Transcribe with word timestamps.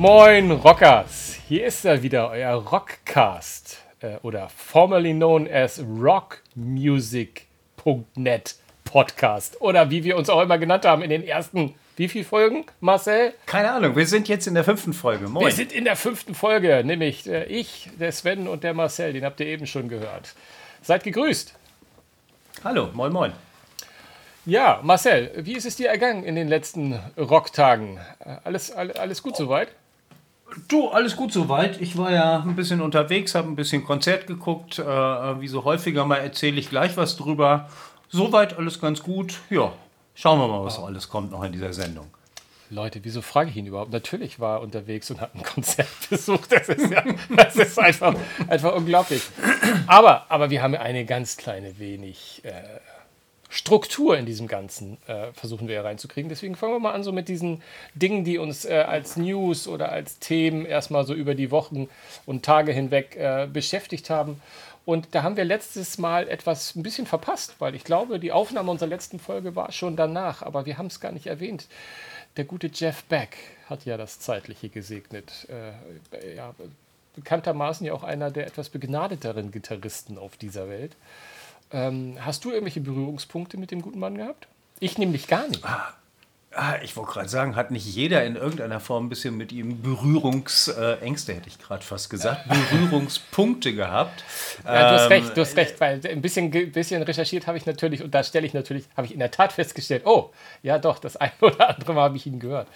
Moin 0.00 0.50
Rockers, 0.50 1.36
hier 1.46 1.66
ist 1.66 1.84
er 1.84 2.02
wieder, 2.02 2.30
euer 2.30 2.54
Rockcast 2.54 3.82
äh, 4.00 4.16
oder 4.22 4.48
formerly 4.48 5.12
known 5.12 5.46
as 5.46 5.78
rockmusic.net 5.78 8.54
Podcast 8.84 9.60
oder 9.60 9.90
wie 9.90 10.02
wir 10.02 10.16
uns 10.16 10.30
auch 10.30 10.40
immer 10.40 10.56
genannt 10.56 10.86
haben 10.86 11.02
in 11.02 11.10
den 11.10 11.22
ersten 11.22 11.74
wie 11.96 12.08
viele 12.08 12.24
Folgen, 12.24 12.64
Marcel? 12.80 13.34
Keine 13.44 13.72
Ahnung, 13.72 13.94
wir 13.94 14.06
sind 14.06 14.26
jetzt 14.26 14.46
in 14.46 14.54
der 14.54 14.64
fünften 14.64 14.94
Folge. 14.94 15.28
Moin. 15.28 15.44
Wir 15.44 15.52
sind 15.52 15.70
in 15.70 15.84
der 15.84 15.96
fünften 15.96 16.34
Folge, 16.34 16.82
nämlich 16.82 17.28
äh, 17.28 17.44
ich, 17.44 17.90
der 18.00 18.12
Sven 18.12 18.48
und 18.48 18.64
der 18.64 18.72
Marcel, 18.72 19.12
den 19.12 19.22
habt 19.22 19.38
ihr 19.40 19.46
eben 19.48 19.66
schon 19.66 19.90
gehört. 19.90 20.34
Seid 20.80 21.04
gegrüßt. 21.04 21.54
Hallo, 22.64 22.88
moin 22.94 23.12
moin. 23.12 23.32
Ja, 24.46 24.80
Marcel, 24.82 25.30
wie 25.36 25.52
ist 25.52 25.66
es 25.66 25.76
dir 25.76 25.90
ergangen 25.90 26.24
in 26.24 26.36
den 26.36 26.48
letzten 26.48 26.98
Rocktagen? 27.18 27.98
Äh, 28.20 28.36
alles, 28.44 28.72
alles, 28.72 28.96
alles 28.96 29.22
gut 29.22 29.36
soweit? 29.36 29.68
Du, 30.68 30.88
alles 30.88 31.16
gut 31.16 31.32
soweit. 31.32 31.80
Ich 31.80 31.96
war 31.96 32.12
ja 32.12 32.40
ein 32.40 32.56
bisschen 32.56 32.80
unterwegs, 32.80 33.34
habe 33.34 33.48
ein 33.48 33.56
bisschen 33.56 33.84
Konzert 33.84 34.26
geguckt. 34.26 34.78
Äh, 34.78 34.84
wie 34.84 35.48
so 35.48 35.64
häufiger 35.64 36.04
mal 36.04 36.16
erzähle 36.16 36.58
ich 36.58 36.70
gleich 36.70 36.96
was 36.96 37.16
drüber. 37.16 37.68
Soweit 38.08 38.58
alles 38.58 38.80
ganz 38.80 39.02
gut. 39.02 39.40
Ja, 39.50 39.72
schauen 40.14 40.38
wir 40.40 40.48
mal, 40.48 40.64
was 40.64 40.78
oh. 40.78 40.86
alles 40.86 41.08
kommt 41.08 41.30
noch 41.30 41.44
in 41.44 41.52
dieser 41.52 41.72
Sendung. 41.72 42.06
Leute, 42.70 43.00
wieso 43.02 43.20
frage 43.20 43.50
ich 43.50 43.56
ihn 43.56 43.66
überhaupt? 43.66 43.92
Natürlich 43.92 44.38
war 44.38 44.58
er 44.58 44.62
unterwegs 44.62 45.10
und 45.10 45.20
hat 45.20 45.34
ein 45.34 45.42
Konzert 45.54 45.88
besucht. 46.08 46.52
Das 46.52 46.68
ist, 46.68 46.90
ja, 46.90 47.04
das 47.36 47.56
ist 47.56 47.78
einfach, 47.78 48.14
einfach 48.48 48.74
unglaublich. 48.74 49.22
Aber, 49.86 50.26
aber 50.28 50.50
wir 50.50 50.62
haben 50.62 50.76
eine 50.76 51.04
ganz 51.04 51.36
kleine 51.36 51.78
wenig 51.80 52.42
äh, 52.44 52.52
Struktur 53.52 54.16
in 54.16 54.26
diesem 54.26 54.46
Ganzen 54.46 54.96
äh, 55.08 55.32
versuchen 55.32 55.66
wir 55.66 55.84
reinzukriegen. 55.84 56.28
Deswegen 56.28 56.54
fangen 56.54 56.72
wir 56.72 56.78
mal 56.78 56.92
an 56.92 57.02
so 57.02 57.10
mit 57.10 57.28
diesen 57.28 57.62
Dingen, 57.94 58.24
die 58.24 58.38
uns 58.38 58.64
äh, 58.64 58.84
als 58.86 59.16
News 59.16 59.66
oder 59.66 59.90
als 59.90 60.20
Themen 60.20 60.64
erstmal 60.64 61.04
so 61.04 61.14
über 61.14 61.34
die 61.34 61.50
Wochen 61.50 61.88
und 62.26 62.44
Tage 62.44 62.72
hinweg 62.72 63.16
äh, 63.16 63.48
beschäftigt 63.52 64.08
haben. 64.08 64.40
Und 64.86 65.08
da 65.16 65.24
haben 65.24 65.36
wir 65.36 65.44
letztes 65.44 65.98
Mal 65.98 66.28
etwas 66.28 66.76
ein 66.76 66.84
bisschen 66.84 67.06
verpasst, 67.06 67.56
weil 67.58 67.74
ich 67.74 67.82
glaube, 67.82 68.20
die 68.20 68.32
Aufnahme 68.32 68.70
unserer 68.70 68.88
letzten 68.88 69.18
Folge 69.18 69.56
war 69.56 69.72
schon 69.72 69.96
danach, 69.96 70.42
aber 70.42 70.64
wir 70.64 70.78
haben 70.78 70.86
es 70.86 71.00
gar 71.00 71.12
nicht 71.12 71.26
erwähnt. 71.26 71.66
Der 72.36 72.44
gute 72.44 72.70
Jeff 72.72 73.02
Beck 73.04 73.36
hat 73.68 73.84
ja 73.84 73.96
das 73.96 74.20
Zeitliche 74.20 74.68
gesegnet. 74.68 75.48
Äh, 75.48 76.36
ja, 76.36 76.54
bekanntermaßen 77.16 77.84
ja 77.84 77.92
auch 77.94 78.04
einer 78.04 78.30
der 78.30 78.46
etwas 78.46 78.68
begnadeteren 78.68 79.50
Gitarristen 79.50 80.18
auf 80.18 80.36
dieser 80.36 80.68
Welt. 80.68 80.92
Ähm, 81.72 82.16
hast 82.20 82.44
du 82.44 82.50
irgendwelche 82.50 82.80
Berührungspunkte 82.80 83.56
mit 83.56 83.70
dem 83.70 83.82
guten 83.82 83.98
Mann 83.98 84.16
gehabt? 84.16 84.48
Ich 84.80 84.98
nämlich 84.98 85.26
gar 85.26 85.46
nicht. 85.48 85.64
Ah, 85.64 85.94
Ah, 86.52 86.78
ich 86.82 86.96
wollte 86.96 87.12
gerade 87.12 87.28
sagen, 87.28 87.54
hat 87.54 87.70
nicht 87.70 87.86
jeder 87.86 88.24
in 88.24 88.34
irgendeiner 88.34 88.80
Form 88.80 89.06
ein 89.06 89.08
bisschen 89.08 89.36
mit 89.36 89.52
ihm 89.52 89.82
Berührungsängste, 89.82 91.32
hätte 91.32 91.48
ich 91.48 91.60
gerade 91.60 91.84
fast 91.84 92.10
gesagt, 92.10 92.48
Berührungspunkte 92.48 93.72
gehabt. 93.72 94.24
Ja, 94.64 94.90
du 94.90 95.00
hast 95.00 95.10
recht, 95.10 95.36
du 95.36 95.42
hast 95.42 95.56
recht, 95.56 95.80
weil 95.80 96.00
ein 96.04 96.20
bisschen, 96.20 96.50
bisschen 96.50 97.04
recherchiert 97.04 97.46
habe 97.46 97.56
ich 97.56 97.66
natürlich 97.66 98.02
und 98.02 98.12
da 98.12 98.24
stelle 98.24 98.48
ich 98.48 98.52
natürlich, 98.52 98.86
habe 98.96 99.06
ich 99.06 99.12
in 99.12 99.20
der 99.20 99.30
Tat 99.30 99.52
festgestellt, 99.52 100.02
oh, 100.06 100.30
ja 100.64 100.80
doch, 100.80 100.98
das 100.98 101.16
eine 101.18 101.30
oder 101.40 101.70
andere 101.70 101.94
Mal 101.94 102.02
habe 102.02 102.16
ich 102.16 102.26
ihn 102.26 102.40
gehört. 102.40 102.66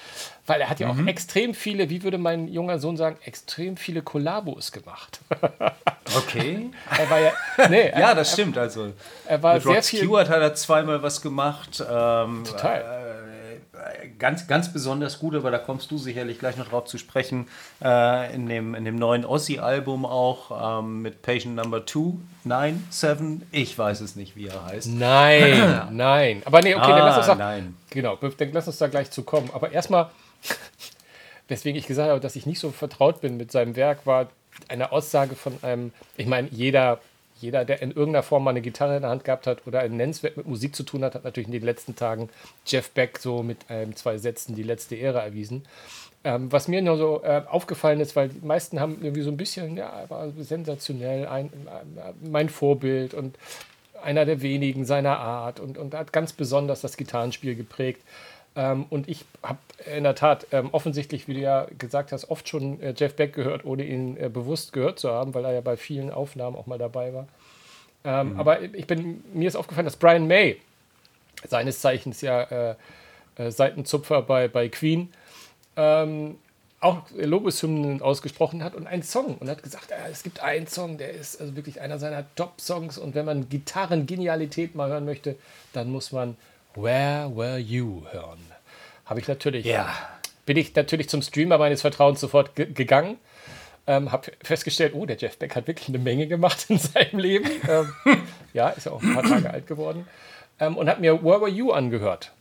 Weil 0.47 0.61
er 0.61 0.70
hat 0.70 0.78
ja 0.78 0.92
mhm. 0.92 1.03
auch 1.03 1.06
extrem 1.09 1.53
viele, 1.53 1.91
wie 1.91 2.05
würde 2.05 2.19
mein 2.19 2.47
junger 2.47 2.78
Sohn 2.78 2.97
sagen, 2.97 3.16
extrem 3.25 3.77
viele 3.77 4.03
Kollabos 4.03 4.70
gemacht. 4.70 5.20
Okay. 6.16 6.70
er 6.98 7.11
war 7.11 7.19
ja, 7.19 7.33
nee, 7.70 7.88
ja, 7.88 8.11
er, 8.11 8.14
das 8.14 8.34
stimmt. 8.34 8.59
Also 8.59 8.92
er 9.27 9.42
war 9.42 9.55
mit 9.55 9.62
sehr 9.62 9.75
Rod 9.75 9.84
Stewart 9.84 10.28
hat 10.28 10.42
er 10.42 10.55
zweimal 10.55 11.03
was 11.03 11.22
gemacht. 11.22 11.81
Ähm, 11.81 12.44
Total. 12.44 12.81
Äh, 12.81 13.13
ganz, 14.19 14.47
ganz 14.47 14.72
besonders 14.72 15.19
gut, 15.19 15.34
aber 15.34 15.50
da 15.50 15.59
kommst 15.59 15.91
du 15.91 15.99
sicherlich 15.99 16.39
gleich 16.39 16.56
noch 16.56 16.69
drauf 16.69 16.84
zu 16.84 16.99
sprechen, 16.99 17.47
äh, 17.83 18.34
in, 18.34 18.49
dem, 18.49 18.75
in 18.75 18.84
dem 18.84 18.97
neuen 18.97 19.25
Ossi-Album 19.25 20.05
auch 20.06 20.81
ähm, 20.81 21.03
mit 21.03 21.22
Patient 21.22 21.56
Number 21.56 21.84
2, 21.84 22.15
9, 22.44 22.87
7, 22.91 23.43
ich 23.50 23.78
weiß 23.78 24.00
es 24.00 24.17
nicht, 24.17 24.37
wie 24.37 24.49
er 24.49 24.65
heißt. 24.65 24.89
Nein, 24.89 25.89
nein. 25.93 26.43
Aber 26.44 26.61
nee, 26.61 26.75
okay, 26.75 26.84
ah, 26.84 26.97
dann 26.97 27.06
lass 27.06 27.17
uns 27.19 27.27
da, 27.27 27.34
nein. 27.34 27.77
Genau, 27.91 28.17
dann 28.17 28.53
lass 28.53 28.67
uns 28.67 28.78
da 28.78 28.89
gleich 28.89 29.11
zu 29.11 29.23
kommen. 29.23 29.50
Aber 29.53 29.73
erstmal, 29.73 30.11
weswegen 31.49 31.78
ich 31.78 31.87
gesagt 31.87 32.11
habe, 32.11 32.21
dass 32.21 32.37
ich 32.37 32.47
nicht 32.47 32.61
so 32.61 32.71
vertraut 32.71 33.21
bin 33.21 33.37
mit 33.37 33.53
seinem 33.53 33.77
Werk, 33.77 34.06
war 34.06 34.28
eine 34.69 34.93
Aussage 34.93 35.34
von 35.34 35.59
einem, 35.62 35.93
ich 36.17 36.27
meine, 36.27 36.49
jeder 36.50 37.00
jeder, 37.41 37.65
der 37.65 37.83
in 37.83 37.91
irgendeiner 37.91 38.22
Form 38.22 38.45
mal 38.45 38.50
eine 38.50 38.61
Gitarre 38.61 38.97
in 38.97 39.03
der 39.03 39.11
Hand 39.11 39.25
gehabt 39.25 39.47
hat 39.47 39.67
oder 39.67 39.81
ein 39.81 39.97
nennenswert 39.97 40.37
mit 40.37 40.47
Musik 40.47 40.75
zu 40.75 40.83
tun 40.83 41.05
hat, 41.05 41.15
hat 41.15 41.25
natürlich 41.25 41.49
in 41.49 41.53
den 41.53 41.65
letzten 41.65 41.97
Tagen 41.97 42.31
Jeff 42.67 42.91
Beck 42.91 43.19
so 43.19 43.43
mit 43.43 43.59
ähm, 43.69 43.95
zwei 43.97 44.19
Sätzen 44.19 44.55
die 44.55 44.62
letzte 44.62 44.97
Ehre 44.97 45.21
erwiesen. 45.21 45.65
Ähm, 46.23 46.50
was 46.50 46.69
mir 46.69 46.81
nur 46.81 46.97
so 46.97 47.23
äh, 47.23 47.43
aufgefallen 47.47 48.00
ist, 48.00 48.17
weil 48.17 48.31
die 48.31 48.47
meisten 48.47 48.81
haben 48.81 48.99
irgendwie 49.03 49.23
so 49.23 49.31
ein 49.31 49.37
bisschen, 49.37 49.77
ja, 49.77 50.05
war 50.09 50.31
sensationell, 50.39 51.27
ein, 51.27 51.47
äh, 51.47 52.12
mein 52.27 52.49
Vorbild 52.49 53.12
und 53.12 53.37
einer 54.03 54.25
der 54.25 54.41
wenigen 54.41 54.84
seiner 54.84 55.19
Art 55.19 55.61
und, 55.61 55.77
und 55.77 55.94
hat 55.94 56.12
ganz 56.12 56.33
besonders 56.33 56.81
das 56.81 56.97
Gitarrenspiel 56.97 57.55
geprägt. 57.55 58.03
Ähm, 58.56 58.87
und 58.91 59.09
ich 59.09 59.25
habe 59.42 59.59
in 59.94 60.04
der 60.04 60.15
Tat 60.15 60.47
ähm, 60.53 60.69
offensichtlich, 60.72 61.26
wie 61.26 61.34
du 61.34 61.41
ja 61.41 61.66
gesagt 61.78 62.12
hast, 62.12 62.31
oft 62.31 62.48
schon 62.48 62.81
äh, 62.81 62.94
Jeff 62.97 63.16
Beck 63.16 63.32
gehört, 63.32 63.65
ohne 63.65 63.84
ihn 63.84 64.16
äh, 64.16 64.28
bewusst 64.28 64.72
gehört 64.72 64.98
zu 64.98 65.10
haben, 65.10 65.34
weil 65.34 65.44
er 65.44 65.53
ja 65.53 65.60
bei 65.60 65.76
vielen 65.76 66.10
Aufnahmen 66.10 66.56
auch 66.56 66.66
mal 66.66 66.78
dabei 66.78 67.12
war. 67.12 67.26
Ähm, 68.04 68.34
mhm. 68.34 68.41
Aber 68.41 68.62
ich 68.62 68.87
bin, 68.87 69.25
mir 69.32 69.48
ist 69.48 69.56
aufgefallen, 69.56 69.87
dass 69.87 69.97
Brian 69.97 70.26
May, 70.26 70.60
seines 71.47 71.81
Zeichens 71.81 72.20
ja 72.20 72.43
äh, 72.43 72.75
äh 73.37 73.50
Seitenzupfer 73.50 74.22
bei, 74.22 74.47
bei 74.47 74.69
Queen, 74.69 75.12
ähm, 75.76 76.37
auch 76.81 77.03
Lobeshymnen 77.16 78.03
ausgesprochen 78.03 78.62
hat 78.62 78.75
und 78.75 78.87
einen 78.87 79.03
Song 79.03 79.38
und 79.38 79.48
hat 79.48 79.62
gesagt, 79.62 79.91
äh, 79.91 80.10
es 80.10 80.22
gibt 80.22 80.41
einen 80.41 80.66
Song, 80.66 80.98
der 80.98 81.12
ist 81.12 81.41
also 81.41 81.56
wirklich 81.56 81.81
einer 81.81 81.98
seiner 81.98 82.25
Top-Songs 82.37 82.98
und 82.98 83.14
wenn 83.14 83.25
man 83.25 83.48
Gitarren-Genialität 83.48 84.75
mal 84.75 84.91
hören 84.91 85.06
möchte, 85.06 85.37
dann 85.72 85.91
muss 85.91 86.12
man 86.12 86.37
Where 86.75 87.31
Were 87.35 87.59
You 87.59 88.03
hören. 88.11 88.41
Habe 89.07 89.21
ich 89.21 89.29
natürlich. 89.29 89.65
Ja. 89.65 89.89
Bin 90.47 90.57
ich 90.57 90.75
natürlich 90.75 91.09
zum 91.09 91.23
Streamer 91.23 91.59
meines 91.59 91.81
Vertrauens 91.81 92.21
sofort 92.21 92.55
gegangen. 92.55 93.19
Ähm, 93.87 94.12
habe 94.12 94.33
festgestellt, 94.43 94.95
oh, 94.95 95.05
der 95.05 95.17
Jeff 95.17 95.39
Beck 95.39 95.55
hat 95.57 95.67
wirklich 95.67 95.89
eine 95.89 95.99
Menge 95.99 96.27
gemacht 96.27 96.67
in 96.69 96.79
seinem 96.79 97.19
Leben. 97.19 97.51
ähm, 97.69 97.93
ja, 98.55 98.71
ist 98.71 98.87
ja 98.87 98.93
auch 98.93 99.03
ein 99.03 99.15
paar 99.15 99.23
Tage 99.23 99.51
alt 99.51 99.67
geworden. 99.67 100.07
Ähm, 100.59 100.77
und 100.77 100.89
habe 100.89 101.01
mir 101.01 101.23
Where 101.23 101.43
Were 101.43 101.51
You 101.51 101.73
angehört. 101.73 102.33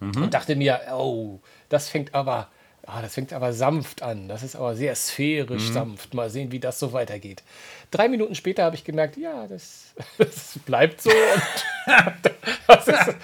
Mhm. 0.00 0.24
Und 0.24 0.34
dachte 0.34 0.56
mir, 0.56 0.80
oh, 0.92 1.40
das 1.68 1.88
fängt 1.88 2.14
aber, 2.14 2.48
ah, 2.86 3.02
das 3.02 3.14
fängt 3.14 3.32
aber 3.32 3.52
sanft 3.52 4.02
an. 4.02 4.28
Das 4.28 4.42
ist 4.42 4.56
aber 4.56 4.74
sehr 4.74 4.94
sphärisch 4.94 5.68
mhm. 5.68 5.72
sanft. 5.72 6.14
Mal 6.14 6.30
sehen, 6.30 6.50
wie 6.52 6.60
das 6.60 6.78
so 6.78 6.92
weitergeht. 6.92 7.42
Drei 7.90 8.08
Minuten 8.08 8.34
später 8.34 8.64
habe 8.64 8.76
ich 8.76 8.84
gemerkt, 8.84 9.16
ja, 9.16 9.46
das, 9.46 9.94
das 10.18 10.58
bleibt 10.64 11.00
so. 11.02 11.10
das 12.66 12.88
ist, 12.88 13.14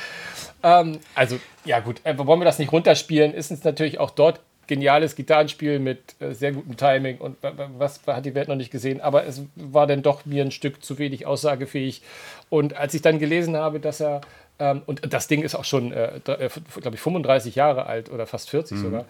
ähm, 0.63 0.99
also, 1.15 1.39
ja 1.65 1.81
gut, 1.81 2.01
äh, 2.05 2.17
wollen 2.19 2.41
wir 2.41 2.45
das 2.45 2.59
nicht 2.59 2.73
runterspielen, 2.73 3.33
ist 3.35 3.51
es 3.51 3.65
natürlich 3.65 3.99
auch 3.99 4.11
dort 4.11 4.41
geniales 4.71 5.17
Gitarrenspiel 5.17 5.81
mit 5.81 6.15
äh, 6.21 6.33
sehr 6.33 6.53
gutem 6.53 6.77
Timing 6.77 7.19
und 7.19 7.37
was 7.77 8.01
hat 8.07 8.25
die 8.25 8.37
Welt 8.37 8.47
noch 8.47 8.55
nicht 8.55 8.71
gesehen, 8.71 9.01
aber 9.01 9.27
es 9.27 9.43
war 9.57 9.89
dann 9.89 10.03
doch 10.03 10.25
mir 10.27 10.45
ein 10.45 10.53
Stück 10.53 10.85
zu 10.85 10.97
wenig 10.99 11.27
aussagefähig. 11.27 12.03
Und 12.51 12.77
als 12.77 12.95
ich 12.95 13.03
dann 13.03 13.19
gelesen 13.19 13.57
habe, 13.57 13.81
dass 13.81 14.01
er, 14.01 14.21
ähm, 14.61 14.83
und 14.87 15.13
das 15.13 15.27
Ding 15.27 15.43
ist 15.43 15.57
auch 15.57 15.65
schon, 15.65 15.93
äh, 15.93 16.21
äh 16.25 16.49
glaube 16.81 16.95
ich, 16.95 17.01
35 17.01 17.57
Jahre 17.57 17.87
alt 17.87 18.11
oder 18.13 18.27
fast 18.27 18.49
40 18.49 18.77
mhm. 18.77 18.83
sogar, 18.83 19.05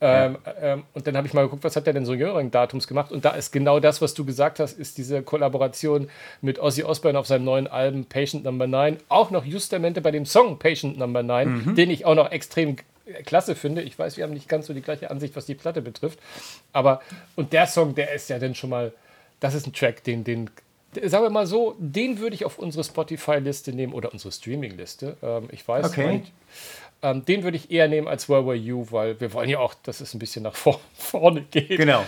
ähm, 0.00 0.38
ähm, 0.60 0.82
und 0.94 1.06
dann 1.06 1.16
habe 1.16 1.26
ich 1.26 1.34
mal 1.34 1.42
geguckt, 1.42 1.62
was 1.62 1.76
hat 1.76 1.86
der 1.86 1.92
denn 1.92 2.06
so 2.06 2.14
jüngeren 2.14 2.50
Datums 2.50 2.86
gemacht? 2.86 3.12
Und 3.12 3.24
da 3.24 3.30
ist 3.30 3.52
genau 3.52 3.80
das, 3.80 4.00
was 4.00 4.14
du 4.14 4.24
gesagt 4.24 4.58
hast, 4.58 4.78
ist 4.78 4.96
diese 4.96 5.22
Kollaboration 5.22 6.08
mit 6.40 6.58
Ozzy 6.58 6.84
Osbourne 6.84 7.18
auf 7.18 7.26
seinem 7.26 7.44
neuen 7.44 7.66
Album 7.66 8.06
Patient 8.06 8.44
Number 8.44 8.66
9. 8.66 8.96
Auch 9.08 9.30
noch 9.30 9.44
justamente 9.44 10.00
bei 10.00 10.10
dem 10.10 10.24
Song 10.24 10.58
Patient 10.58 10.98
Number 10.98 11.22
9, 11.22 11.48
mhm. 11.48 11.74
den 11.74 11.90
ich 11.90 12.06
auch 12.06 12.14
noch 12.14 12.30
extrem 12.30 12.76
klasse 13.24 13.54
finde. 13.54 13.82
Ich 13.82 13.98
weiß, 13.98 14.16
wir 14.16 14.24
haben 14.24 14.32
nicht 14.32 14.48
ganz 14.48 14.66
so 14.66 14.74
die 14.74 14.82
gleiche 14.82 15.10
Ansicht, 15.10 15.36
was 15.36 15.46
die 15.46 15.54
Platte 15.54 15.82
betrifft. 15.82 16.18
Aber, 16.72 17.02
und 17.36 17.52
der 17.52 17.66
Song, 17.66 17.94
der 17.94 18.12
ist 18.12 18.30
ja 18.30 18.38
dann 18.38 18.54
schon 18.54 18.70
mal, 18.70 18.92
das 19.40 19.54
ist 19.54 19.66
ein 19.66 19.72
Track, 19.72 20.04
den, 20.04 20.24
den, 20.24 20.50
sagen 21.04 21.24
wir 21.24 21.30
mal 21.30 21.46
so, 21.46 21.76
den 21.78 22.18
würde 22.18 22.34
ich 22.34 22.44
auf 22.44 22.58
unsere 22.58 22.84
Spotify-Liste 22.84 23.72
nehmen 23.72 23.92
oder 23.92 24.12
unsere 24.12 24.32
Streaming-Liste. 24.32 25.16
Ähm, 25.22 25.48
ich 25.50 25.66
weiß, 25.66 25.86
okay. 25.86 26.22
Ähm, 27.02 27.24
den 27.24 27.44
würde 27.44 27.56
ich 27.56 27.70
eher 27.70 27.88
nehmen 27.88 28.06
als 28.06 28.28
Where 28.28 28.44
Were 28.44 28.54
You, 28.54 28.86
weil 28.90 29.18
wir 29.20 29.32
wollen 29.32 29.48
ja 29.48 29.58
auch, 29.58 29.72
dass 29.72 30.02
es 30.02 30.12
ein 30.12 30.18
bisschen 30.18 30.42
nach 30.42 30.54
vor, 30.54 30.80
vorne 30.94 31.42
geht. 31.50 31.78
Genau. 31.78 32.04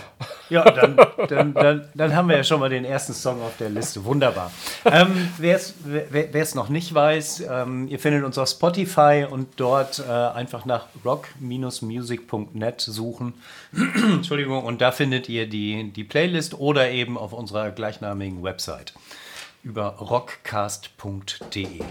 Ja, 0.49 0.69
dann, 0.69 0.95
dann, 1.29 1.53
dann, 1.53 1.89
dann, 1.95 2.15
haben 2.15 2.29
wir 2.29 2.37
ja 2.37 2.43
schon 2.43 2.59
mal 2.59 2.69
den 2.69 2.85
ersten 2.85 3.13
Song 3.13 3.41
auf 3.41 3.57
der 3.57 3.69
Liste. 3.69 4.05
Wunderbar. 4.05 4.51
Ähm, 4.85 5.29
wer 5.39 5.55
es 5.55 6.55
noch 6.55 6.69
nicht 6.69 6.93
weiß, 6.93 7.43
ähm, 7.49 7.87
ihr 7.87 7.97
findet 7.97 8.23
uns 8.23 8.37
auf 8.37 8.49
Spotify 8.49 9.25
und 9.27 9.47
dort 9.55 9.97
äh, 9.99 10.11
einfach 10.11 10.65
nach 10.65 10.85
rock-music.net 11.03 12.81
suchen. 12.81 13.33
Entschuldigung, 14.11 14.63
und 14.63 14.81
da 14.81 14.91
findet 14.91 15.27
ihr 15.27 15.47
die, 15.47 15.91
die 15.91 16.03
Playlist 16.03 16.59
oder 16.59 16.91
eben 16.91 17.17
auf 17.17 17.33
unserer 17.33 17.71
gleichnamigen 17.71 18.43
Website 18.43 18.93
über 19.63 19.95
rockcast.de. 19.95 21.81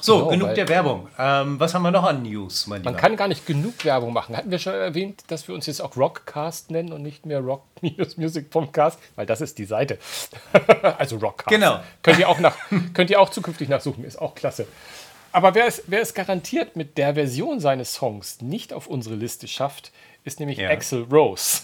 So, 0.00 0.26
Genau, 0.26 0.30
genug 0.30 0.54
der 0.54 0.68
Werbung. 0.68 1.08
Ähm, 1.18 1.58
was 1.58 1.74
haben 1.74 1.82
wir 1.82 1.90
noch 1.90 2.04
an 2.04 2.22
News, 2.22 2.66
mein 2.66 2.82
Man 2.82 2.92
Lieber? 2.94 3.00
kann 3.00 3.16
gar 3.16 3.28
nicht 3.28 3.46
genug 3.46 3.84
Werbung 3.84 4.12
machen. 4.12 4.36
Hatten 4.36 4.50
wir 4.50 4.58
schon 4.58 4.74
erwähnt, 4.74 5.24
dass 5.28 5.48
wir 5.48 5.54
uns 5.54 5.66
jetzt 5.66 5.80
auch 5.80 5.96
Rockcast 5.96 6.70
nennen 6.70 6.92
und 6.92 7.02
nicht 7.02 7.26
mehr 7.26 7.40
Rock-Music-Podcast, 7.40 8.98
weil 9.16 9.26
das 9.26 9.40
ist 9.40 9.58
die 9.58 9.64
Seite. 9.64 9.98
also 10.98 11.16
Rockcast. 11.16 11.48
Genau. 11.48 11.80
Könnt 12.02 12.18
ihr 12.18 12.28
auch, 12.28 12.38
nach, 12.38 12.56
könnt 12.94 13.10
ihr 13.10 13.20
auch 13.20 13.30
zukünftig 13.30 13.68
nachsuchen, 13.68 14.04
ist 14.04 14.20
auch 14.20 14.34
klasse. 14.34 14.66
Aber 15.32 15.54
wer 15.54 15.66
es, 15.66 15.82
wer 15.86 16.00
es 16.00 16.14
garantiert 16.14 16.76
mit 16.76 16.96
der 16.98 17.14
Version 17.14 17.60
seines 17.60 17.94
Songs 17.94 18.40
nicht 18.40 18.72
auf 18.72 18.86
unsere 18.86 19.16
Liste 19.16 19.48
schafft, 19.48 19.92
ist 20.24 20.40
nämlich 20.40 20.58
Ja. 20.58 20.70
Axel 20.70 21.02
Rose. 21.10 21.60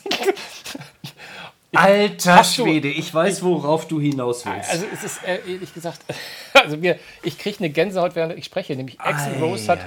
Alter 1.75 2.45
Schwede, 2.45 2.89
ich 2.89 3.13
weiß, 3.13 3.43
worauf 3.43 3.89
du 3.89 4.01
hinaus 4.01 4.45
willst. 4.45 4.71
Also 4.71 4.85
es 4.93 5.05
ist 5.05 5.25
äh, 5.25 5.41
ehrlich 5.47 5.73
gesagt, 5.73 6.01
also 6.55 6.77
mir, 6.77 6.99
ich 7.23 7.39
kriege 7.39 7.59
eine 7.59 7.71
Gänsehaut, 7.71 8.15
während 8.15 8.37
ich 8.37 8.45
spreche. 8.45 8.77
Nämlich 8.77 9.01
Axel 9.01 9.43
Rose 9.43 9.69
hat, 9.69 9.81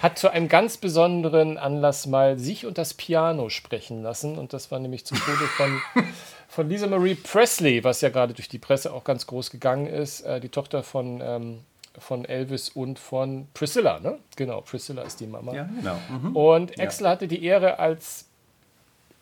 hat 0.00 0.18
zu 0.18 0.30
einem 0.30 0.48
ganz 0.48 0.76
besonderen 0.76 1.56
Anlass 1.56 2.06
mal 2.06 2.38
sich 2.38 2.66
und 2.66 2.76
das 2.76 2.94
Piano 2.94 3.50
sprechen 3.50 4.02
lassen. 4.02 4.36
Und 4.36 4.52
das 4.52 4.70
war 4.70 4.80
nämlich 4.80 5.04
zum 5.06 5.18
Tode 5.18 5.46
von, 5.56 5.80
von 6.48 6.68
Lisa 6.68 6.88
Marie 6.88 7.14
Presley, 7.14 7.84
was 7.84 8.00
ja 8.00 8.08
gerade 8.08 8.34
durch 8.34 8.48
die 8.48 8.58
Presse 8.58 8.92
auch 8.92 9.04
ganz 9.04 9.26
groß 9.26 9.50
gegangen 9.50 9.86
ist. 9.86 10.22
Äh, 10.22 10.40
die 10.40 10.48
Tochter 10.48 10.82
von, 10.82 11.20
ähm, 11.22 11.60
von 11.98 12.24
Elvis 12.24 12.68
und 12.70 12.98
von 12.98 13.46
Priscilla, 13.54 14.00
ne? 14.00 14.18
Genau, 14.36 14.60
Priscilla 14.62 15.02
ist 15.02 15.20
die 15.20 15.26
Mama. 15.26 15.54
ja, 15.54 15.68
genau. 15.76 15.98
Mhm. 16.08 16.36
Und 16.36 16.80
Axel 16.80 17.08
hatte 17.08 17.28
die 17.28 17.44
Ehre 17.44 17.78
als, 17.78 18.27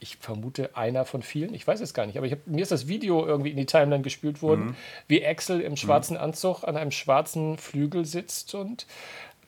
ich 0.01 0.17
vermute, 0.19 0.77
einer 0.77 1.05
von 1.05 1.23
vielen, 1.23 1.55
ich 1.55 1.67
weiß 1.67 1.81
es 1.81 1.95
gar 1.95 2.07
nicht, 2.07 2.19
aber 2.19 2.29
hab, 2.29 2.47
mir 2.47 2.63
ist 2.63 2.73
das 2.73 2.87
Video 2.87 3.27
irgendwie 3.27 3.51
in 3.51 3.57
die 3.57 3.67
Timeline 3.67 4.03
gespült 4.03 4.43
worden, 4.43 4.77
wie 5.09 5.25
Axel 5.25 5.61
im 5.61 5.77
schwarzen 5.77 6.17
Anzug 6.17 6.65
an 6.65 6.77
einem 6.77 6.91
schwarzen 6.91 7.57
Flügel 7.59 8.05
sitzt 8.05 8.55
und 8.55 8.87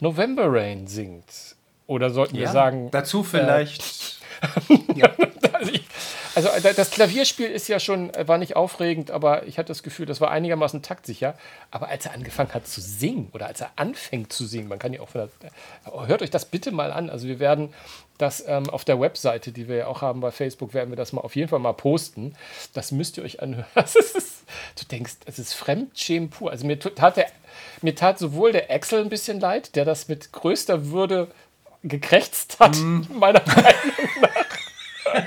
November 0.01 0.47
Rain 0.49 0.87
singt. 0.87 1.57
Oder 1.87 2.11
sollten 2.11 2.37
wir 2.37 2.45
Ja, 2.45 2.53
sagen, 2.53 2.91
dazu 2.91 3.23
vielleicht. 3.23 4.21
also, 4.41 4.75
ich, 4.75 5.03
also 6.47 6.49
da- 6.63 6.73
das 6.73 6.91
Klavierspiel 6.91 7.47
ist 7.47 7.69
ja 7.69 7.81
schon, 7.81 8.13
äh, 8.15 8.29
war 8.29 8.39
nicht 8.39 8.55
aufregend, 8.57 9.11
aber 9.11 9.47
ich 9.47 9.59
hatte 9.59 9.69
das 9.69 9.83
Gefühl, 9.83 10.07
das 10.07 10.21
war 10.21 10.31
einigermaßen 10.31 10.83
taktsicher. 10.83 11.35
Aber 11.71 11.89
als 11.89 12.07
er 12.07 12.13
angefangen 12.15 12.55
hat 12.55 12.67
zu 12.67 12.81
singen 12.81 13.29
oder 13.33 13.47
als 13.47 13.61
er 13.61 13.71
anfängt 13.77 14.33
zu 14.33 14.47
singen, 14.47 14.69
man 14.69 14.79
kann 14.79 14.93
ja 14.93 15.01
auch 15.01 15.09
von 15.09 15.29
der, 15.43 15.49
äh, 15.93 16.07
hört 16.07 16.23
euch 16.23 16.31
das 16.31 16.45
bitte 16.45 16.71
mal 16.71 16.93
an. 16.93 17.11
Also 17.11 17.27
wir 17.27 17.39
werden 17.41 17.75
das 18.19 18.45
ähm, 18.47 18.69
auf 18.71 18.85
der 18.85 19.01
Webseite, 19.01 19.53
die 19.53 19.69
wir 19.69 19.77
ja 19.77 19.87
auch 19.87 20.03
haben 20.03 20.21
bei 20.21 20.31
Facebook, 20.33 20.75
werden 20.75 20.91
wir 20.91 20.97
das 20.97 21.13
mal 21.13 21.21
auf 21.21 21.37
jeden 21.37 21.49
Fall 21.49 21.61
mal 21.61 21.73
posten. 21.73 22.35
Das 22.75 22.91
müsst 22.93 23.17
ihr 23.17 23.25
euch 23.25 23.41
anhören. 23.43 23.67
Das 23.75 23.95
ist, 23.97 24.43
du 24.79 24.85
denkst, 24.91 25.15
es 25.27 25.39
ist 25.39 25.53
Fremdschämen 25.55 26.31
pur. 26.31 26.51
Also 26.51 26.67
mir 26.67 26.79
tat, 26.79 27.17
der, 27.17 27.27
mir 27.83 27.95
tat 27.95 28.19
sowohl 28.19 28.53
der 28.53 28.71
Axel 28.71 29.01
ein 29.03 29.09
bisschen 29.09 29.41
leid, 29.41 29.77
der 29.77 29.85
das 29.85 30.09
mit 30.09 30.33
größter 30.33 30.87
Würde 30.91 31.29
gekrächzt 31.85 32.59
hat, 32.59 32.77
meiner 32.77 33.41
Meinung 33.47 33.65
nach. 34.21 35.25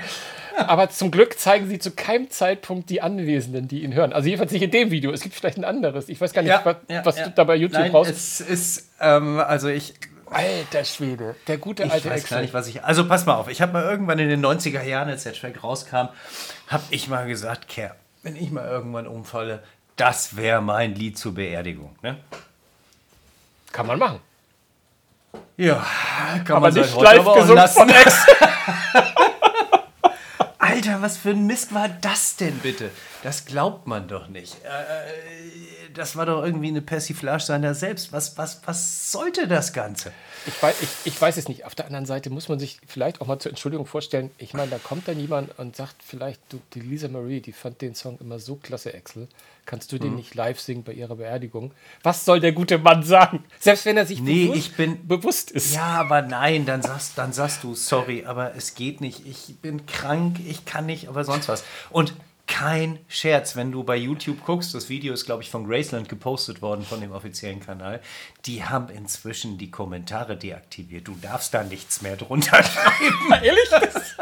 Aber 0.67 0.89
zum 0.89 1.11
Glück 1.11 1.39
zeigen 1.39 1.67
sie 1.67 1.79
zu 1.79 1.91
keinem 1.91 2.29
Zeitpunkt 2.29 2.89
die 2.89 3.01
Anwesenden, 3.01 3.67
die 3.67 3.83
ihn 3.83 3.93
hören. 3.93 4.13
Also 4.13 4.27
jedenfalls 4.27 4.51
nicht 4.51 4.63
in 4.63 4.71
dem 4.71 4.91
Video. 4.91 5.11
Es 5.11 5.21
gibt 5.21 5.35
vielleicht 5.35 5.57
ein 5.57 5.63
anderes. 5.63 6.09
Ich 6.09 6.19
weiß 6.19 6.33
gar 6.33 6.41
nicht, 6.41 6.53
was, 6.63 6.75
was 7.03 7.15
du 7.15 7.31
da 7.31 7.43
bei 7.43 7.55
YouTube 7.55 7.81
Nein, 7.81 7.91
raus... 7.91 8.07
Es 8.09 8.41
ist, 8.41 8.89
ähm, 8.99 9.39
also 9.39 9.67
ich, 9.67 9.93
Alter 10.31 10.85
Schwede, 10.85 11.35
der 11.47 11.57
gute 11.57 11.83
ich 11.83 11.91
alte 11.91 12.09
weiß 12.09 12.23
Axel. 12.23 12.35
gar 12.35 12.41
nicht, 12.41 12.53
was 12.53 12.67
ich. 12.67 12.83
Also 12.85 13.05
pass 13.05 13.25
mal 13.25 13.35
auf, 13.35 13.49
ich 13.49 13.61
habe 13.61 13.73
mal 13.73 13.83
irgendwann 13.83 14.17
in 14.17 14.29
den 14.29 14.43
90er 14.43 14.81
Jahren, 14.81 15.09
als 15.09 15.23
der 15.23 15.33
Track 15.33 15.61
rauskam, 15.61 16.07
habe 16.67 16.83
ich 16.89 17.09
mal 17.09 17.27
gesagt, 17.27 17.67
Kerr, 17.67 17.95
wenn 18.23 18.37
ich 18.37 18.49
mal 18.49 18.65
irgendwann 18.65 19.07
umfalle, 19.07 19.61
das 19.97 20.37
wäre 20.37 20.61
mein 20.61 20.95
Lied 20.95 21.17
zur 21.17 21.33
Beerdigung. 21.33 21.95
Ne? 22.01 22.17
Kann 23.73 23.87
man 23.87 23.99
machen. 23.99 24.21
Ja, 25.57 25.85
kann 26.45 26.57
Aber 26.57 26.71
man 26.71 26.73
nicht 26.73 26.95
heute 26.95 27.03
live 27.03 27.33
gesungen 27.35 27.67
von 27.67 27.89
Axel. 27.89 28.33
Alter, 30.71 31.01
was 31.01 31.17
für 31.17 31.31
ein 31.31 31.45
Mist 31.47 31.73
war 31.73 31.89
das 31.89 32.37
denn 32.37 32.57
bitte? 32.59 32.91
Das 33.23 33.45
glaubt 33.45 33.85
man 33.85 34.07
doch 34.07 34.27
nicht. 34.29 34.55
Äh, 34.63 35.91
das 35.93 36.15
war 36.15 36.25
doch 36.25 36.43
irgendwie 36.43 36.69
eine 36.69 36.81
Persiflage 36.81 37.43
seiner 37.43 37.75
selbst. 37.75 38.11
Was, 38.11 38.37
was, 38.37 38.61
was 38.65 39.11
sollte 39.11 39.47
das 39.47 39.73
Ganze? 39.73 40.11
Ich 40.47 40.61
weiß, 40.63 40.81
ich, 40.81 40.89
ich 41.05 41.21
weiß 41.21 41.37
es 41.37 41.47
nicht. 41.47 41.65
Auf 41.65 41.75
der 41.75 41.85
anderen 41.85 42.07
Seite 42.07 42.31
muss 42.31 42.49
man 42.49 42.57
sich 42.59 42.79
vielleicht 42.87 43.21
auch 43.21 43.27
mal 43.27 43.37
zur 43.37 43.51
Entschuldigung 43.51 43.85
vorstellen. 43.85 44.31
Ich 44.39 44.53
meine, 44.55 44.71
da 44.71 44.79
kommt 44.79 45.07
dann 45.07 45.19
jemand 45.19 45.57
und 45.59 45.75
sagt 45.75 45.95
vielleicht, 46.03 46.41
du, 46.49 46.59
die 46.73 46.79
Lisa 46.79 47.09
Marie, 47.09 47.41
die 47.41 47.51
fand 47.51 47.81
den 47.81 47.93
Song 47.93 48.17
immer 48.19 48.39
so 48.39 48.55
klasse, 48.55 48.93
Axel. 48.95 49.27
Kannst 49.67 49.91
du 49.91 49.99
den 49.99 50.15
nicht 50.15 50.33
live 50.33 50.59
singen 50.59 50.83
bei 50.83 50.93
ihrer 50.93 51.15
Beerdigung? 51.15 51.71
Was 52.01 52.25
soll 52.25 52.39
der 52.39 52.51
gute 52.53 52.79
Mann 52.79 53.03
sagen? 53.03 53.43
Selbst 53.59 53.85
wenn 53.85 53.95
er 53.97 54.07
sich 54.07 54.19
Nee, 54.19 54.45
bewusst, 54.47 54.57
ich 54.59 54.75
bin- 54.75 55.07
bewusst 55.07 55.51
ist. 55.51 55.75
Ja, 55.75 55.83
aber 55.99 56.23
nein, 56.23 56.65
dann 56.65 56.81
sagst, 56.81 57.15
dann 57.19 57.31
sagst 57.33 57.63
du, 57.63 57.75
sorry, 57.75 58.25
aber 58.25 58.55
es 58.55 58.73
geht 58.73 58.99
nicht. 59.01 59.27
Ich 59.27 59.57
bin 59.61 59.85
krank, 59.85 60.37
ich 60.47 60.65
kann 60.65 60.87
nicht, 60.87 61.07
aber 61.07 61.23
sonst 61.23 61.47
was. 61.47 61.63
Und 61.91 62.15
kein 62.61 62.99
Scherz, 63.07 63.55
wenn 63.55 63.71
du 63.71 63.83
bei 63.83 63.95
YouTube 63.95 64.45
guckst, 64.45 64.75
das 64.75 64.87
Video 64.87 65.15
ist, 65.15 65.25
glaube 65.25 65.41
ich, 65.41 65.49
von 65.49 65.67
Graceland 65.67 66.07
gepostet 66.07 66.61
worden, 66.61 66.85
von 66.85 67.01
dem 67.01 67.11
offiziellen 67.11 67.59
Kanal, 67.59 68.01
die 68.45 68.63
haben 68.63 68.89
inzwischen 68.89 69.57
die 69.57 69.71
Kommentare 69.71 70.37
deaktiviert. 70.37 71.07
Du 71.07 71.15
darfst 71.19 71.55
da 71.55 71.63
nichts 71.63 72.03
mehr 72.03 72.17
drunter 72.17 72.61
schreiben. 72.63 73.31
Ehrlich? 73.43 73.67
Das, 73.71 74.15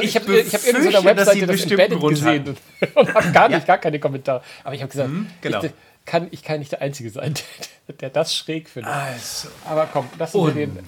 ich 0.00 0.14
habe 0.14 0.26
so, 0.26 0.32
Ich 0.32 0.46
ich 0.46 0.54
hab, 0.54 0.64
irgendeiner 0.64 1.04
Webseite 1.04 1.40
das 1.40 1.48
bestimmt 1.48 1.72
Embedded 1.72 1.92
einen 1.92 2.00
Grund 2.00 2.14
gesehen 2.14 2.44
und, 2.94 2.96
und 2.96 3.14
habe 3.14 3.32
gar 3.32 3.48
nicht, 3.48 3.66
gar 3.66 3.78
keine 3.78 3.98
Kommentare. 3.98 4.42
Aber 4.62 4.74
ich 4.76 4.82
habe 4.82 4.92
gesagt, 4.92 5.10
genau. 5.40 5.64
ich, 5.64 5.72
kann, 6.10 6.28
ich 6.32 6.42
kann 6.42 6.58
nicht 6.58 6.72
der 6.72 6.82
Einzige 6.82 7.10
sein, 7.10 7.34
der, 7.88 7.94
der 7.94 8.10
das 8.10 8.34
schräg 8.34 8.68
findet. 8.68 8.92
Also, 8.92 9.48
Aber 9.64 9.86
komm, 9.92 10.08
lassen 10.18 10.44
wir 10.46 10.52
den. 10.54 10.78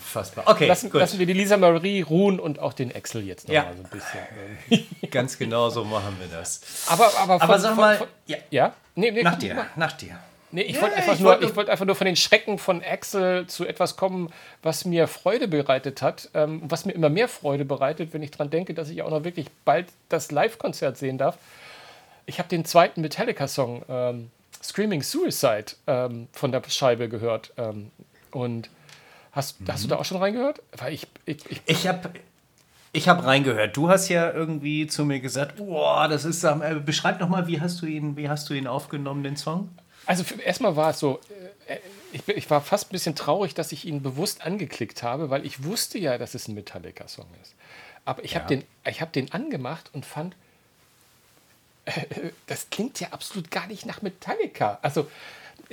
Okay, 0.45 0.67
lassen, 0.67 0.91
lassen 0.93 1.19
wir 1.19 1.27
die 1.27 1.33
Lisa 1.33 1.57
Marie 1.57 2.03
ruhen 2.03 2.41
und 2.41 2.59
auch 2.59 2.73
den 2.73 2.95
Axel 2.95 3.23
jetzt 3.23 3.47
noch 3.47 3.55
Ja. 3.55 3.63
mal 3.65 3.75
so 3.77 3.83
ein 3.85 3.91
bisschen. 4.81 4.89
Ganz 5.11 5.39
genau 5.39 5.71
so 5.71 5.85
machen 5.85 6.17
wir 6.21 6.27
das. 6.37 6.61
Aber, 6.89 7.07
aber, 7.19 7.35
Aber 7.43 7.47
von- 7.55 7.61
sag 7.61 7.69
von- 7.71 7.77
mal, 7.81 7.97
von, 7.99 8.09
ja, 8.27 8.37
ja? 8.51 8.75
Nee, 8.97 9.11
nee, 9.13 9.23
nach 9.23 9.39
dir, 9.39 9.67
nach 9.77 9.93
dir. 9.93 10.19
Nee, 10.55 10.63
ich 10.63 10.77
Ja, 10.77 10.83
wollte 10.83 10.97
einfach, 10.97 11.15
ich 11.15 11.21
nur, 11.21 11.43
ich 11.43 11.57
wollte 11.57 11.73
einfach 11.73 11.87
nur 11.87 11.95
von 11.95 12.05
den 12.05 12.17
Schrecken 12.17 12.59
von 12.59 12.83
Axel 12.85 13.47
zu 13.47 13.65
etwas 13.67 13.97
kommen, 13.97 14.31
was 14.63 14.85
mir 14.85 15.09
Freude 15.09 15.49
bereitet 15.49 16.03
hat, 16.03 16.29
ähm, 16.35 16.61
was 16.65 16.85
mir 16.85 16.93
immer 16.93 17.09
mehr 17.09 17.29
Freude 17.29 17.65
bereitet, 17.65 18.13
wenn 18.13 18.23
ich 18.23 18.33
daran 18.33 18.51
denke, 18.51 18.75
dass 18.75 18.91
ich 18.91 19.01
auch 19.03 19.09
noch 19.11 19.25
wirklich 19.25 19.47
bald 19.65 19.87
das 20.11 20.31
Live-Konzert 20.31 20.99
sehen 20.99 21.17
darf. 21.17 21.39
Ich 22.27 22.39
habe 22.39 22.51
den 22.51 22.67
zweiten 22.67 23.01
Metallica-Song 23.01 23.83
ähm, 23.89 24.31
Screaming 24.63 25.03
Suicide 25.03 25.67
ähm, 25.87 26.29
von 26.33 26.53
der 26.53 26.63
Scheibe 26.69 27.09
gehört. 27.09 27.53
Ähm, 27.57 27.91
und 28.31 28.71
hast, 29.33 29.57
hast 29.69 29.85
du 29.85 29.89
da 29.89 29.97
auch 29.97 30.05
schon 30.05 30.19
reingehört? 30.19 30.63
Weil 30.77 30.93
ich, 30.93 31.07
ich, 31.27 31.39
ich 31.51 31.63
Ich 31.67 31.87
habe 31.89 32.11
ich 32.95 33.09
hab 33.09 33.25
reingehört. 33.25 33.77
Du 33.77 33.89
hast 33.89 34.09
ja 34.11 34.31
irgendwie 34.31 34.87
zu 34.87 35.05
mir 35.05 35.21
gesagt, 35.21 35.57
boah, 35.57 36.09
das 36.09 36.25
ist, 36.27 36.45
äh, 36.45 36.81
beschreib 36.85 37.21
noch 37.21 37.29
mal, 37.29 37.47
wie 37.47 37.61
hast 37.61 37.81
du 37.81 37.87
ihn, 37.87 38.17
wie 38.17 38.29
hast 38.29 38.49
du 38.51 38.55
ihn 38.55 38.67
aufgenommen, 38.67 39.23
den 39.23 39.37
Song? 39.37 39.71
Also 40.05 40.25
erstmal 40.45 40.77
war 40.77 40.91
es 40.91 40.99
so, 40.99 41.19
äh, 41.69 41.79
ich, 42.13 42.25
bin- 42.25 42.37
ich 42.37 42.51
war 42.51 42.61
fast 42.61 42.89
ein 42.89 42.93
bisschen 42.93 43.15
traurig, 43.15 43.55
dass 43.55 43.73
ich 43.73 43.87
ihn 43.87 44.03
bewusst 44.03 44.45
angeklickt 44.45 45.03
habe, 45.03 45.31
weil 45.31 45.47
ich 45.47 45.65
wusste 45.65 45.99
ja, 45.99 46.19
dass 46.19 46.35
es 46.35 46.49
ein 46.49 46.55
Metallica-Song 46.55 47.27
ist. 47.41 47.55
Aber 48.05 48.23
ich 48.25 48.35
habe 48.37 48.47
den, 48.49 48.65
ich 48.87 49.01
hab 49.01 49.13
den 49.13 49.33
angemacht 49.33 49.89
und 49.95 50.05
fand, 50.05 50.35
äh, 50.35 50.37
das 52.47 52.71
klingt 52.71 53.01
ja 53.01 53.09
absolut 53.09 53.51
gar 53.51 53.67
nicht 53.67 53.87
nach 53.87 54.03
Metallica. 54.03 54.79
Also 54.83 55.09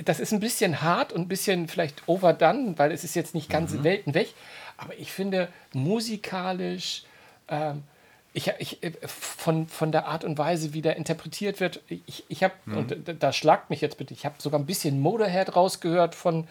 das 0.04 0.20
ist 0.20 0.32
ein 0.32 0.40
bisschen 0.40 0.82
hart 0.82 1.12
und 1.12 1.22
ein 1.22 1.28
bisschen 1.28 1.68
vielleicht 1.68 2.02
overdone, 2.06 2.78
weil 2.78 2.92
es 2.92 3.04
ist 3.04 3.14
jetzt 3.14 3.34
nicht 3.34 3.50
ganz 3.50 3.82
Welten 3.82 4.14
weg. 4.14 4.34
Aber 4.76 4.94
ich 4.98 5.12
finde 5.12 5.48
musikalisch, 5.72 7.04
ähm, 7.48 7.82
ich, 8.32 8.52
ich, 8.58 8.82
äh, 8.82 8.92
von, 9.06 9.66
von 9.66 9.90
der 9.90 10.06
Art 10.06 10.22
und 10.22 10.38
Weise, 10.38 10.72
wie 10.72 10.82
der 10.82 10.96
interpretiert 10.96 11.58
wird, 11.58 11.80
ich, 11.88 12.24
ich 12.28 12.44
habe, 12.44 12.54
und 12.66 12.96
da, 13.04 13.12
da 13.12 13.32
schlagt 13.32 13.70
mich 13.70 13.80
jetzt 13.80 13.98
bitte, 13.98 14.14
ich 14.14 14.24
habe 14.24 14.36
sogar 14.38 14.60
ein 14.60 14.66
bisschen 14.66 15.00
Motorhead 15.00 15.56
rausgehört 15.56 16.14
von, 16.14 16.46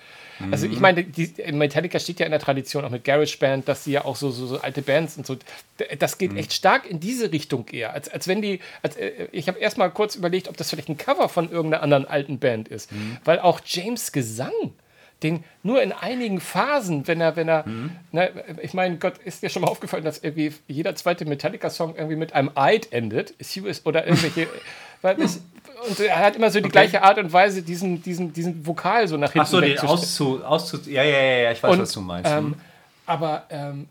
also 0.51 0.65
ich 0.67 0.79
meine, 0.81 1.05
die, 1.05 1.33
Metallica 1.53 1.99
steht 1.99 2.19
ja 2.19 2.25
in 2.25 2.31
der 2.31 2.41
Tradition 2.41 2.83
auch 2.83 2.89
mit 2.89 3.05
GarageBand, 3.05 3.67
dass 3.67 3.85
sie 3.85 3.93
ja 3.93 4.03
auch 4.03 4.17
so, 4.17 4.29
so, 4.31 4.45
so 4.45 4.59
alte 4.59 4.81
Bands 4.81 5.17
und 5.17 5.25
so, 5.25 5.37
das 5.97 6.17
geht 6.17 6.35
echt 6.35 6.51
stark 6.51 6.89
in 6.89 6.99
diese 6.99 7.31
Richtung 7.31 7.67
eher, 7.69 7.93
als, 7.93 8.09
als 8.09 8.27
wenn 8.27 8.41
die, 8.41 8.59
als, 8.81 8.97
äh, 8.97 9.29
ich 9.31 9.47
habe 9.47 9.59
erst 9.59 9.77
mal 9.77 9.89
kurz 9.89 10.15
überlegt, 10.15 10.49
ob 10.49 10.57
das 10.57 10.69
vielleicht 10.69 10.89
ein 10.89 10.97
Cover 10.97 11.29
von 11.29 11.49
irgendeiner 11.49 11.81
anderen 11.81 12.05
alten 12.05 12.39
Band 12.39 12.67
ist, 12.67 12.89
weil 13.23 13.39
auch 13.39 13.61
James 13.65 14.11
Gesang, 14.11 14.51
den 15.23 15.43
nur 15.63 15.81
in 15.81 15.91
einigen 15.91 16.39
Phasen, 16.39 17.07
wenn 17.07 17.19
er, 17.19 17.35
wenn 17.35 17.49
er, 17.49 17.65
ne, 18.11 18.31
ich 18.61 18.73
meine, 18.73 18.97
Gott, 18.97 19.17
ist 19.17 19.43
dir 19.43 19.49
schon 19.49 19.61
mal 19.63 19.67
aufgefallen, 19.67 20.03
dass 20.05 20.19
irgendwie 20.19 20.53
jeder 20.67 20.95
zweite 20.95 21.25
Metallica-Song 21.25 21.95
irgendwie 21.95 22.15
mit 22.15 22.33
einem 22.33 22.51
Eid 22.55 22.91
endet, 22.93 23.33
oder 23.85 24.05
irgendwelche, 24.07 24.47
weil 25.01 25.21
es, 25.21 25.41
und 25.87 25.99
er 25.99 26.19
hat 26.19 26.35
immer 26.35 26.49
so 26.51 26.59
die 26.59 26.69
gleiche 26.69 27.01
Art 27.03 27.17
und 27.17 27.31
Weise, 27.33 27.61
diesen, 27.61 28.01
diesen, 28.01 28.33
diesen 28.33 28.65
Vokal 28.65 29.07
so 29.07 29.17
nach 29.17 29.31
hinten 29.31 29.45
Ach 29.45 29.51
so, 29.51 29.61
den 29.61 29.77
auszu, 29.79 30.43
auszu, 30.43 30.79
ja, 30.85 31.03
ja, 31.03 31.19
ja, 31.21 31.37
ja, 31.43 31.51
ich 31.51 31.61
weiß, 31.63 31.71
Und, 31.71 31.81
was 31.81 31.91
du 31.91 32.01
meinst. 32.01 32.29
Ähm, 32.31 32.55
aber 33.05 33.43
ähm, 33.49 33.87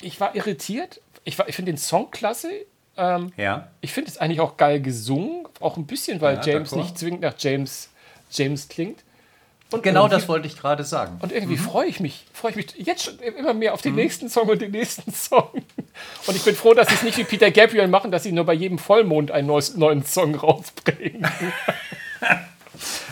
ich 0.00 0.20
war 0.20 0.34
irritiert. 0.34 1.00
Ich, 1.24 1.38
war- 1.38 1.48
ich 1.48 1.56
finde 1.56 1.72
den 1.72 1.78
Song 1.78 2.10
klasse. 2.10 2.50
Ähm, 2.96 3.32
ja. 3.36 3.68
ich 3.80 3.92
finde 3.92 4.10
es 4.10 4.18
eigentlich 4.18 4.40
auch 4.40 4.56
geil 4.56 4.80
gesungen. 4.80 5.46
Auch 5.60 5.76
ein 5.76 5.86
bisschen, 5.86 6.20
weil 6.20 6.36
Ja, 6.36 6.42
James 6.42 6.72
nicht 6.72 6.98
zwingend 6.98 7.22
nach 7.22 7.34
James, 7.38 7.90
James 8.30 8.68
klingt. 8.68 9.00
Und 9.72 9.82
genau 9.82 10.06
das 10.06 10.28
wollte 10.28 10.46
ich 10.46 10.56
gerade 10.56 10.84
sagen. 10.84 11.18
Und 11.20 11.32
irgendwie 11.32 11.56
mhm. 11.56 11.60
freue 11.60 11.88
ich 11.88 11.98
mich, 11.98 12.24
freue 12.32 12.52
ich 12.52 12.56
mich 12.56 12.86
jetzt 12.86 13.04
schon 13.04 13.18
immer 13.18 13.52
mehr 13.52 13.74
auf 13.74 13.82
den 13.82 13.92
mhm. 13.92 13.98
nächsten 13.98 14.28
Song 14.28 14.48
und 14.48 14.60
den 14.62 14.70
nächsten 14.70 15.12
Song. 15.14 15.50
Und 16.26 16.36
ich 16.36 16.44
bin 16.44 16.54
froh, 16.54 16.74
dass 16.74 16.88
sie 16.88 16.94
es 16.94 17.02
nicht 17.02 17.18
wie 17.18 17.24
Peter 17.24 17.50
Gabriel 17.50 17.88
machen, 17.88 18.10
dass 18.10 18.22
sie 18.22 18.32
nur 18.32 18.44
bei 18.44 18.54
jedem 18.54 18.78
Vollmond 18.78 19.30
einen 19.32 19.48
neuen 19.48 20.04
Song 20.04 20.34
rausbringen. 20.34 21.26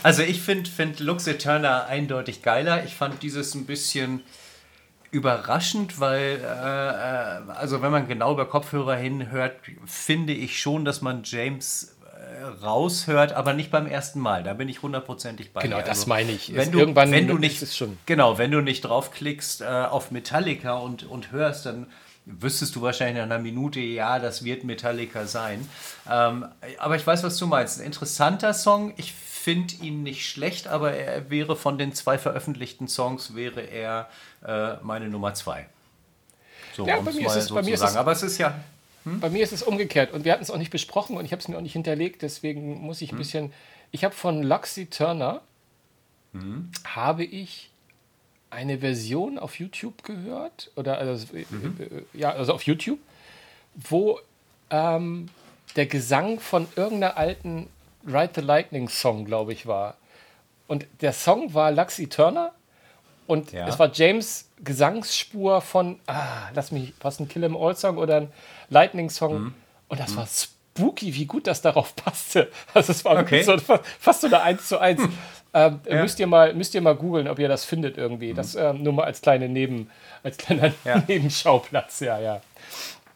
Also 0.02 0.22
ich 0.22 0.42
finde 0.42 0.68
find 0.68 1.00
Lux 1.00 1.26
Eterna 1.26 1.86
eindeutig 1.86 2.42
geiler. 2.42 2.84
Ich 2.84 2.94
fand 2.94 3.22
dieses 3.22 3.54
ein 3.54 3.64
bisschen 3.64 4.22
überraschend, 5.10 6.00
weil, 6.00 6.40
äh, 6.42 7.48
äh, 7.48 7.50
also 7.56 7.80
wenn 7.80 7.92
man 7.92 8.08
genau 8.08 8.32
über 8.32 8.46
Kopfhörer 8.46 8.96
hinhört, 8.96 9.54
finde 9.86 10.34
ich 10.34 10.60
schon, 10.60 10.84
dass 10.84 11.00
man 11.00 11.22
James 11.24 11.93
raushört, 12.62 13.32
aber 13.32 13.52
nicht 13.52 13.70
beim 13.70 13.86
ersten 13.86 14.20
Mal. 14.20 14.42
Da 14.42 14.54
bin 14.54 14.68
ich 14.68 14.82
hundertprozentig 14.82 15.52
bei 15.52 15.62
Genau, 15.62 15.76
dir. 15.76 15.82
das 15.82 16.00
also, 16.00 16.08
meine 16.08 16.32
ich. 16.32 16.54
Wenn 16.54 16.70
du, 16.70 16.78
Irgendwann 16.78 17.10
wenn 17.10 17.26
du 17.26 17.38
nicht, 17.38 17.62
ist 17.62 17.76
schon. 17.76 17.98
Genau, 18.06 18.38
wenn 18.38 18.50
du 18.50 18.60
nicht 18.60 18.82
draufklickst 18.82 19.62
äh, 19.62 19.64
auf 19.64 20.10
Metallica 20.10 20.74
und, 20.74 21.04
und 21.04 21.32
hörst, 21.32 21.66
dann 21.66 21.86
wüsstest 22.26 22.74
du 22.76 22.82
wahrscheinlich 22.82 23.16
nach 23.16 23.24
einer 23.24 23.38
Minute, 23.38 23.80
ja, 23.80 24.18
das 24.18 24.44
wird 24.44 24.64
Metallica 24.64 25.26
sein. 25.26 25.68
Ähm, 26.10 26.46
aber 26.78 26.96
ich 26.96 27.06
weiß, 27.06 27.22
was 27.22 27.36
du 27.36 27.46
meinst. 27.46 27.80
Ein 27.80 27.86
interessanter 27.86 28.54
Song. 28.54 28.94
Ich 28.96 29.12
finde 29.12 29.74
ihn 29.82 30.02
nicht 30.02 30.26
schlecht, 30.26 30.68
aber 30.68 30.92
er 30.92 31.28
wäre 31.28 31.54
von 31.54 31.76
den 31.76 31.92
zwei 31.92 32.16
veröffentlichten 32.16 32.88
Songs 32.88 33.34
wäre 33.34 33.60
er 33.60 34.08
äh, 34.46 34.76
meine 34.82 35.08
Nummer 35.08 35.34
zwei. 35.34 35.66
So, 36.74 36.86
ja, 36.86 36.98
bei 37.00 37.12
mir 37.12 37.26
ist 37.26 37.36
es, 37.36 37.50
bei 37.50 37.62
mir 37.62 37.74
ist 37.74 37.82
es, 37.82 37.94
aber 37.94 38.12
es 38.12 38.22
ist 38.22 38.38
ja. 38.38 38.54
Hm? 39.04 39.20
Bei 39.20 39.30
mir 39.30 39.42
ist 39.42 39.52
es 39.52 39.62
umgekehrt 39.62 40.12
und 40.12 40.24
wir 40.24 40.32
hatten 40.32 40.42
es 40.42 40.50
auch 40.50 40.58
nicht 40.58 40.70
besprochen 40.70 41.16
und 41.16 41.24
ich 41.24 41.32
habe 41.32 41.40
es 41.40 41.48
mir 41.48 41.56
auch 41.56 41.62
nicht 41.62 41.72
hinterlegt, 41.72 42.22
deswegen 42.22 42.80
muss 42.80 43.00
ich 43.00 43.10
ein 43.10 43.12
hm? 43.12 43.18
bisschen. 43.18 43.52
Ich 43.90 44.04
habe 44.04 44.14
von 44.14 44.42
Luxy 44.42 44.86
Turner 44.86 45.42
hm? 46.32 46.70
habe 46.84 47.24
ich 47.24 47.70
eine 48.50 48.78
Version 48.78 49.38
auf 49.38 49.58
YouTube 49.58 50.02
gehört 50.04 50.70
oder 50.76 50.98
also, 50.98 51.26
mhm. 51.34 51.76
Äh, 51.78 52.18
ja 52.18 52.30
also 52.30 52.54
auf 52.54 52.62
YouTube, 52.62 52.98
wo 53.74 54.20
ähm, 54.70 55.28
der 55.76 55.86
Gesang 55.86 56.40
von 56.40 56.68
irgendeiner 56.76 57.16
alten 57.16 57.68
Ride 58.06 58.32
the 58.36 58.40
Lightning 58.40 58.88
Song, 58.88 59.24
glaube 59.24 59.52
ich, 59.52 59.66
war. 59.66 59.96
Und 60.66 60.86
der 61.00 61.12
Song 61.12 61.54
war 61.54 61.72
Luxy 61.72 62.08
Turner 62.08 62.52
und 63.26 63.52
ja. 63.52 63.66
es 63.66 63.78
war 63.78 63.90
James 63.92 64.48
Gesangsspur 64.62 65.60
von, 65.60 65.98
ah, 66.06 66.50
lass 66.54 66.70
mich, 66.70 66.92
was 67.00 67.20
ein 67.20 67.28
Kill 67.28 67.44
'em 67.44 67.56
All 67.56 67.76
Song 67.76 67.98
oder 67.98 68.16
ein 68.18 68.32
Lightning 68.68 69.10
Song. 69.10 69.34
Mhm. 69.34 69.54
Und 69.88 70.00
das 70.00 70.12
mhm. 70.12 70.16
war 70.16 70.26
spooky, 70.26 71.14
wie 71.14 71.26
gut 71.26 71.46
das 71.46 71.62
darauf 71.62 71.94
passte. 71.96 72.50
Also 72.74 72.92
es 72.92 73.04
war 73.04 73.18
okay. 73.18 73.42
so, 73.42 73.56
fast 73.98 74.22
so 74.22 74.26
eine 74.26 74.42
1 74.42 74.68
zu 74.68 74.78
1. 74.78 75.00
ähm, 75.54 75.80
ja. 75.88 76.02
Müsst 76.02 76.18
ihr 76.18 76.26
mal, 76.26 76.54
müsst 76.54 76.74
ihr 76.74 76.80
mal 76.80 76.96
googeln, 76.96 77.28
ob 77.28 77.38
ihr 77.38 77.48
das 77.48 77.64
findet 77.64 77.96
irgendwie. 77.96 78.32
Mhm. 78.32 78.36
Das 78.36 78.54
ähm, 78.54 78.82
nur 78.82 78.92
mal 78.92 79.04
als 79.04 79.20
kleine 79.20 79.48
Neben, 79.48 79.90
als 80.22 80.36
kleiner 80.36 80.72
ja. 80.84 81.02
Nebenschauplatz, 81.08 82.00
ja, 82.00 82.18
ja. 82.18 82.40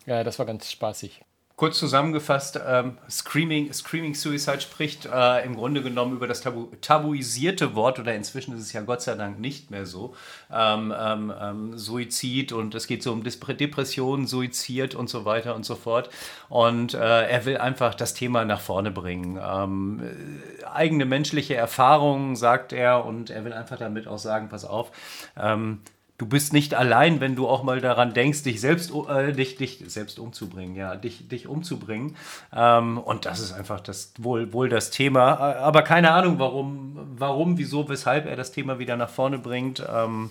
Ja, 0.06 0.24
das 0.24 0.38
war 0.38 0.46
ganz 0.46 0.70
spaßig. 0.70 1.20
Kurz 1.58 1.76
zusammengefasst, 1.80 2.60
ähm, 2.64 2.98
Screaming, 3.10 3.72
Screaming 3.72 4.14
Suicide 4.14 4.60
spricht 4.60 5.06
äh, 5.06 5.44
im 5.44 5.56
Grunde 5.56 5.82
genommen 5.82 6.12
über 6.12 6.28
das 6.28 6.40
tabu 6.40 6.68
tabuisierte 6.80 7.74
Wort, 7.74 7.98
oder 7.98 8.14
inzwischen 8.14 8.54
ist 8.54 8.60
es 8.60 8.72
ja 8.72 8.82
Gott 8.82 9.02
sei 9.02 9.16
Dank 9.16 9.40
nicht 9.40 9.68
mehr 9.68 9.84
so, 9.84 10.14
ähm, 10.52 10.94
ähm, 10.96 11.34
ähm 11.36 11.76
Suizid 11.76 12.52
und 12.52 12.76
es 12.76 12.86
geht 12.86 13.02
so 13.02 13.10
um 13.12 13.24
Depressionen, 13.24 14.28
Suizid 14.28 14.94
und 14.94 15.10
so 15.10 15.24
weiter 15.24 15.56
und 15.56 15.64
so 15.64 15.74
fort. 15.74 16.10
Und 16.48 16.94
äh, 16.94 17.28
er 17.28 17.44
will 17.44 17.56
einfach 17.56 17.96
das 17.96 18.14
Thema 18.14 18.44
nach 18.44 18.60
vorne 18.60 18.92
bringen. 18.92 19.40
Ähm, 19.44 20.00
äh, 20.00 20.64
eigene 20.64 21.06
menschliche 21.06 21.56
Erfahrungen, 21.56 22.36
sagt 22.36 22.72
er, 22.72 23.04
und 23.04 23.30
er 23.30 23.44
will 23.44 23.52
einfach 23.52 23.78
damit 23.78 24.06
auch 24.06 24.18
sagen, 24.18 24.48
pass 24.48 24.64
auf, 24.64 24.92
ähm, 25.36 25.80
du 26.18 26.26
bist 26.26 26.52
nicht 26.52 26.74
allein, 26.74 27.20
wenn 27.20 27.36
du 27.36 27.48
auch 27.48 27.62
mal 27.62 27.80
daran 27.80 28.12
denkst, 28.12 28.42
dich 28.42 28.60
selbst, 28.60 28.92
äh, 29.08 29.32
dich, 29.32 29.56
dich 29.56 29.82
selbst 29.86 30.18
umzubringen, 30.18 30.74
ja, 30.74 30.96
dich, 30.96 31.28
dich 31.28 31.46
umzubringen. 31.46 32.16
Ähm, 32.54 32.98
und 32.98 33.24
das 33.24 33.38
ist 33.38 33.52
einfach 33.52 33.80
das, 33.80 34.12
wohl, 34.18 34.52
wohl 34.52 34.68
das 34.68 34.90
Thema. 34.90 35.38
Aber 35.38 35.82
keine 35.82 36.10
Ahnung, 36.10 36.38
warum, 36.40 36.98
warum, 37.16 37.56
wieso, 37.56 37.88
weshalb 37.88 38.26
er 38.26 38.36
das 38.36 38.50
Thema 38.50 38.80
wieder 38.80 38.96
nach 38.96 39.10
vorne 39.10 39.38
bringt. 39.38 39.82
Ähm, 39.92 40.30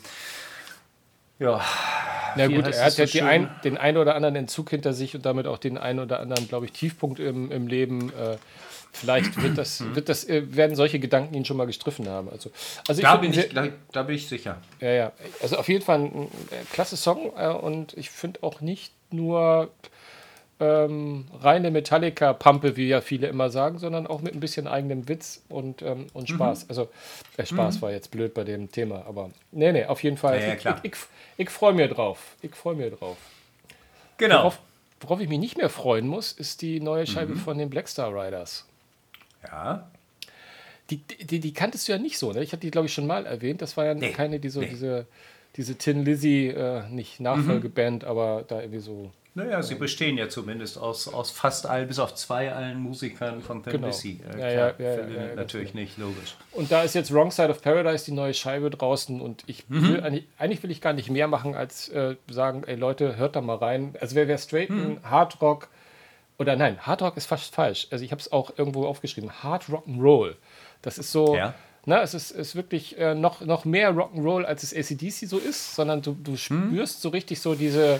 ja. 1.40 1.62
Na 2.36 2.48
gut, 2.48 2.68
er 2.68 2.86
hat 2.86 2.92
so 2.92 3.04
ja 3.04 3.26
ein, 3.26 3.50
den 3.64 3.78
einen 3.78 3.98
oder 3.98 4.14
anderen 4.14 4.36
Entzug 4.36 4.70
hinter 4.70 4.94
sich 4.94 5.16
und 5.16 5.26
damit 5.26 5.48
auch 5.48 5.58
den 5.58 5.78
einen 5.78 6.00
oder 6.00 6.20
anderen, 6.20 6.48
glaube 6.48 6.66
ich, 6.66 6.74
Tiefpunkt 6.74 7.20
im, 7.20 7.52
im 7.52 7.68
Leben. 7.68 8.10
Äh, 8.10 8.38
Vielleicht 9.00 9.42
wird 9.42 9.58
das, 9.58 9.84
wird 9.96 10.10
das, 10.10 10.28
äh, 10.28 10.56
werden 10.56 10.76
solche 10.76 11.00
Gedanken 11.00 11.34
ihn 11.36 11.46
schon 11.46 11.58
mal 11.58 11.68
gestriffen 11.68 12.08
haben. 12.08 12.30
Also, 12.30 12.52
also 12.88 13.02
da, 13.02 13.18
bin 13.18 13.32
ich, 13.32 13.50
da, 13.50 13.68
da, 13.92 14.04
bin 14.04 14.16
ich 14.16 14.28
sicher. 14.28 14.62
Ja, 14.80 14.90
ja. 14.90 15.12
Also 15.42 15.58
auf 15.58 15.70
jeden 15.70 15.84
Fall 15.84 16.00
ein, 16.00 16.22
ein 16.24 16.68
klasse 16.72 16.98
Song 16.98 17.32
äh, 17.38 17.48
und 17.48 17.94
ich 17.98 18.10
finde 18.10 18.44
auch 18.44 18.62
nicht 18.62 18.92
nur 19.12 19.70
ähm, 20.60 21.26
reine 21.42 21.72
Metallica-Pampe, 21.72 22.76
wie 22.78 22.88
ja 22.88 23.02
viele 23.02 23.28
immer 23.28 23.50
sagen, 23.50 23.78
sondern 23.78 24.08
auch 24.08 24.22
mit 24.22 24.34
ein 24.34 24.40
bisschen 24.40 24.68
eigenem 24.68 25.08
Witz 25.08 25.44
und, 25.50 25.82
ähm, 25.82 26.08
und 26.14 26.30
mhm. 26.30 26.36
Spaß. 26.36 26.64
Mhm. 26.64 26.70
Also, 26.70 26.90
der 27.38 27.46
Spaß 27.46 27.78
mhm. 27.78 27.82
war 27.82 27.92
jetzt 27.92 28.12
blöd 28.12 28.34
bei 28.34 28.44
dem 28.44 28.72
Thema, 28.72 29.06
aber 29.08 29.30
nee, 29.52 29.72
nee, 29.72 29.86
auf 29.86 30.04
jeden 30.04 30.18
Fall. 30.18 30.40
Ja, 30.40 30.48
ja, 30.48 30.56
klar. 30.56 30.80
Ich, 30.84 30.94
ich, 30.94 31.00
ich 31.38 31.50
freue 31.50 31.74
mir 31.74 31.88
drauf. 31.88 32.36
Ich 32.42 32.56
freue 32.56 32.76
mir 32.76 32.90
drauf. 32.90 33.18
Genau. 34.18 34.40
Worauf, 34.40 34.60
worauf, 35.02 35.20
ich 35.20 35.30
mich 35.30 35.40
nicht 35.40 35.58
mehr 35.58 35.70
freuen 35.70 36.08
muss, 36.08 36.32
ist 36.32 36.62
die 36.62 36.80
neue 36.80 37.06
Scheibe 37.06 37.34
mhm. 37.34 37.40
von 37.40 37.58
den 37.58 37.70
Blackstar 37.70 38.12
Riders. 38.12 38.67
Ja. 39.44 39.90
Die, 40.90 40.98
die, 40.98 41.40
die 41.40 41.54
kanntest 41.54 41.88
du 41.88 41.92
ja 41.92 41.98
nicht 41.98 42.18
so, 42.18 42.32
ne? 42.32 42.44
Ich 42.44 42.54
hatte 42.54 42.62
die, 42.62 42.72
glaube 42.72 42.88
ich, 42.88 42.94
schon 42.94 43.08
mal 43.08 43.26
erwähnt. 43.26 43.62
Das 43.62 43.76
war 43.76 43.86
ja 43.86 43.94
nee. 43.94 44.12
keine, 44.12 44.40
die 44.40 44.50
so 44.50 44.62
nee. 44.62 44.68
diese, 44.68 45.06
diese 45.58 45.76
Tin 45.76 46.06
Lizzy, 46.06 46.48
äh, 46.48 46.88
nicht 46.90 47.20
Nachfolgeband, 47.20 48.04
mhm. 48.04 48.10
aber 48.10 48.46
da 48.48 48.62
irgendwie 48.62 48.80
so. 48.80 49.12
Naja, 49.34 49.62
sie 49.62 49.76
bestehen 49.76 50.18
ja 50.18 50.30
zumindest 50.30 50.80
aus, 50.80 51.08
aus 51.08 51.30
fast 51.30 51.68
allen, 51.68 51.88
bis 51.88 52.00
auf 52.00 52.16
zwei 52.16 52.52
allen 52.52 52.80
Musikern 52.80 53.42
von 53.42 53.62
Thin 53.62 53.74
genau. 53.74 53.88
Lizzy. 53.88 54.20
Äh, 54.34 54.40
ja, 54.40 54.50
ja, 54.50 54.74
ja, 54.80 55.08
ja, 55.08 55.36
natürlich 55.36 55.76
nicht, 55.76 55.98
logisch. 56.00 56.36
Und 56.54 56.72
da 56.72 56.82
ist 56.82 56.96
jetzt 56.96 57.14
Wrong 57.14 57.30
Side 57.30 57.50
of 57.50 57.62
Paradise 57.62 58.06
die 58.06 58.14
neue 58.14 58.34
Scheibe 58.34 58.72
draußen 58.72 59.22
und 59.22 59.44
ich 59.46 59.70
mhm. 59.70 59.90
will 59.90 60.02
eigentlich, 60.02 60.28
eigentlich 60.40 60.64
will 60.64 60.72
ich 60.72 60.82
gar 60.82 60.94
nicht 60.94 61.12
mehr 61.12 61.28
machen, 61.28 61.54
als 61.54 61.90
äh, 61.90 62.16
sagen, 62.32 62.64
ey 62.66 62.76
Leute, 62.76 63.18
hört 63.18 63.36
da 63.36 63.42
mal 63.42 63.58
rein. 63.58 63.94
Also 64.00 64.16
wer, 64.16 64.28
wer 64.28 64.40
straight 64.40 64.72
mhm. 64.72 64.98
Hardrock 65.04 65.70
oder 66.40 66.56
nein, 66.56 66.80
Hard 66.80 67.02
Rock 67.02 67.18
ist 67.18 67.26
fast 67.26 67.54
falsch. 67.54 67.88
Also 67.92 68.06
ich 68.06 68.12
habe 68.12 68.22
es 68.22 68.32
auch 68.32 68.52
irgendwo 68.58 68.86
aufgeschrieben. 68.86 69.32
Hard 69.44 69.70
Rock 69.70 69.88
and 69.88 70.02
Roll. 70.02 70.36
Das 70.82 70.98
ist 70.98 71.12
so, 71.12 71.36
ja. 71.36 71.56
na, 71.86 72.02
es 72.02 72.14
ist, 72.14 72.32
ist 72.32 72.56
wirklich 72.56 72.98
äh, 72.98 73.16
noch, 73.16 73.42
noch 73.42 73.66
mehr 73.66 73.94
Rock'n'Roll, 73.94 74.44
als 74.44 74.64
es 74.64 74.74
ACDC 74.74 75.28
so 75.28 75.38
ist, 75.38 75.76
sondern 75.76 76.02
du, 76.02 76.14
du 76.14 76.32
hm. 76.34 76.38
spürst 76.38 76.96
hm. 76.96 77.02
so 77.02 77.10
richtig 77.10 77.42
so 77.42 77.56
diese, 77.56 78.00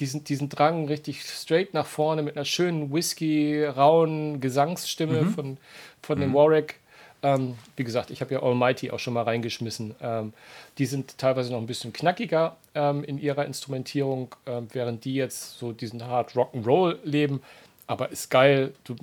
diesen, 0.00 0.24
diesen 0.24 0.48
Drang 0.48 0.86
richtig 0.86 1.22
straight 1.22 1.74
nach 1.74 1.86
vorne 1.86 2.22
mit 2.22 2.36
einer 2.36 2.44
schönen 2.44 2.92
Whisky, 2.92 3.64
rauen 3.64 4.40
Gesangsstimme 4.40 5.22
mhm. 5.22 5.30
von, 5.30 5.56
von 6.02 6.18
mhm. 6.18 6.22
dem 6.22 6.34
Warwick. 6.34 6.76
Ähm, 7.22 7.56
wie 7.76 7.84
gesagt, 7.84 8.10
ich 8.10 8.20
habe 8.20 8.34
ja 8.34 8.42
Almighty 8.42 8.90
auch 8.90 8.98
schon 8.98 9.14
mal 9.14 9.22
reingeschmissen. 9.22 9.94
Ähm, 10.02 10.34
die 10.76 10.84
sind 10.84 11.16
teilweise 11.16 11.52
noch 11.52 11.58
ein 11.58 11.66
bisschen 11.66 11.92
knackiger 11.92 12.56
ähm, 12.74 13.02
in 13.02 13.18
ihrer 13.18 13.46
Instrumentierung, 13.46 14.34
ähm, 14.46 14.68
während 14.72 15.04
die 15.06 15.14
jetzt 15.14 15.58
so 15.58 15.72
diesen 15.72 16.04
Hard 16.04 16.32
Rock'n'Roll 16.32 16.98
leben 17.04 17.40
aber 17.86 18.10
ist 18.10 18.30
geil. 18.30 18.72
Du, 18.84 18.96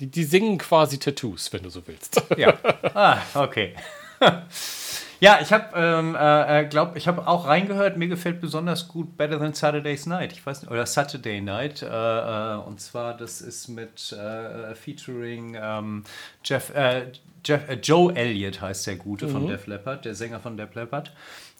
die, 0.00 0.06
die, 0.06 0.24
singen 0.24 0.58
quasi 0.58 0.98
Tattoos, 0.98 1.52
wenn 1.52 1.62
du 1.62 1.70
so 1.70 1.86
willst. 1.86 2.22
Ja. 2.36 2.54
Ah, 2.94 3.18
okay. 3.34 3.74
ja, 5.20 5.38
ich 5.40 5.52
habe 5.52 5.70
ähm, 5.74 6.14
äh, 6.14 6.60
äh, 6.60 6.64
glaub, 6.66 6.96
ich 6.96 7.08
habe 7.08 7.26
auch 7.26 7.46
reingehört. 7.46 7.96
Mir 7.96 8.08
gefällt 8.08 8.40
besonders 8.40 8.88
gut 8.88 9.16
Better 9.16 9.38
Than 9.38 9.54
Saturday's 9.54 10.06
Night. 10.06 10.32
Ich 10.32 10.44
weiß 10.44 10.62
nicht, 10.62 10.70
oder 10.70 10.86
Saturday 10.86 11.40
Night. 11.40 11.82
Äh, 11.82 11.86
äh, 11.86 12.56
und 12.58 12.80
zwar 12.80 13.16
das 13.16 13.40
ist 13.40 13.68
mit 13.68 14.12
äh, 14.12 14.74
featuring 14.74 15.56
ähm, 15.60 16.04
Jeff, 16.44 16.74
äh, 16.74 17.12
Jeff 17.44 17.62
Joe 17.82 18.14
Elliott 18.14 18.60
heißt 18.60 18.86
der 18.86 18.96
Gute 18.96 19.26
mhm. 19.26 19.32
von 19.32 19.46
Def 19.48 19.66
Leppard, 19.66 20.04
der 20.04 20.14
Sänger 20.14 20.40
von 20.40 20.56
Def 20.56 20.74
Leppard. 20.74 21.12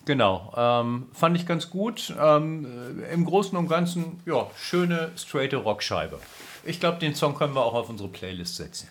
Genau, 0.05 0.53
ähm, 0.57 1.09
fand 1.13 1.37
ich 1.37 1.47
ganz 1.47 1.71
gut. 1.71 2.13
Ähm, 2.19 3.05
Im 3.13 3.25
Großen 3.25 3.57
und 3.57 3.69
Ganzen, 3.69 4.21
ja, 4.27 4.49
schöne, 4.57 5.13
straighte 5.17 5.57
Rockscheibe. 5.57 6.19
Ich 6.65 6.81
glaube, 6.81 6.99
den 6.99 7.15
Song 7.15 7.35
können 7.35 7.55
wir 7.55 7.65
auch 7.65 7.75
auf 7.75 7.89
unsere 7.89 8.09
Playlist 8.09 8.57
setzen. 8.57 8.89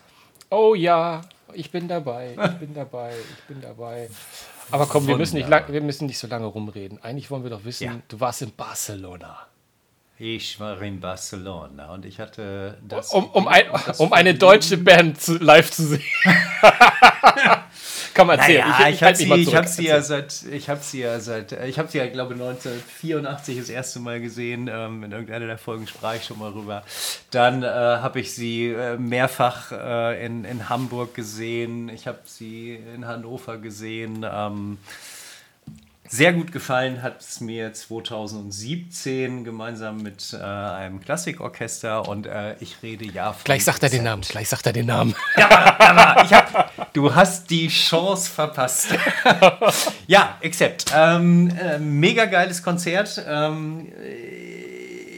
Oh 0.49 0.75
ja, 0.75 1.21
ich 1.53 1.71
bin 1.71 1.87
dabei, 1.87 2.35
ich 2.35 2.59
bin 2.59 2.73
dabei, 2.73 3.13
ich 3.37 3.43
bin 3.45 3.61
dabei. 3.61 4.09
Aber 4.69 4.85
komm, 4.85 5.07
wir 5.07 5.17
müssen, 5.17 5.35
nicht 5.35 5.49
lang, 5.49 5.65
wir 5.67 5.81
müssen 5.81 6.05
nicht 6.05 6.17
so 6.17 6.27
lange 6.27 6.45
rumreden. 6.45 7.01
Eigentlich 7.03 7.29
wollen 7.29 7.43
wir 7.43 7.49
doch 7.49 7.65
wissen, 7.65 7.83
ja. 7.83 7.95
du 8.07 8.19
warst 8.19 8.41
in 8.41 8.53
Barcelona. 8.55 9.37
Ich 10.17 10.59
war 10.59 10.79
in 10.81 10.99
Barcelona 10.99 11.93
und 11.93 12.05
ich 12.05 12.19
hatte 12.19 12.77
das. 12.87 13.11
Um, 13.11 13.25
um, 13.31 13.47
ein, 13.47 13.63
um 13.97 14.13
eine 14.13 14.35
deutsche 14.35 14.77
Band 14.77 15.19
zu, 15.19 15.37
live 15.37 15.71
zu 15.71 15.83
sehen. 15.87 16.03
Komm, 18.13 18.29
erzähl. 18.29 18.59
Naja, 18.59 18.89
ich, 18.89 18.95
ich, 18.95 19.03
habe 19.03 19.15
sie, 19.15 19.33
ich 19.33 19.55
hab 19.55 19.67
sie 19.67 19.87
ja 19.87 20.01
seit, 20.01 20.43
ich 20.51 20.69
habe 20.69 20.81
sie 20.81 20.99
ja 21.01 21.19
seit, 21.19 21.51
ich 21.51 21.79
habe 21.79 21.89
sie 21.89 21.97
ja, 21.99 22.07
glaube 22.07 22.33
1984 22.33 23.57
das 23.57 23.69
erste 23.69 23.99
Mal 23.99 24.19
gesehen. 24.19 24.69
Ähm, 24.71 25.03
in 25.03 25.11
irgendeiner 25.11 25.47
der 25.47 25.57
Folgen 25.57 25.87
sprach 25.87 26.15
ich 26.15 26.25
schon 26.25 26.39
mal 26.39 26.51
rüber. 26.51 26.83
Dann 27.31 27.63
äh, 27.63 27.67
habe 27.67 28.19
ich 28.19 28.33
sie 28.33 28.69
äh, 28.69 28.97
mehrfach 28.97 29.71
äh, 29.71 30.25
in, 30.25 30.45
in 30.45 30.69
Hamburg 30.69 31.13
gesehen. 31.13 31.89
Ich 31.89 32.07
habe 32.07 32.19
sie 32.25 32.79
in 32.95 33.07
Hannover 33.07 33.57
gesehen. 33.57 34.25
Ähm, 34.29 34.77
sehr 36.11 36.33
gut 36.33 36.51
gefallen 36.51 37.01
hat 37.01 37.21
es 37.21 37.39
mir 37.39 37.73
2017 37.73 39.45
gemeinsam 39.45 40.01
mit 40.03 40.33
äh, 40.33 40.43
einem 40.43 40.99
Klassikorchester 40.99 42.07
und 42.07 42.27
äh, 42.27 42.55
ich 42.59 42.83
rede 42.83 43.05
ja 43.05 43.31
von. 43.31 43.43
Gleich 43.45 43.63
sagt 43.63 43.81
er 43.81 43.89
den 43.89 44.03
Namen, 44.03 44.21
gleich 44.21 44.49
sagt 44.49 44.65
er 44.65 44.73
den 44.73 44.87
Namen. 44.87 45.15
Ja, 45.37 45.79
aber, 45.79 46.23
ich 46.25 46.33
hab, 46.33 46.93
du 46.93 47.15
hast 47.15 47.49
die 47.49 47.69
Chance 47.69 48.29
verpasst. 48.29 48.89
ja, 50.07 50.37
Except. 50.41 50.85
Ähm, 50.93 51.49
äh, 51.57 51.79
mega 51.79 52.25
geiles 52.25 52.61
Konzert. 52.61 53.23
Ähm, 53.25 53.91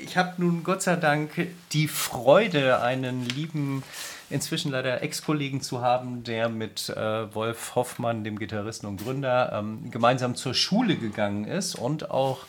ich 0.03 0.15
habe 0.15 0.33
nun 0.37 0.63
Gott 0.63 0.83
sei 0.83 0.95
Dank 0.95 1.31
die 1.71 1.87
Freude, 1.87 2.81
einen 2.81 3.27
lieben 3.27 3.83
inzwischen 4.29 4.71
leider 4.71 5.01
Ex-Kollegen 5.01 5.61
zu 5.61 5.81
haben, 5.81 6.23
der 6.23 6.49
mit 6.49 6.89
äh, 6.89 7.33
Wolf 7.33 7.75
Hoffmann, 7.75 8.23
dem 8.23 8.39
Gitarristen 8.39 8.87
und 8.87 9.03
Gründer, 9.03 9.51
ähm, 9.53 9.91
gemeinsam 9.91 10.35
zur 10.35 10.53
Schule 10.53 10.95
gegangen 10.95 11.45
ist 11.45 11.75
und 11.75 12.11
auch 12.11 12.39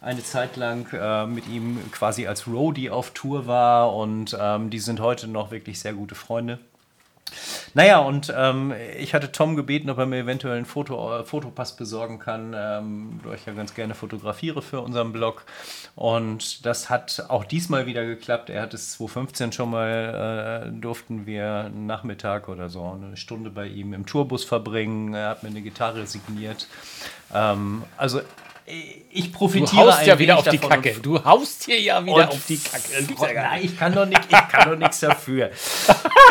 eine 0.00 0.22
Zeit 0.22 0.56
lang 0.56 0.86
äh, 0.92 1.26
mit 1.26 1.48
ihm 1.48 1.78
quasi 1.90 2.26
als 2.26 2.46
Roadie 2.46 2.90
auf 2.90 3.10
Tour 3.10 3.46
war 3.46 3.94
und 3.94 4.36
ähm, 4.40 4.70
die 4.70 4.78
sind 4.78 5.00
heute 5.00 5.26
noch 5.26 5.50
wirklich 5.50 5.80
sehr 5.80 5.92
gute 5.92 6.14
Freunde. 6.14 6.58
Naja, 7.74 7.98
und 7.98 8.32
ähm, 8.36 8.72
ich 8.98 9.14
hatte 9.14 9.32
Tom 9.32 9.56
gebeten, 9.56 9.90
ob 9.90 9.98
er 9.98 10.06
mir 10.06 10.18
eventuell 10.18 10.56
einen 10.56 10.66
Foto, 10.66 11.20
äh, 11.20 11.24
Fotopass 11.24 11.76
besorgen 11.76 12.18
kann, 12.18 12.54
ähm, 12.56 13.20
da 13.24 13.34
ich 13.34 13.46
ja 13.46 13.52
ganz 13.52 13.74
gerne 13.74 13.94
fotografiere 13.94 14.62
für 14.62 14.80
unseren 14.80 15.12
Blog. 15.12 15.44
Und 15.94 16.64
das 16.66 16.90
hat 16.90 17.24
auch 17.28 17.44
diesmal 17.44 17.86
wieder 17.86 18.04
geklappt. 18.04 18.50
Er 18.50 18.62
hat 18.62 18.74
es 18.74 18.92
2015 18.92 19.52
schon 19.52 19.70
mal, 19.70 20.66
äh, 20.68 20.80
durften 20.80 21.26
wir 21.26 21.64
einen 21.66 21.86
Nachmittag 21.86 22.48
oder 22.48 22.68
so 22.68 22.82
eine 22.82 23.16
Stunde 23.16 23.50
bei 23.50 23.66
ihm 23.66 23.92
im 23.92 24.06
Tourbus 24.06 24.44
verbringen. 24.44 25.14
Er 25.14 25.30
hat 25.30 25.42
mir 25.42 25.50
eine 25.50 25.62
Gitarre 25.62 26.06
signiert. 26.06 26.66
Ähm, 27.34 27.82
also 27.96 28.20
ich 29.10 29.32
profitiere 29.32 29.84
du 29.84 29.90
haust 29.90 30.06
ja 30.06 30.18
wieder 30.18 30.38
auf 30.38 30.48
die 30.48 30.58
Kacke. 30.58 30.96
Du 31.00 31.24
haust 31.24 31.64
hier 31.64 31.80
ja 31.80 32.04
wieder 32.04 32.28
auf 32.28 32.46
die 32.46 32.58
Kacke. 32.58 33.34
Nein, 33.34 33.64
ich 33.64 33.78
kann 33.78 33.94
doch 33.94 34.06
nichts 34.76 35.00
dafür. 35.00 35.50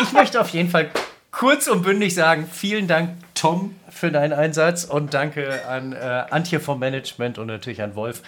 Ich 0.03 0.11
möchte 0.11 0.39
auf 0.39 0.49
jeden 0.49 0.69
Fall 0.69 0.91
kurz 1.31 1.67
und 1.67 1.81
bündig 1.81 2.13
sagen, 2.13 2.47
vielen 2.51 2.87
Dank, 2.87 3.15
Tom, 3.33 3.75
für 3.89 4.11
deinen 4.11 4.33
Einsatz 4.33 4.83
und 4.83 5.13
danke 5.13 5.65
an 5.67 5.93
äh, 5.93 5.97
Antje 6.29 6.59
vom 6.59 6.79
Management 6.79 7.39
und 7.39 7.47
natürlich 7.47 7.81
an 7.81 7.95
Wolf, 7.95 8.21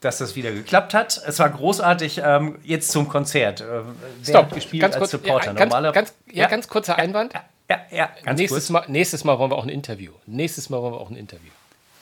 dass 0.00 0.18
das 0.18 0.34
wieder 0.34 0.50
geklappt 0.50 0.94
hat. 0.94 1.20
Es 1.26 1.38
war 1.38 1.48
großartig. 1.48 2.22
Ähm, 2.24 2.58
jetzt 2.64 2.90
zum 2.90 3.08
Konzert. 3.08 3.60
Äh, 3.60 3.82
Stop. 4.28 4.52
gespielt 4.52 4.82
ganz 4.82 4.94
als 4.94 5.00
kurz, 5.00 5.10
Supporter? 5.12 5.52
Ja, 5.52 5.64
ganz, 5.64 5.94
ganz, 5.94 6.14
ja, 6.26 6.42
ja, 6.42 6.48
ganz 6.48 6.68
kurzer 6.68 6.96
Einwand. 6.96 7.34
Ja, 7.70 7.80
ja, 7.90 8.10
ganz 8.24 8.38
nächstes, 8.38 8.66
kurz. 8.66 8.70
Mal, 8.70 8.84
nächstes 8.88 9.24
Mal 9.24 9.38
wollen 9.38 9.50
wir 9.50 9.56
auch 9.56 9.64
ein 9.64 9.68
Interview. 9.68 10.12
Nächstes 10.26 10.68
Mal 10.68 10.82
wollen 10.82 10.94
wir 10.94 11.00
auch 11.00 11.10
ein 11.10 11.16
Interview. 11.16 11.50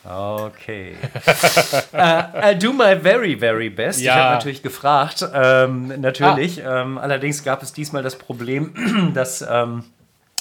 Okay. 0.04 0.94
uh, 1.92 1.96
I'll 1.96 2.58
do 2.58 2.72
my 2.72 2.94
very, 2.94 3.34
very 3.34 3.68
best. 3.68 4.00
Ja. 4.00 4.14
Ich 4.14 4.20
habe 4.20 4.34
natürlich 4.36 4.62
gefragt. 4.62 5.24
Ähm, 5.34 6.00
natürlich. 6.00 6.64
Ah. 6.64 6.82
Ähm, 6.82 6.98
allerdings 6.98 7.44
gab 7.44 7.62
es 7.62 7.72
diesmal 7.72 8.02
das 8.02 8.16
Problem, 8.16 9.12
dass. 9.14 9.42
Ähm, 9.48 9.84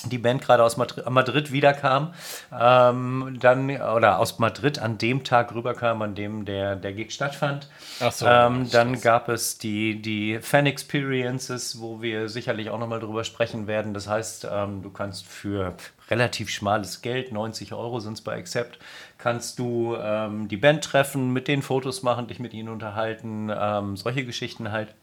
die 0.05 0.17
Band 0.17 0.41
gerade 0.41 0.63
aus 0.63 0.77
Madrid 0.77 1.51
wiederkam, 1.51 2.13
ähm, 2.57 3.37
dann 3.39 3.69
oder 3.69 4.19
aus 4.19 4.39
Madrid 4.39 4.79
an 4.79 4.97
dem 4.97 5.23
Tag 5.23 5.53
rüberkam, 5.53 6.01
an 6.01 6.15
dem 6.15 6.45
der, 6.45 6.75
der 6.75 6.93
Gig 6.93 7.11
stattfand. 7.11 7.67
Ach 7.99 8.11
so, 8.11 8.25
ähm, 8.25 8.69
dann 8.71 9.01
gab 9.01 9.29
es 9.29 9.57
die, 9.57 10.01
die 10.01 10.39
Fan 10.39 10.65
Experiences, 10.65 11.81
wo 11.81 12.01
wir 12.01 12.29
sicherlich 12.29 12.69
auch 12.69 12.79
nochmal 12.79 12.99
drüber 12.99 13.23
sprechen 13.23 13.67
werden. 13.67 13.93
Das 13.93 14.07
heißt, 14.07 14.47
ähm, 14.49 14.81
du 14.81 14.89
kannst 14.89 15.25
für 15.27 15.73
relativ 16.09 16.49
schmales 16.49 17.01
Geld, 17.01 17.31
90 17.31 17.73
Euro 17.73 17.99
sind 17.99 18.13
es 18.13 18.21
bei 18.21 18.35
Accept, 18.37 18.79
kannst 19.19 19.59
du 19.59 19.95
ähm, 20.01 20.47
die 20.47 20.57
Band 20.57 20.83
treffen, 20.83 21.31
mit 21.31 21.47
denen 21.47 21.61
Fotos 21.61 22.01
machen, 22.01 22.27
dich 22.27 22.39
mit 22.39 22.53
ihnen 22.53 22.69
unterhalten, 22.69 23.51
ähm, 23.55 23.95
solche 23.95 24.25
Geschichten 24.25 24.71
halt. 24.71 24.95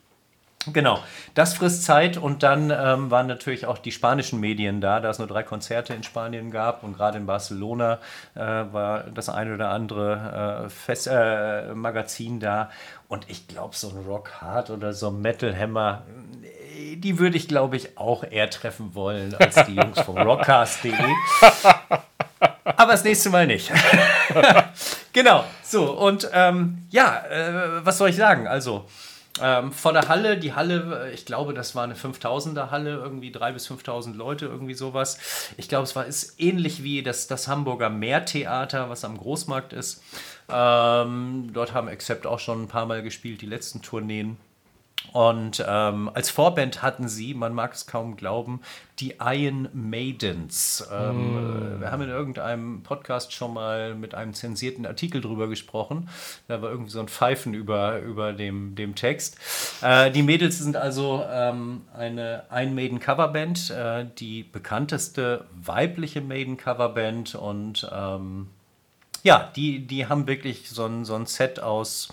Genau, 0.73 0.99
das 1.35 1.55
frisst 1.55 1.85
Zeit 1.85 2.17
und 2.17 2.43
dann 2.43 2.73
ähm, 2.77 3.09
waren 3.09 3.29
natürlich 3.29 3.67
auch 3.67 3.79
die 3.79 3.93
spanischen 3.93 4.41
Medien 4.41 4.81
da, 4.81 4.99
da 4.99 5.11
es 5.11 5.19
nur 5.19 5.29
drei 5.29 5.45
Konzerte 5.45 5.95
in 5.95 6.03
Spanien 6.03 6.51
gab 6.51 6.83
und 6.83 6.97
gerade 6.97 7.19
in 7.19 7.27
Barcelona 7.27 8.01
äh, 8.35 8.41
war 8.41 9.05
das 9.05 9.29
eine 9.29 9.55
oder 9.55 9.71
andere 9.71 10.65
äh, 10.65 10.69
Fest, 10.69 11.07
äh, 11.07 11.73
Magazin 11.73 12.41
da 12.41 12.71
und 13.07 13.31
ich 13.31 13.47
glaube 13.47 13.77
so 13.77 13.91
ein 13.91 14.07
Rock 14.09 14.41
Hard 14.41 14.71
oder 14.71 14.93
so 14.93 15.09
ein 15.09 15.21
Metal 15.21 15.57
Hammer, 15.57 16.03
die 16.97 17.21
würde 17.21 17.37
ich 17.37 17.47
glaube 17.47 17.77
ich 17.77 17.97
auch 17.97 18.25
eher 18.25 18.51
treffen 18.51 18.97
wollen 18.97 19.37
als 19.37 19.55
die 19.67 19.77
Jungs 19.77 20.01
vom 20.01 20.19
Rockcast.de. 20.19 20.93
Aber 22.77 22.93
das 22.93 23.05
nächste 23.05 23.31
Mal 23.31 23.47
nicht. 23.47 23.73
genau, 25.13 25.45
so 25.63 25.93
und 25.93 26.29
ähm, 26.33 26.87
ja, 26.91 27.25
äh, 27.27 27.85
was 27.85 27.99
soll 27.99 28.11
ich 28.11 28.17
sagen? 28.17 28.47
Also 28.47 28.87
ähm, 29.41 29.73
von 29.73 29.95
der 29.95 30.09
Halle, 30.09 30.39
die 30.39 30.55
Halle, 30.55 31.11
ich 31.13 31.27
glaube, 31.27 31.53
das 31.53 31.75
war 31.75 31.85
eine 31.85 31.95
5000er 31.95 32.71
Halle, 32.71 32.95
irgendwie 32.95 33.31
3.000 33.31 33.53
bis 33.53 33.71
5.000 33.71 34.15
Leute, 34.15 34.47
irgendwie 34.47 34.75
sowas. 34.75 35.19
Ich 35.57 35.69
glaube, 35.69 35.85
es 35.85 35.95
war 35.95 36.07
ist 36.07 36.41
ähnlich 36.41 36.83
wie 36.83 37.03
das, 37.03 37.27
das 37.27 37.49
Hamburger 37.49 37.91
Meertheater, 37.91 38.89
was 38.89 39.05
am 39.05 39.19
Großmarkt 39.19 39.73
ist. 39.73 40.03
Ähm, 40.49 41.51
dort 41.53 41.75
haben 41.75 41.89
Accept 41.89 42.27
auch 42.27 42.39
schon 42.39 42.65
ein 42.65 42.69
paar 42.69 42.87
Mal 42.87 43.03
gespielt, 43.03 43.43
die 43.43 43.47
letzten 43.47 43.83
Tourneen. 43.83 44.37
Und 45.13 45.65
ähm, 45.67 46.11
als 46.13 46.31
Vorband 46.31 46.83
hatten 46.83 47.09
sie, 47.09 47.35
man 47.35 47.55
mag 47.55 47.73
es 47.73 47.87
kaum 47.87 48.17
glauben, 48.17 48.61
die 48.99 49.17
Iron 49.21 49.69
Maidens. 49.73 50.87
Ähm, 50.93 51.77
mm. 51.77 51.81
Wir 51.81 51.91
haben 51.91 52.03
in 52.03 52.09
irgendeinem 52.09 52.83
Podcast 52.83 53.33
schon 53.33 53.55
mal 53.55 53.95
mit 53.95 54.15
einem 54.15 54.35
zensierten 54.35 54.87
Artikel 54.87 55.21
drüber 55.21 55.49
gesprochen. 55.49 56.09
Da 56.49 56.63
war 56.63 56.71
irgendwie 56.71 56.91
so 56.91 57.01
ein 57.01 57.09
Pfeifen 57.09 57.55
über, 57.55 58.01
über 58.01 58.33
dem, 58.33 58.75
dem 58.75 58.95
Text. 58.95 59.39
Äh, 59.83 60.11
die 60.11 60.23
Mädels 60.23 60.59
sind 60.59 60.77
also 60.77 61.25
ähm, 61.31 61.83
eine 61.95 62.45
Iron 62.51 62.75
Maiden 62.75 63.01
Coverband, 63.01 63.71
äh, 63.71 64.07
die 64.19 64.43
bekannteste 64.43 65.45
weibliche 65.55 66.21
Maiden 66.21 66.57
Coverband 66.57 67.35
und 67.35 67.89
ähm, 67.93 68.49
ja, 69.23 69.51
die, 69.57 69.87
die 69.87 70.07
haben 70.07 70.27
wirklich 70.27 70.71
so 70.71 70.87
ein, 70.87 71.05
so 71.05 71.15
ein 71.15 71.27
Set 71.27 71.59
aus 71.61 72.09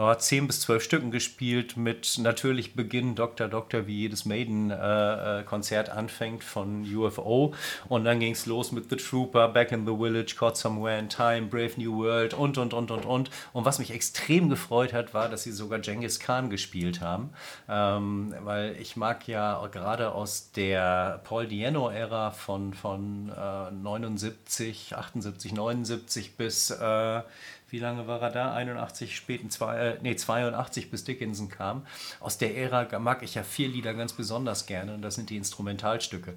ja, 0.00 0.16
10 0.16 0.46
bis 0.46 0.62
12 0.62 0.82
Stücken 0.82 1.10
gespielt 1.10 1.76
mit 1.76 2.16
natürlich 2.16 2.74
Beginn 2.74 3.14
Dr. 3.14 3.48
Doctor, 3.48 3.86
wie 3.86 3.98
jedes 3.98 4.24
Maiden-Konzert 4.24 5.88
äh, 5.88 5.90
anfängt 5.90 6.42
von 6.42 6.84
UFO. 6.90 7.52
Und 7.86 8.04
dann 8.04 8.18
ging 8.18 8.32
es 8.32 8.46
los 8.46 8.72
mit 8.72 8.88
The 8.88 8.96
Trooper, 8.96 9.48
Back 9.48 9.72
in 9.72 9.84
the 9.84 9.94
Village, 9.94 10.36
Caught 10.38 10.56
Somewhere 10.56 10.98
in 10.98 11.10
Time, 11.10 11.48
Brave 11.48 11.72
New 11.76 11.98
World 11.98 12.32
und, 12.32 12.56
und, 12.56 12.72
und, 12.72 12.90
und, 12.90 13.04
und. 13.04 13.30
Und 13.52 13.64
was 13.66 13.78
mich 13.78 13.90
extrem 13.90 14.48
gefreut 14.48 14.94
hat, 14.94 15.12
war, 15.12 15.28
dass 15.28 15.42
sie 15.42 15.52
sogar 15.52 15.80
Genghis 15.80 16.18
Khan 16.18 16.48
gespielt 16.48 17.02
haben. 17.02 17.34
Ähm, 17.68 18.34
weil 18.40 18.76
ich 18.80 18.96
mag 18.96 19.28
ja 19.28 19.66
gerade 19.66 20.12
aus 20.12 20.50
der 20.52 21.20
Paul 21.24 21.46
Diano-Ära 21.46 22.30
von, 22.30 22.72
von 22.72 23.30
äh, 23.36 23.70
79, 23.70 24.96
78, 24.96 25.52
79 25.52 26.38
bis... 26.38 26.70
Äh, 26.70 27.20
wie 27.70 27.78
lange 27.78 28.06
war 28.06 28.20
er 28.22 28.30
da? 28.30 28.52
81, 28.52 29.14
späten 29.16 29.50
zwei, 29.50 29.76
äh, 29.76 29.98
nee, 30.02 30.16
82 30.16 30.90
bis 30.90 31.04
Dickinson 31.04 31.48
kam. 31.48 31.86
Aus 32.18 32.38
der 32.38 32.56
Ära 32.56 32.98
mag 32.98 33.22
ich 33.22 33.34
ja 33.36 33.42
vier 33.42 33.68
Lieder 33.68 33.94
ganz 33.94 34.12
besonders 34.12 34.66
gerne 34.66 34.94
und 34.94 35.02
das 35.02 35.14
sind 35.14 35.30
die 35.30 35.36
Instrumentalstücke. 35.36 36.34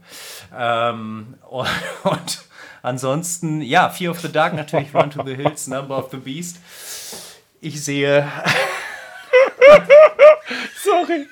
Ähm, 0.55 1.35
und, 1.49 1.69
und, 2.03 2.43
ansonsten, 2.81 3.61
ja, 3.61 3.89
Fear 3.89 4.11
of 4.11 4.19
the 4.19 4.31
Dark 4.31 4.53
natürlich, 4.53 4.93
Run 4.93 5.09
to 5.09 5.23
the 5.25 5.35
Hills, 5.35 5.67
Number 5.67 5.97
of 5.97 6.11
the 6.11 6.17
Beast. 6.17 6.57
Ich 7.61 7.83
sehe. 7.83 8.27
Sorry, 10.83 11.27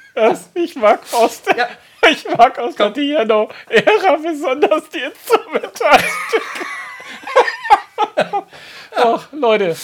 ich 0.56 0.76
mag 0.76 1.02
aus 1.14 1.42
der, 1.44 1.58
ja. 1.58 1.68
ich 2.10 2.26
mag 2.38 2.58
aus 2.58 2.76
der 2.76 2.90
Diano-Ära 2.90 4.16
besonders 4.18 4.90
die 4.90 5.00
Instrumentalstücke. 5.00 6.66
Ach, 8.96 9.28
Leute. 9.32 9.76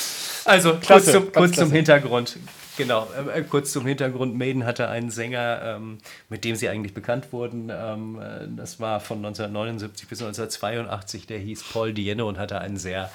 Also, 0.46 0.76
klasse, 0.76 1.12
kurz 1.12 1.12
zum, 1.12 1.32
kurz 1.32 1.56
zum 1.56 1.72
Hintergrund. 1.72 2.38
Genau, 2.78 3.08
äh, 3.34 3.42
kurz 3.42 3.72
zum 3.72 3.86
Hintergrund. 3.88 4.36
Maiden 4.36 4.64
hatte 4.66 4.88
einen 4.88 5.10
Sänger, 5.10 5.62
ähm, 5.64 5.98
mit 6.30 6.44
dem 6.44 6.56
sie 6.56 6.70
eigentlich 6.70 6.94
bekannt 6.94 7.34
wurden. 7.34 7.72
Ähm, 7.74 8.22
äh, 8.22 8.48
das 8.56 8.80
war 8.80 9.00
von 9.00 9.18
1979 9.18 10.08
bis 10.08 10.22
1982. 10.22 11.26
Der 11.26 11.40
hieß 11.40 11.64
Paul 11.74 11.94
Dieno 11.94 12.30
und 12.30 12.38
hatte 12.38 12.60
einen 12.60 12.78
sehr, 12.78 13.10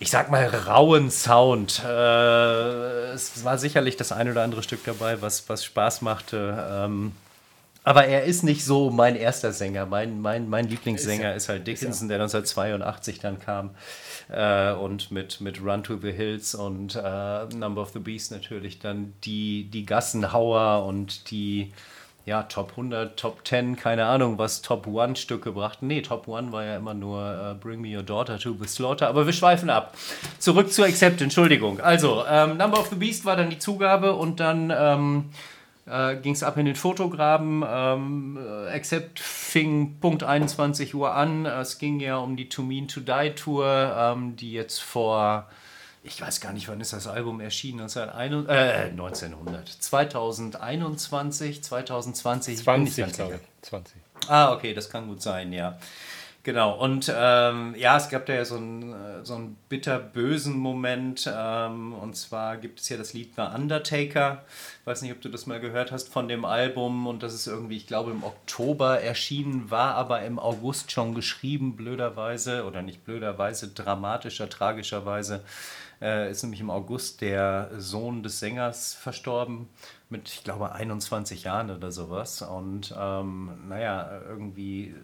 ich 0.00 0.10
sag 0.10 0.30
mal, 0.30 0.46
rauen 0.46 1.10
Sound. 1.12 1.80
Äh, 1.86 3.12
es 3.12 3.44
war 3.44 3.56
sicherlich 3.56 3.96
das 3.96 4.10
ein 4.10 4.28
oder 4.28 4.42
andere 4.42 4.64
Stück 4.64 4.84
dabei, 4.84 5.22
was, 5.22 5.48
was 5.48 5.64
Spaß 5.64 6.02
machte. 6.02 6.66
Ähm, 6.70 7.12
Aber 7.84 8.06
er 8.06 8.24
ist 8.24 8.42
nicht 8.42 8.64
so 8.64 8.90
mein 8.90 9.14
erster 9.14 9.52
Sänger. 9.52 9.86
Mein, 9.86 10.20
mein, 10.20 10.48
mein 10.50 10.66
Lieblingssänger 10.68 11.36
ist, 11.36 11.44
ist 11.44 11.48
halt 11.50 11.66
Dickinson, 11.68 12.08
der 12.08 12.16
1982 12.16 13.20
dann 13.20 13.38
kam. 13.38 13.70
Äh, 14.28 14.72
und 14.72 15.10
mit, 15.10 15.40
mit 15.40 15.62
Run 15.62 15.82
to 15.82 15.96
the 15.96 16.12
Hills 16.12 16.54
und 16.54 16.96
äh, 16.96 17.44
Number 17.54 17.80
of 17.80 17.90
the 17.90 17.98
Beast 17.98 18.30
natürlich 18.30 18.78
dann 18.78 19.14
die, 19.24 19.64
die 19.70 19.86
Gassenhauer 19.86 20.84
und 20.84 21.30
die 21.30 21.72
ja, 22.28 22.42
Top 22.42 22.72
100, 22.72 23.18
Top 23.18 23.46
10, 23.46 23.76
keine 23.76 24.04
Ahnung, 24.04 24.36
was 24.36 24.60
Top 24.60 24.86
1 24.86 25.18
Stücke 25.18 25.52
brachten. 25.52 25.86
Nee, 25.86 26.02
Top 26.02 26.28
1 26.28 26.52
war 26.52 26.62
ja 26.62 26.76
immer 26.76 26.92
nur 26.92 27.20
uh, 27.22 27.58
Bring 27.58 27.80
Me 27.80 27.96
Your 27.96 28.02
Daughter 28.02 28.38
to 28.38 28.54
the 28.60 28.68
Slaughter, 28.68 29.08
aber 29.08 29.24
wir 29.24 29.32
schweifen 29.32 29.70
ab. 29.70 29.96
Zurück 30.38 30.70
zu 30.70 30.84
Accept, 30.84 31.22
Entschuldigung. 31.22 31.80
Also, 31.80 32.24
ähm, 32.30 32.58
Number 32.58 32.78
of 32.78 32.88
the 32.88 32.96
Beast 32.96 33.24
war 33.24 33.34
dann 33.34 33.48
die 33.48 33.58
Zugabe 33.58 34.12
und 34.14 34.40
dann 34.40 34.70
ähm, 34.76 35.30
äh, 35.90 36.16
ging 36.16 36.34
es 36.34 36.42
ab 36.42 36.56
in 36.56 36.66
den 36.66 36.74
Fotograben. 36.74 37.64
Ähm, 37.66 38.38
äh, 38.40 38.70
Accept 38.70 39.20
fing 39.20 39.98
Punkt 40.00 40.22
21 40.22 40.94
Uhr 40.94 41.14
an. 41.14 41.46
Es 41.46 41.78
ging 41.78 42.00
ja 42.00 42.18
um 42.18 42.36
die 42.36 42.48
To 42.48 42.62
Mean 42.62 42.88
to 42.88 43.00
Die 43.00 43.32
Tour, 43.34 43.94
ähm, 43.96 44.36
die 44.36 44.52
jetzt 44.52 44.80
vor 44.80 45.48
ich 46.04 46.20
weiß 46.20 46.40
gar 46.40 46.52
nicht, 46.52 46.68
wann 46.68 46.80
ist 46.80 46.92
das 46.92 47.06
Album 47.06 47.40
erschienen? 47.40 47.80
1900, 47.80 48.48
äh, 48.48 48.90
1900 48.90 49.68
2021, 49.68 51.62
2020, 51.62 52.58
20, 52.58 53.12
glaube 53.12 53.34
ich. 53.34 53.68
20. 53.68 53.96
Ah, 54.28 54.52
okay, 54.52 54.74
das 54.74 54.90
kann 54.90 55.06
gut 55.06 55.22
sein, 55.22 55.52
ja. 55.52 55.78
Genau, 56.44 56.78
und 56.78 57.12
ähm, 57.14 57.74
ja, 57.76 57.96
es 57.96 58.08
gab 58.08 58.24
da 58.26 58.32
ja 58.32 58.44
so 58.44 58.56
einen, 58.56 58.92
äh, 58.92 59.24
so 59.24 59.34
einen 59.34 59.56
bitterbösen 59.68 60.56
Moment. 60.56 61.30
Ähm, 61.30 61.92
und 61.92 62.16
zwar 62.16 62.56
gibt 62.56 62.80
es 62.80 62.88
ja 62.88 62.96
das 62.96 63.12
Lied 63.12 63.34
The 63.36 63.42
Undertaker. 63.54 64.44
Ich 64.80 64.86
weiß 64.86 65.02
nicht, 65.02 65.12
ob 65.12 65.20
du 65.20 65.28
das 65.28 65.46
mal 65.46 65.60
gehört 65.60 65.92
hast 65.92 66.08
von 66.08 66.28
dem 66.28 66.44
Album. 66.44 67.06
Und 67.06 67.22
das 67.22 67.34
ist 67.34 67.48
irgendwie, 67.48 67.76
ich 67.76 67.86
glaube, 67.86 68.12
im 68.12 68.22
Oktober 68.24 69.00
erschienen, 69.00 69.70
war 69.70 69.96
aber 69.96 70.22
im 70.22 70.38
August 70.38 70.92
schon 70.92 71.14
geschrieben, 71.14 71.76
blöderweise. 71.76 72.64
Oder 72.64 72.82
nicht 72.82 73.04
blöderweise, 73.04 73.68
dramatischer, 73.68 74.48
tragischerweise 74.48 75.42
äh, 76.00 76.30
ist 76.30 76.42
nämlich 76.42 76.60
im 76.60 76.70
August 76.70 77.20
der 77.20 77.70
Sohn 77.78 78.22
des 78.22 78.38
Sängers 78.38 78.94
verstorben 78.94 79.68
mit, 80.08 80.28
ich 80.28 80.44
glaube, 80.44 80.72
21 80.72 81.44
Jahren 81.44 81.70
oder 81.70 81.90
sowas. 81.92 82.42
Und 82.42 82.94
ähm, 82.98 83.50
naja, 83.68 84.20
irgendwie 84.28 84.88
äh, 84.88 84.94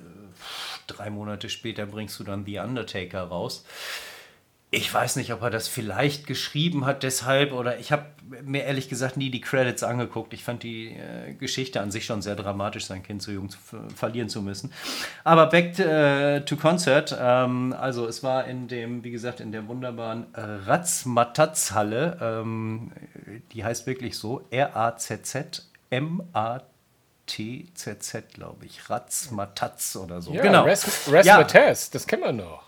drei 0.87 1.11
Monate 1.11 1.49
später 1.49 1.87
bringst 1.87 2.19
du 2.19 2.25
dann 2.25 2.45
The 2.45 2.59
Undertaker 2.59 3.23
raus. 3.25 3.65
Ich 4.71 4.93
weiß 4.93 5.17
nicht, 5.17 5.33
ob 5.33 5.41
er 5.43 5.51
das 5.51 5.69
vielleicht 5.69 6.27
geschrieben 6.27 6.85
hat 6.85 7.05
deshalb 7.05 7.53
oder 7.53 7.79
ich 7.79 7.93
habe 7.93 8.07
mir 8.43 8.65
ehrlich 8.65 8.89
gesagt 8.89 9.17
nie 9.17 9.31
die 9.31 9.41
Credits 9.41 9.85
angeguckt. 9.85 10.33
Ich 10.33 10.43
fand 10.43 10.65
die 10.65 10.89
äh, 10.89 11.35
Geschichte 11.35 11.81
an 11.81 11.93
sich 11.93 12.07
schon 12.07 12.23
sehr 12.23 12.35
dramatisch, 12.35 12.87
sein 12.87 13.05
Kind 13.05 13.23
so 13.23 13.31
jung 13.31 13.51
zu, 13.51 13.59
verlieren 13.95 14.29
zu 14.29 14.43
müssen. 14.43 14.73
Aber 15.23 15.47
back 15.47 15.79
äh, 15.79 16.41
to 16.41 16.57
concert. 16.57 17.17
Ähm, 17.17 17.73
also 17.79 18.09
es 18.09 18.25
war 18.25 18.47
in 18.47 18.67
dem, 18.67 19.05
wie 19.05 19.13
gesagt, 19.13 19.39
in 19.39 19.53
der 19.53 19.69
wunderbaren 19.69 20.27
Ratzmataz-Halle. 20.35 22.19
Ähm, 22.21 22.91
die 23.53 23.65
heißt 23.65 23.87
wirklich 23.87 24.19
so 24.19 24.45
R-A-Z-Z 24.51 25.69
M-A-T. 25.91 26.74
TZZ, 27.27 28.35
glaube 28.35 28.67
ich. 28.67 28.91
Ratzmataz 28.91 29.97
oder 29.97 30.21
so. 30.21 30.33
Ja, 30.33 30.43
genau. 30.43 30.65
Rasmataz, 30.65 31.87
ja. 31.87 31.91
das 31.93 32.07
kennen 32.07 32.23
wir 32.23 32.33
noch. 32.33 32.65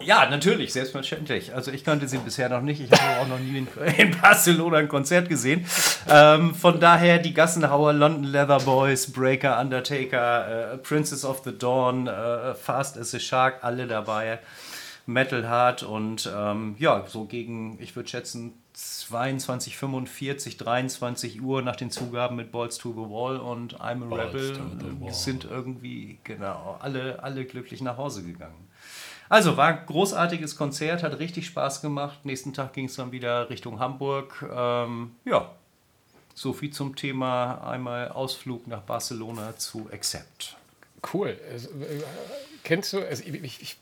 Ja, 0.00 0.28
natürlich, 0.28 0.72
selbstverständlich. 0.72 1.54
Also 1.54 1.70
ich 1.70 1.84
kannte 1.84 2.08
sie 2.08 2.18
bisher 2.18 2.48
noch 2.48 2.60
nicht. 2.60 2.80
Ich 2.80 2.90
habe 2.90 3.20
auch 3.20 3.28
noch 3.28 3.38
nie 3.38 3.58
in, 3.58 3.68
in 3.98 4.20
Barcelona 4.20 4.78
ein 4.78 4.88
Konzert 4.88 5.28
gesehen. 5.28 5.66
Ähm, 6.08 6.54
von 6.54 6.80
daher 6.80 7.18
die 7.18 7.32
Gassenhauer, 7.32 7.92
London 7.92 8.24
Leather 8.24 8.58
Boys, 8.60 9.10
Breaker, 9.10 9.58
Undertaker, 9.60 10.72
äh, 10.74 10.78
Princess 10.78 11.24
of 11.24 11.42
the 11.44 11.56
Dawn, 11.56 12.06
äh, 12.06 12.54
Fast 12.54 12.98
as 12.98 13.14
a 13.14 13.18
Shark, 13.18 13.58
alle 13.62 13.86
dabei. 13.86 14.40
Metal 15.06 15.46
Hard 15.48 15.82
und 15.82 16.30
ähm, 16.34 16.76
ja, 16.78 17.04
so 17.06 17.24
gegen, 17.24 17.78
ich 17.80 17.94
würde 17.94 18.08
schätzen, 18.08 18.54
22, 18.74 19.76
45, 19.76 20.56
23 20.56 21.40
Uhr 21.40 21.62
nach 21.62 21.76
den 21.76 21.90
Zugaben 21.90 22.36
mit 22.36 22.50
Balls 22.50 22.76
to 22.76 22.90
the 22.90 23.10
Wall 23.10 23.38
und 23.38 23.80
I'm 23.80 24.04
a 24.04 24.08
Balls 24.08 24.34
Rebel 24.34 25.12
sind 25.12 25.44
irgendwie, 25.44 26.18
genau, 26.24 26.76
alle, 26.80 27.22
alle 27.22 27.44
glücklich 27.44 27.80
nach 27.80 27.96
Hause 27.96 28.24
gegangen. 28.24 28.68
Also 29.28 29.56
war 29.56 29.68
ein 29.68 29.86
großartiges 29.86 30.56
Konzert, 30.56 31.02
hat 31.02 31.18
richtig 31.18 31.46
Spaß 31.46 31.82
gemacht. 31.82 32.24
Nächsten 32.24 32.52
Tag 32.52 32.72
ging 32.72 32.86
es 32.86 32.96
dann 32.96 33.12
wieder 33.12 33.48
Richtung 33.48 33.78
Hamburg. 33.78 34.44
Ähm, 34.52 35.12
ja, 35.24 35.50
so 36.34 36.52
viel 36.52 36.70
zum 36.70 36.96
Thema 36.96 37.66
einmal 37.66 38.08
Ausflug 38.08 38.66
nach 38.66 38.82
Barcelona 38.82 39.56
zu 39.56 39.88
Accept. 39.92 40.56
Cool. 41.12 41.38
Also, 41.50 41.68
kennst 42.64 42.92
du, 42.92 42.98
also 42.98 43.22
ich, 43.24 43.62
ich, 43.62 43.76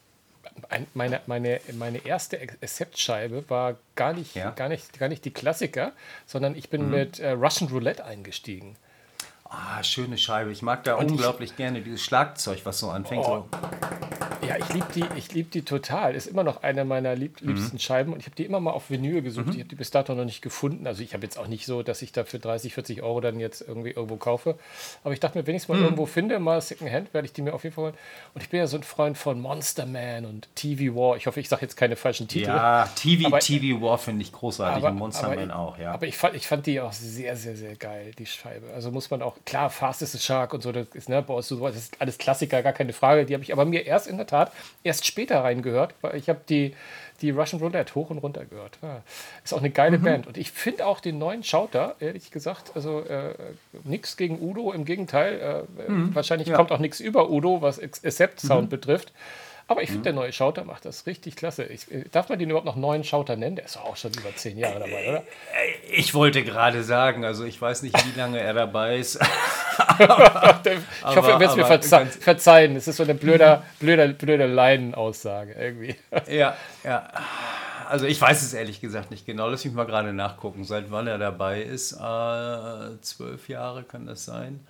meine, 0.95 1.21
meine, 1.27 1.61
meine 1.75 2.05
erste 2.05 2.41
Accept-Scheibe 2.41 3.49
war 3.49 3.77
gar 3.95 4.13
nicht, 4.13 4.35
ja? 4.35 4.51
gar, 4.51 4.69
nicht, 4.69 4.99
gar 4.99 5.09
nicht 5.09 5.25
die 5.25 5.33
Klassiker, 5.33 5.93
sondern 6.27 6.57
ich 6.57 6.71
bin 6.71 6.87
mhm. 6.87 6.91
mit 6.91 7.19
äh, 7.19 7.31
Russian 7.31 7.71
Roulette 7.71 8.05
eingestiegen. 8.05 8.77
Ah, 9.45 9.83
schöne 9.83 10.17
Scheibe. 10.17 10.51
Ich 10.51 10.63
mag 10.63 10.83
da 10.85 10.95
Und 10.95 11.11
unglaublich 11.11 11.51
ich, 11.51 11.57
gerne 11.57 11.83
dieses 11.83 12.03
Schlagzeug, 12.03 12.61
was 12.65 12.79
so 12.79 12.89
anfängt. 12.91 13.25
Oh, 13.27 13.47
so. 13.51 13.59
Ja, 14.47 14.57
ich 14.57 14.69
liebe 14.73 14.87
die, 14.95 15.33
lieb 15.33 15.51
die 15.53 15.63
total. 15.63 16.15
Ist 16.15 16.27
immer 16.27 16.43
noch 16.43 16.63
eine 16.63 16.85
meiner 16.85 17.15
lieb, 17.15 17.41
mhm. 17.41 17.49
liebsten 17.49 17.77
mhm. 17.77 17.81
Scheiben 17.81 18.13
und 18.13 18.21
ich 18.21 18.27
habe 18.27 18.35
die 18.35 18.45
immer 18.45 18.61
mal 18.61 18.73
auf 18.73 18.91
Vinyl 18.91 19.23
gesucht. 19.23 19.47
Mhm. 19.47 19.53
Ich 19.53 19.59
habe 19.59 19.69
die 19.69 19.75
bis 19.77 19.91
dato 19.91 20.15
noch 20.15 20.25
nicht 20.25 20.43
gefunden. 20.43 20.87
Also 20.87 21.03
ich 21.03 21.15
habe 21.15 21.23
jetzt 21.23 21.39
auch 21.39 21.47
nicht 21.47 21.65
so, 21.65 21.83
dass 21.83 22.03
ich 22.03 22.13
da 22.13 22.25
für 22.25 22.39
30, 22.39 22.75
40 22.75 23.03
Euro 23.03 23.21
dann 23.21 23.39
jetzt 23.39 23.61
irgendwie 23.67 23.91
irgendwo 23.91 24.17
kaufe. 24.17 24.57
Aber 25.05 25.15
ich 25.15 25.21
dachte 25.21 25.39
mir, 25.39 25.47
wenn 25.47 25.55
ich 25.55 25.63
es 25.63 25.69
mal 25.69 25.79
mhm. 25.79 25.85
irgendwo 25.85 26.07
finde, 26.07 26.39
mal 26.41 26.61
Secondhand, 26.61 27.15
werde 27.15 27.27
ich 27.27 27.33
die 27.33 27.43
mir 27.43 27.55
auf 27.55 27.63
jeden 27.63 27.75
Fall 27.75 27.85
holen. 27.85 27.95
Und 28.35 28.43
ich 28.43 28.49
bin 28.49 28.59
ja 28.59 28.67
so 28.67 28.77
ein 28.77 28.83
Freund 28.83 29.17
von 29.17 29.41
Monster 29.41 29.87
Man 29.87 30.25
und 30.25 30.49
TV 30.57 30.97
War. 30.97 31.17
Ich 31.17 31.27
hoffe, 31.27 31.39
ich 31.39 31.49
sage 31.49 31.63
jetzt 31.63 31.77
keine 31.77 31.95
falschen 31.95 32.27
Titel. 32.27 32.49
Ja, 32.49 32.89
TV, 32.97 33.27
aber, 33.27 33.39
TV 33.39 33.81
War 33.81 33.99
finde 33.99 34.23
ich 34.23 34.33
großartig 34.33 34.83
aber, 34.83 34.93
und 34.93 34.99
Monster 34.99 35.27
aber, 35.27 35.37
Man 35.37 35.51
auch, 35.53 35.79
ja. 35.79 35.93
Aber 35.93 36.07
ich 36.07 36.17
fand, 36.17 36.35
ich 36.35 36.49
fand 36.49 36.67
die 36.67 36.81
auch 36.81 36.93
sehr, 36.93 37.37
sehr, 37.37 37.57
sehr 37.57 37.77
geil, 37.77 38.11
die 38.19 38.27
Scheibe. 38.27 38.67
Also 38.75 38.91
muss 38.91 39.11
man 39.11 39.23
auch, 39.23 39.37
klar, 39.45 39.71
Fast 39.71 40.03
is 40.03 40.15
a 40.17 40.19
Shark 40.19 40.53
und 40.53 40.63
so, 40.63 40.73
das 40.73 40.89
ist, 40.95 41.09
ne, 41.09 41.25
das 41.27 41.51
ist 41.77 42.01
alles 42.01 42.19
Klassiker, 42.19 42.63
gar 42.63 42.73
keine 42.73 42.93
Frage. 42.93 43.25
Die 43.25 43.35
habe 43.35 43.45
ich 43.45 43.53
aber 43.53 43.65
mir 43.65 43.87
erst 43.87 44.09
in 44.09 44.17
der 44.17 44.27
Tat 44.33 44.53
erst 44.83 45.07
später 45.07 45.45
reingehört, 45.45 45.95
weil 46.01 46.17
ich 46.17 46.29
habe 46.29 46.41
die, 46.49 46.75
die 47.21 47.31
Russian 47.31 47.61
Roulette 47.61 47.95
hoch 47.95 48.11
und 48.11 48.19
runter 48.19 48.45
gehört. 48.45 48.79
Ja, 48.83 49.03
ist 49.45 49.53
auch 49.53 49.59
eine 49.59 49.71
geile 49.71 49.99
mhm. 49.99 50.03
Band. 50.03 50.27
Und 50.27 50.37
ich 50.37 50.51
finde 50.51 50.87
auch 50.87 51.01
den 51.01 51.19
neuen 51.19 51.45
Schauter, 51.45 51.97
ehrlich 52.01 52.31
gesagt, 52.31 52.73
also 52.75 53.01
äh, 53.01 53.35
nichts 53.85 54.17
gegen 54.17 54.41
Udo, 54.41 54.73
im 54.73 54.85
Gegenteil. 54.85 55.67
Äh, 55.89 55.91
mhm. 55.91 56.15
Wahrscheinlich 56.15 56.49
ja. 56.49 56.57
kommt 56.57 56.73
auch 56.73 56.79
nichts 56.79 57.01
über 57.01 57.31
Udo, 57.31 57.63
was 57.63 57.79
Accept-Sound 57.79 58.65
mhm. 58.65 58.71
betrifft. 58.71 59.13
Aber 59.69 59.83
ich 59.83 59.91
finde, 59.91 60.05
der 60.05 60.13
neue 60.13 60.33
Schauter 60.33 60.65
macht 60.65 60.85
das 60.85 61.07
richtig 61.07 61.37
klasse. 61.37 61.65
Ich, 61.65 61.91
äh, 61.91 62.05
darf 62.11 62.29
man 62.29 62.39
den 62.39 62.51
überhaupt 62.51 62.67
noch 62.67 62.77
neuen 62.77 63.05
Schauter 63.05 63.37
nennen? 63.37 63.57
Der 63.57 63.65
ist 63.65 63.79
auch 63.79 63.97
schon 63.97 64.13
über 64.13 64.35
zehn 64.35 64.59
Jahre 64.59 64.81
dabei, 64.81 65.09
oder? 65.09 65.19
Äh, 65.19 65.93
ich 65.93 66.15
wollte 66.15 66.43
gerade 66.43 66.83
sagen, 66.83 67.25
also 67.25 67.45
ich 67.45 67.61
weiß 67.61 67.83
nicht, 67.83 67.97
wie 68.07 68.19
lange 68.19 68.41
er 68.41 68.55
dabei 68.55 68.99
ist. 68.99 69.19
ich 70.69 71.17
hoffe, 71.17 71.31
er 71.31 71.41
wird 71.41 71.51
es 71.51 71.57
mir 71.57 71.65
verze 71.65 72.07
verzeihen. 72.07 72.77
Es 72.77 72.89
ist 72.89 72.97
so 72.97 73.03
eine 73.03 73.15
blöde, 73.15 73.63
blöde, 73.79 74.09
blöde 74.15 74.47
Laienaussage 74.47 75.53
irgendwie. 75.53 75.97
ja, 76.31 76.57
ja. 76.85 77.09
Also 77.89 78.07
ich 78.07 78.21
weiß 78.21 78.43
es 78.43 78.55
ehrlich 78.55 78.81
gesagt 78.81 79.11
nicht 79.11 79.27
genau. 79.27 79.49
Lass 79.49 79.65
mich 79.65 79.75
mal 79.75 79.85
gerade 79.85 80.13
nachgucken, 80.13 80.65
seit 80.65 80.91
wann 80.91 81.07
er 81.07 81.19
dabei 81.19 81.63
ist. 81.63 81.93
Äh, 81.93 83.01
zwölf 83.01 83.49
Jahre 83.49 83.83
kann 83.83 84.07
das 84.07 84.25
sein. 84.25 84.61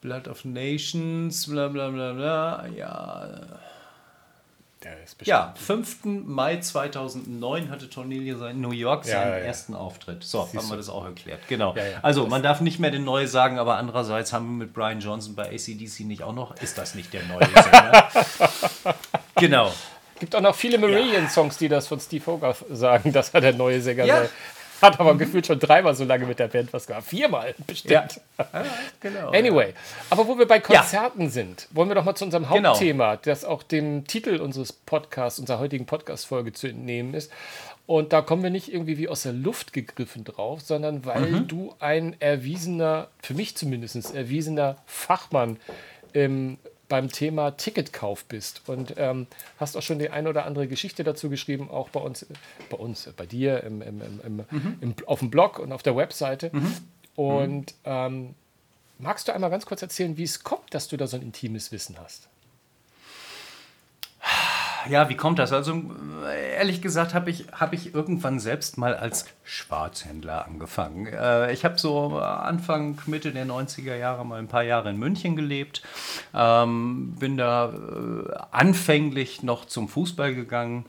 Blood 0.00 0.28
of 0.28 0.44
Nations, 0.44 1.48
bla 1.48 1.68
bla 1.68 1.88
bla 1.88 2.12
bla. 2.12 2.66
Ja. 2.76 3.28
Ja, 5.22 5.54
5. 5.56 6.04
Mai 6.04 6.58
2009 6.58 7.70
hatte 7.70 7.88
Tornilio 7.88 8.46
in 8.46 8.60
New 8.60 8.72
York 8.72 9.04
seinen 9.04 9.30
ja, 9.30 9.38
ja, 9.38 9.44
ersten 9.44 9.74
Auftritt. 9.74 10.24
So, 10.24 10.42
Siehst 10.42 10.62
haben 10.62 10.70
wir 10.70 10.76
das 10.76 10.88
auch 10.88 11.04
erklärt. 11.04 11.40
Genau. 11.48 11.74
Also, 12.02 12.26
man 12.26 12.42
darf 12.42 12.60
nicht 12.60 12.78
mehr 12.78 12.90
den 12.90 13.04
Neue 13.04 13.28
sagen, 13.28 13.58
aber 13.58 13.76
andererseits 13.76 14.32
haben 14.32 14.46
wir 14.46 14.66
mit 14.66 14.74
Brian 14.74 15.00
Johnson 15.00 15.34
bei 15.34 15.46
ACDC 15.46 16.00
nicht 16.00 16.22
auch 16.22 16.34
noch, 16.34 16.56
ist 16.60 16.78
das 16.78 16.94
nicht 16.94 17.12
der 17.12 17.22
Neue 17.24 17.46
Sänger? 17.46 18.08
genau. 19.36 19.72
Gibt 20.20 20.36
auch 20.36 20.40
noch 20.40 20.54
viele 20.54 20.78
Marillion-Songs, 20.78 21.58
die 21.58 21.68
das 21.68 21.88
von 21.88 21.98
Steve 21.98 22.24
Hogarth 22.26 22.64
sagen, 22.70 23.12
dass 23.12 23.30
er 23.30 23.40
der 23.40 23.54
neue 23.54 23.80
Sänger 23.80 24.06
sei. 24.06 24.28
Hat 24.82 25.00
aber 25.00 25.14
mhm. 25.14 25.18
gefühlt 25.18 25.46
schon 25.46 25.58
dreimal 25.58 25.94
so 25.94 26.04
lange 26.04 26.26
mit 26.26 26.38
der 26.38 26.48
Band 26.48 26.72
was 26.72 26.86
gehabt. 26.86 27.06
Viermal 27.06 27.54
bestimmt. 27.66 27.92
Ja. 27.92 28.08
Ah, 28.52 28.64
genau. 29.00 29.30
Anyway, 29.30 29.74
aber 30.10 30.26
wo 30.26 30.38
wir 30.38 30.46
bei 30.46 30.60
Konzerten 30.60 31.22
ja. 31.22 31.28
sind, 31.28 31.68
wollen 31.72 31.88
wir 31.88 31.94
doch 31.94 32.04
mal 32.04 32.14
zu 32.14 32.24
unserem 32.24 32.48
genau. 32.48 32.70
Hauptthema, 32.70 33.12
genau. 33.12 33.22
das 33.24 33.44
auch 33.44 33.62
dem 33.62 34.06
Titel 34.06 34.40
unseres 34.40 34.72
Podcasts, 34.72 35.38
unserer 35.38 35.58
heutigen 35.58 35.86
Podcast-Folge 35.86 36.52
zu 36.52 36.66
entnehmen 36.66 37.14
ist. 37.14 37.30
Und 37.86 38.12
da 38.12 38.22
kommen 38.22 38.42
wir 38.42 38.50
nicht 38.50 38.72
irgendwie 38.72 38.96
wie 38.96 39.08
aus 39.08 39.24
der 39.24 39.34
Luft 39.34 39.72
gegriffen 39.72 40.24
drauf, 40.24 40.62
sondern 40.62 41.04
weil 41.04 41.26
mhm. 41.26 41.48
du 41.48 41.74
ein 41.80 42.16
erwiesener, 42.18 43.08
für 43.22 43.34
mich 43.34 43.56
zumindest 43.56 44.14
erwiesener 44.14 44.76
Fachmann 44.86 45.58
im 46.14 46.58
beim 46.88 47.10
Thema 47.10 47.52
Ticketkauf 47.52 48.24
bist 48.26 48.62
und 48.66 48.94
ähm, 48.96 49.26
hast 49.58 49.76
auch 49.76 49.82
schon 49.82 49.98
die 49.98 50.10
eine 50.10 50.28
oder 50.28 50.44
andere 50.44 50.68
Geschichte 50.68 51.04
dazu 51.04 51.30
geschrieben, 51.30 51.70
auch 51.70 51.88
bei 51.88 52.00
uns, 52.00 52.26
bei 52.70 52.76
uns, 52.76 53.08
bei 53.16 53.26
dir 53.26 53.62
im, 53.64 53.82
im, 53.82 54.02
im, 54.24 54.36
mhm. 54.36 54.78
im 54.80 54.94
auf 55.06 55.20
dem 55.20 55.30
Blog 55.30 55.58
und 55.58 55.72
auf 55.72 55.82
der 55.82 55.96
Webseite. 55.96 56.50
Mhm. 56.52 56.76
Und 57.16 57.74
ähm, 57.84 58.34
magst 58.98 59.28
du 59.28 59.32
einmal 59.32 59.50
ganz 59.50 59.66
kurz 59.66 59.82
erzählen, 59.82 60.16
wie 60.16 60.24
es 60.24 60.42
kommt, 60.42 60.74
dass 60.74 60.88
du 60.88 60.96
da 60.96 61.06
so 61.06 61.16
ein 61.16 61.22
intimes 61.22 61.72
Wissen 61.72 61.98
hast? 61.98 62.28
Ja, 64.88 65.08
wie 65.08 65.14
kommt 65.14 65.38
das? 65.38 65.52
Also 65.52 65.82
ehrlich 66.56 66.82
gesagt 66.82 67.14
habe 67.14 67.30
ich, 67.30 67.46
hab 67.52 67.72
ich 67.72 67.94
irgendwann 67.94 68.38
selbst 68.38 68.76
mal 68.78 68.94
als 68.94 69.26
Schwarzhändler 69.42 70.46
angefangen. 70.46 71.06
Äh, 71.06 71.52
ich 71.52 71.64
habe 71.64 71.78
so 71.78 72.18
Anfang, 72.18 72.98
Mitte 73.06 73.32
der 73.32 73.46
90er 73.46 73.96
Jahre 73.96 74.24
mal 74.26 74.38
ein 74.38 74.48
paar 74.48 74.62
Jahre 74.62 74.90
in 74.90 74.98
München 74.98 75.36
gelebt. 75.36 75.82
Ähm, 76.34 77.14
bin 77.18 77.36
da 77.36 77.72
äh, 77.72 78.34
anfänglich 78.50 79.42
noch 79.42 79.64
zum 79.64 79.88
Fußball 79.88 80.34
gegangen. 80.34 80.84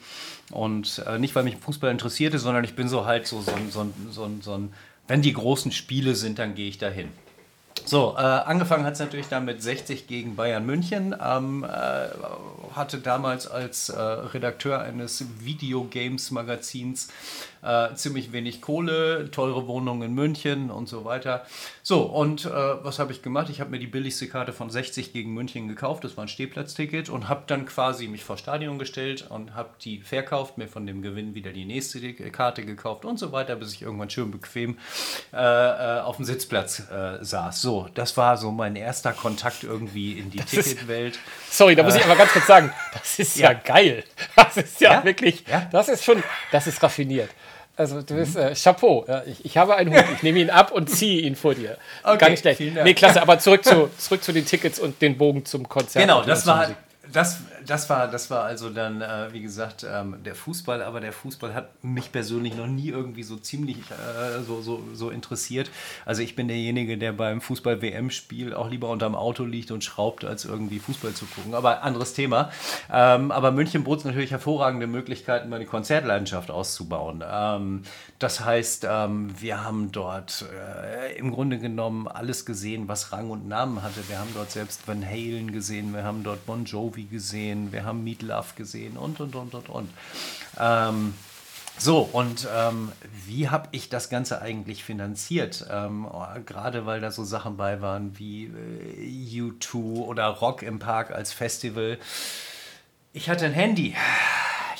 Und 0.51 1.03
äh, 1.07 1.17
nicht, 1.17 1.35
weil 1.35 1.43
mich 1.43 1.57
Fußball 1.57 1.91
interessierte, 1.91 2.39
sondern 2.39 2.63
ich 2.63 2.75
bin 2.75 2.87
so 2.87 3.05
halt 3.05 3.27
so, 3.27 3.41
so, 3.41 3.51
so, 3.69 3.87
so, 4.09 4.29
so 4.41 4.53
ein, 4.53 4.73
wenn 5.07 5.21
die 5.21 5.33
großen 5.33 5.71
Spiele 5.71 6.15
sind, 6.15 6.39
dann 6.39 6.55
gehe 6.55 6.67
ich 6.67 6.77
dahin. 6.77 7.09
So, 7.83 8.15
äh, 8.17 8.21
angefangen 8.21 8.85
hat 8.85 8.93
es 8.93 8.99
natürlich 8.99 9.27
dann 9.27 9.45
mit 9.45 9.61
60 9.61 10.07
gegen 10.07 10.35
Bayern 10.35 10.65
München. 10.65 11.15
Ähm, 11.21 11.63
äh, 11.63 12.07
hatte 12.75 12.97
damals 12.99 13.47
als 13.47 13.89
äh, 13.89 13.99
Redakteur 13.99 14.81
eines 14.81 15.25
Videogames-Magazins 15.39 17.09
äh, 17.65 17.93
ziemlich 17.95 18.31
wenig 18.31 18.61
Kohle, 18.61 19.31
teure 19.31 19.67
Wohnungen 19.67 20.03
in 20.03 20.13
München 20.13 20.69
und 20.69 20.87
so 20.87 21.03
weiter. 21.03 21.45
So, 21.81 22.03
und 22.03 22.45
äh, 22.45 22.49
was 22.49 22.99
habe 22.99 23.11
ich 23.11 23.21
gemacht? 23.21 23.49
Ich 23.49 23.59
habe 23.59 23.71
mir 23.71 23.79
die 23.79 23.87
billigste 23.87 24.27
Karte 24.27 24.53
von 24.53 24.69
60 24.69 25.13
gegen 25.13 25.33
München 25.33 25.67
gekauft, 25.67 26.03
das 26.03 26.15
war 26.15 26.25
ein 26.25 26.27
Stehplatzticket 26.27 27.09
und 27.09 27.27
habe 27.27 27.43
dann 27.47 27.65
quasi 27.65 28.07
mich 28.07 28.23
vor 28.23 28.37
Stadion 28.37 28.77
gestellt 28.77 29.25
und 29.29 29.55
habe 29.55 29.69
die 29.81 29.99
verkauft, 29.99 30.57
mir 30.57 30.67
von 30.67 30.85
dem 30.85 31.01
Gewinn 31.01 31.33
wieder 31.33 31.51
die 31.51 31.65
nächste 31.65 32.13
Karte 32.13 32.65
gekauft 32.65 33.03
und 33.03 33.17
so 33.17 33.31
weiter, 33.31 33.55
bis 33.55 33.73
ich 33.73 33.81
irgendwann 33.81 34.09
schön 34.09 34.31
bequem 34.31 34.77
äh, 35.33 35.37
äh 35.37 36.01
auf 36.05 36.17
dem 36.17 36.25
Sitzplatz 36.25 36.83
äh, 36.91 37.23
saß. 37.23 37.61
So, 37.65 37.87
das 37.95 38.15
war 38.15 38.37
so 38.37 38.51
mein 38.51 38.75
erster 38.75 39.11
Kontakt 39.11 39.63
irgendwie 39.63 40.19
in 40.19 40.29
die 40.29 40.37
Ticketwelt. 40.37 41.17
Sorry, 41.49 41.75
da 41.75 41.81
muss 41.81 41.95
ich 41.95 42.01
äh, 42.01 42.05
aber 42.05 42.15
ganz 42.15 42.31
kurz 42.31 42.45
sagen, 42.45 42.71
das 42.93 43.17
ist 43.17 43.37
ja, 43.39 43.53
ja 43.53 43.59
geil. 43.59 44.03
Das 44.35 44.55
ist 44.55 44.79
ja, 44.79 44.93
ja? 44.93 45.03
wirklich, 45.03 45.43
ja? 45.49 45.67
das 45.71 45.89
ist 45.89 46.03
schon, 46.05 46.21
das 46.51 46.67
ist 46.67 46.83
raffiniert. 46.83 47.31
Also 47.75 48.03
du 48.03 48.17
bist 48.17 48.35
äh, 48.35 48.53
Chapeau. 48.53 49.07
Ich, 49.25 49.45
ich, 49.45 49.57
habe 49.57 49.77
einen 49.77 49.91
Hut. 49.91 50.05
Ich 50.13 50.21
nehme 50.21 50.37
ihn 50.37 50.51
ab 50.51 50.73
und 50.73 50.91
ziehe 50.91 51.21
ihn 51.21 51.35
vor 51.35 51.55
dir. 51.55 51.79
Okay, 52.03 52.17
Gar 52.19 52.29
nicht 52.29 52.41
schlecht. 52.41 52.59
Nee, 52.59 52.93
klasse. 52.93 53.19
Aber 53.19 53.39
zurück 53.39 53.65
zu, 53.65 53.89
zurück 53.97 54.23
zu 54.23 54.31
den 54.31 54.45
Tickets 54.45 54.77
und 54.77 55.01
den 55.01 55.17
Bogen 55.17 55.43
zum 55.43 55.67
Konzert. 55.67 56.03
Genau, 56.03 56.21
das 56.21 56.45
war, 56.45 56.69
das, 57.11 57.39
das, 57.65 57.89
war, 57.89 58.07
das 58.07 58.29
war 58.29 58.43
also 58.43 58.69
dann, 58.69 59.01
äh, 59.01 59.31
wie 59.31 59.41
gesagt, 59.41 59.85
ähm, 59.89 60.17
der 60.23 60.35
Fußball, 60.35 60.81
aber 60.81 60.99
der 61.01 61.13
Fußball 61.13 61.53
hat 61.53 61.83
mich 61.83 62.11
persönlich 62.11 62.55
noch 62.55 62.67
nie 62.67 62.89
irgendwie 62.89 63.23
so 63.23 63.37
ziemlich 63.37 63.77
äh, 63.77 64.41
so, 64.45 64.61
so, 64.61 64.83
so 64.93 65.09
interessiert. 65.09 65.69
Also 66.05 66.21
ich 66.21 66.35
bin 66.35 66.47
derjenige, 66.47 66.97
der 66.97 67.13
beim 67.13 67.41
Fußball-WM-Spiel 67.41 68.53
auch 68.53 68.69
lieber 68.69 68.89
unterm 68.89 69.15
Auto 69.15 69.43
liegt 69.43 69.71
und 69.71 69.83
schraubt, 69.83 70.25
als 70.25 70.45
irgendwie 70.45 70.79
Fußball 70.79 71.13
zu 71.13 71.25
gucken. 71.25 71.53
Aber 71.53 71.83
anderes 71.83 72.13
Thema. 72.13 72.51
Ähm, 72.91 73.31
aber 73.31 73.51
München 73.51 73.83
bot 73.83 74.05
natürlich 74.05 74.31
hervorragende 74.31 74.87
Möglichkeiten, 74.87 75.49
meine 75.49 75.65
Konzertleidenschaft 75.65 76.51
auszubauen. 76.51 77.23
Ähm, 77.27 77.83
das 78.19 78.43
heißt, 78.43 78.87
ähm, 78.89 79.33
wir 79.39 79.63
haben 79.63 79.91
dort 79.91 80.45
äh, 80.53 81.17
im 81.17 81.31
Grunde 81.31 81.59
genommen 81.59 82.07
alles 82.07 82.45
gesehen, 82.45 82.87
was 82.87 83.11
Rang 83.11 83.29
und 83.29 83.47
Namen 83.47 83.83
hatte. 83.83 84.07
Wir 84.07 84.19
haben 84.19 84.29
dort 84.33 84.51
selbst 84.51 84.87
Van 84.87 85.05
Halen 85.05 85.51
gesehen, 85.51 85.93
wir 85.93 86.03
haben 86.03 86.23
dort 86.23 86.45
Bon 86.45 86.65
Jovi 86.65 87.03
gesehen, 87.03 87.54
wir 87.71 87.85
haben 87.85 88.03
Meat 88.03 88.21
Love 88.21 88.49
gesehen 88.55 88.97
und, 88.97 89.19
und, 89.19 89.35
und, 89.35 89.53
und, 89.53 89.69
und. 89.69 89.89
Ähm, 90.59 91.13
so, 91.77 91.99
und 91.99 92.47
ähm, 92.55 92.91
wie 93.25 93.49
habe 93.49 93.67
ich 93.71 93.89
das 93.89 94.09
Ganze 94.09 94.41
eigentlich 94.41 94.83
finanziert? 94.83 95.65
Ähm, 95.69 96.07
Gerade 96.45 96.85
weil 96.85 97.01
da 97.01 97.11
so 97.11 97.25
Sachen 97.25 97.57
bei 97.57 97.81
waren 97.81 98.17
wie 98.17 98.45
äh, 98.45 99.41
U2 99.41 99.75
oder 99.75 100.27
Rock 100.27 100.63
im 100.63 100.79
Park 100.79 101.11
als 101.11 101.33
Festival. 101.33 101.97
Ich 103.11 103.29
hatte 103.29 103.45
ein 103.45 103.53
Handy 103.53 103.95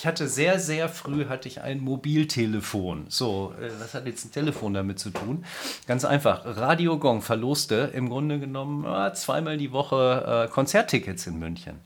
ich 0.05 0.07
hatte 0.07 0.27
sehr, 0.27 0.59
sehr 0.59 0.87
früh 0.87 1.25
hatte 1.25 1.47
ich 1.47 1.61
ein 1.61 1.79
Mobiltelefon. 1.79 3.05
So, 3.09 3.55
äh, 3.59 3.71
was 3.79 3.95
hat 3.95 4.05
jetzt 4.05 4.23
ein 4.25 4.31
Telefon 4.31 4.75
damit 4.75 4.99
zu 4.99 5.09
tun? 5.09 5.43
Ganz 5.87 6.05
einfach. 6.05 6.43
Radio 6.45 6.99
Gong 6.99 7.23
verloste 7.23 7.91
im 7.91 8.09
Grunde 8.09 8.39
genommen 8.39 8.85
äh, 8.85 9.13
zweimal 9.13 9.57
die 9.57 9.71
Woche 9.71 10.45
äh, 10.45 10.51
Konzerttickets 10.51 11.25
in 11.25 11.39
München. 11.39 11.79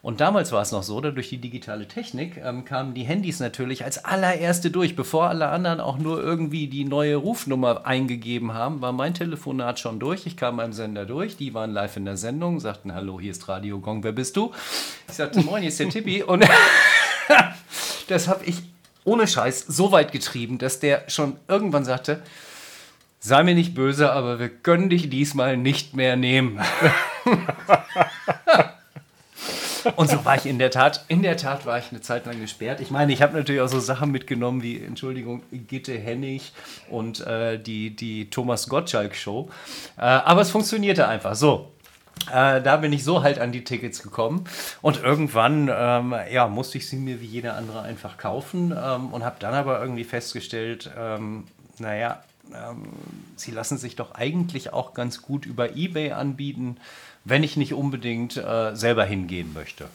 Und 0.00 0.20
damals 0.20 0.52
war 0.52 0.62
es 0.62 0.70
noch 0.70 0.82
so, 0.82 1.00
durch 1.00 1.28
die 1.28 1.38
digitale 1.38 1.88
Technik 1.88 2.36
ähm, 2.36 2.64
kamen 2.64 2.94
die 2.94 3.02
Handys 3.02 3.40
natürlich 3.40 3.84
als 3.84 4.04
allererste 4.04 4.70
durch. 4.70 4.94
Bevor 4.94 5.28
alle 5.28 5.48
anderen 5.48 5.80
auch 5.80 5.98
nur 5.98 6.22
irgendwie 6.22 6.68
die 6.68 6.84
neue 6.84 7.16
Rufnummer 7.16 7.84
eingegeben 7.84 8.54
haben, 8.54 8.80
war 8.80 8.92
mein 8.92 9.14
Telefonat 9.14 9.80
schon 9.80 9.98
durch. 9.98 10.26
Ich 10.26 10.36
kam 10.36 10.56
beim 10.56 10.72
Sender 10.72 11.04
durch, 11.04 11.36
die 11.36 11.52
waren 11.52 11.72
live 11.72 11.96
in 11.96 12.04
der 12.04 12.16
Sendung, 12.16 12.60
sagten, 12.60 12.94
hallo, 12.94 13.18
hier 13.18 13.32
ist 13.32 13.48
Radio 13.48 13.80
Gong, 13.80 14.04
wer 14.04 14.12
bist 14.12 14.36
du? 14.36 14.52
Ich 15.08 15.14
sagte, 15.14 15.40
moin, 15.40 15.62
hier 15.62 15.70
ist 15.70 15.80
der 15.80 15.88
Tippi. 15.88 16.22
Und 16.22 16.44
das 18.08 18.28
habe 18.28 18.44
ich 18.44 18.62
ohne 19.04 19.26
Scheiß 19.26 19.64
so 19.66 19.90
weit 19.90 20.12
getrieben, 20.12 20.58
dass 20.58 20.78
der 20.78 21.04
schon 21.08 21.36
irgendwann 21.48 21.84
sagte, 21.84 22.22
sei 23.20 23.42
mir 23.42 23.54
nicht 23.54 23.74
böse, 23.74 24.12
aber 24.12 24.38
wir 24.38 24.48
können 24.48 24.90
dich 24.90 25.10
diesmal 25.10 25.56
nicht 25.56 25.96
mehr 25.96 26.16
nehmen. 26.16 26.60
Und 29.96 30.10
so 30.10 30.24
war 30.24 30.36
ich 30.36 30.46
in 30.46 30.58
der 30.58 30.70
Tat, 30.70 31.04
in 31.08 31.22
der 31.22 31.36
Tat 31.36 31.66
war 31.66 31.78
ich 31.78 31.90
eine 31.90 32.00
Zeit 32.00 32.26
lang 32.26 32.40
gesperrt. 32.40 32.80
Ich 32.80 32.90
meine, 32.90 33.12
ich 33.12 33.22
habe 33.22 33.36
natürlich 33.36 33.60
auch 33.60 33.68
so 33.68 33.80
Sachen 33.80 34.10
mitgenommen 34.10 34.62
wie, 34.62 34.82
Entschuldigung, 34.82 35.42
Gitte 35.50 35.96
Hennig 35.98 36.52
und 36.90 37.20
äh, 37.26 37.58
die, 37.58 37.94
die 37.94 38.30
Thomas 38.30 38.68
Gottschalk 38.68 39.14
Show. 39.14 39.50
Äh, 39.96 40.02
aber 40.02 40.40
es 40.40 40.50
funktionierte 40.50 41.08
einfach 41.08 41.34
so. 41.34 41.72
Äh, 42.32 42.60
da 42.62 42.76
bin 42.76 42.92
ich 42.92 43.04
so 43.04 43.22
halt 43.22 43.38
an 43.38 43.52
die 43.52 43.64
Tickets 43.64 44.02
gekommen 44.02 44.44
und 44.82 45.02
irgendwann 45.02 45.70
ähm, 45.72 46.14
ja, 46.30 46.48
musste 46.48 46.78
ich 46.78 46.88
sie 46.88 46.96
mir 46.96 47.20
wie 47.20 47.26
jeder 47.26 47.56
andere 47.56 47.82
einfach 47.82 48.18
kaufen 48.18 48.76
ähm, 48.76 49.12
und 49.12 49.24
habe 49.24 49.36
dann 49.38 49.54
aber 49.54 49.80
irgendwie 49.80 50.04
festgestellt, 50.04 50.90
ähm, 50.98 51.44
naja, 51.78 52.22
ähm, 52.52 52.88
sie 53.36 53.50
lassen 53.50 53.78
sich 53.78 53.96
doch 53.96 54.14
eigentlich 54.14 54.72
auch 54.72 54.94
ganz 54.94 55.22
gut 55.22 55.46
über 55.46 55.76
eBay 55.76 56.12
anbieten, 56.12 56.78
wenn 57.24 57.42
ich 57.42 57.56
nicht 57.56 57.74
unbedingt 57.74 58.36
äh, 58.36 58.74
selber 58.74 59.04
hingehen 59.04 59.52
möchte. 59.52 59.88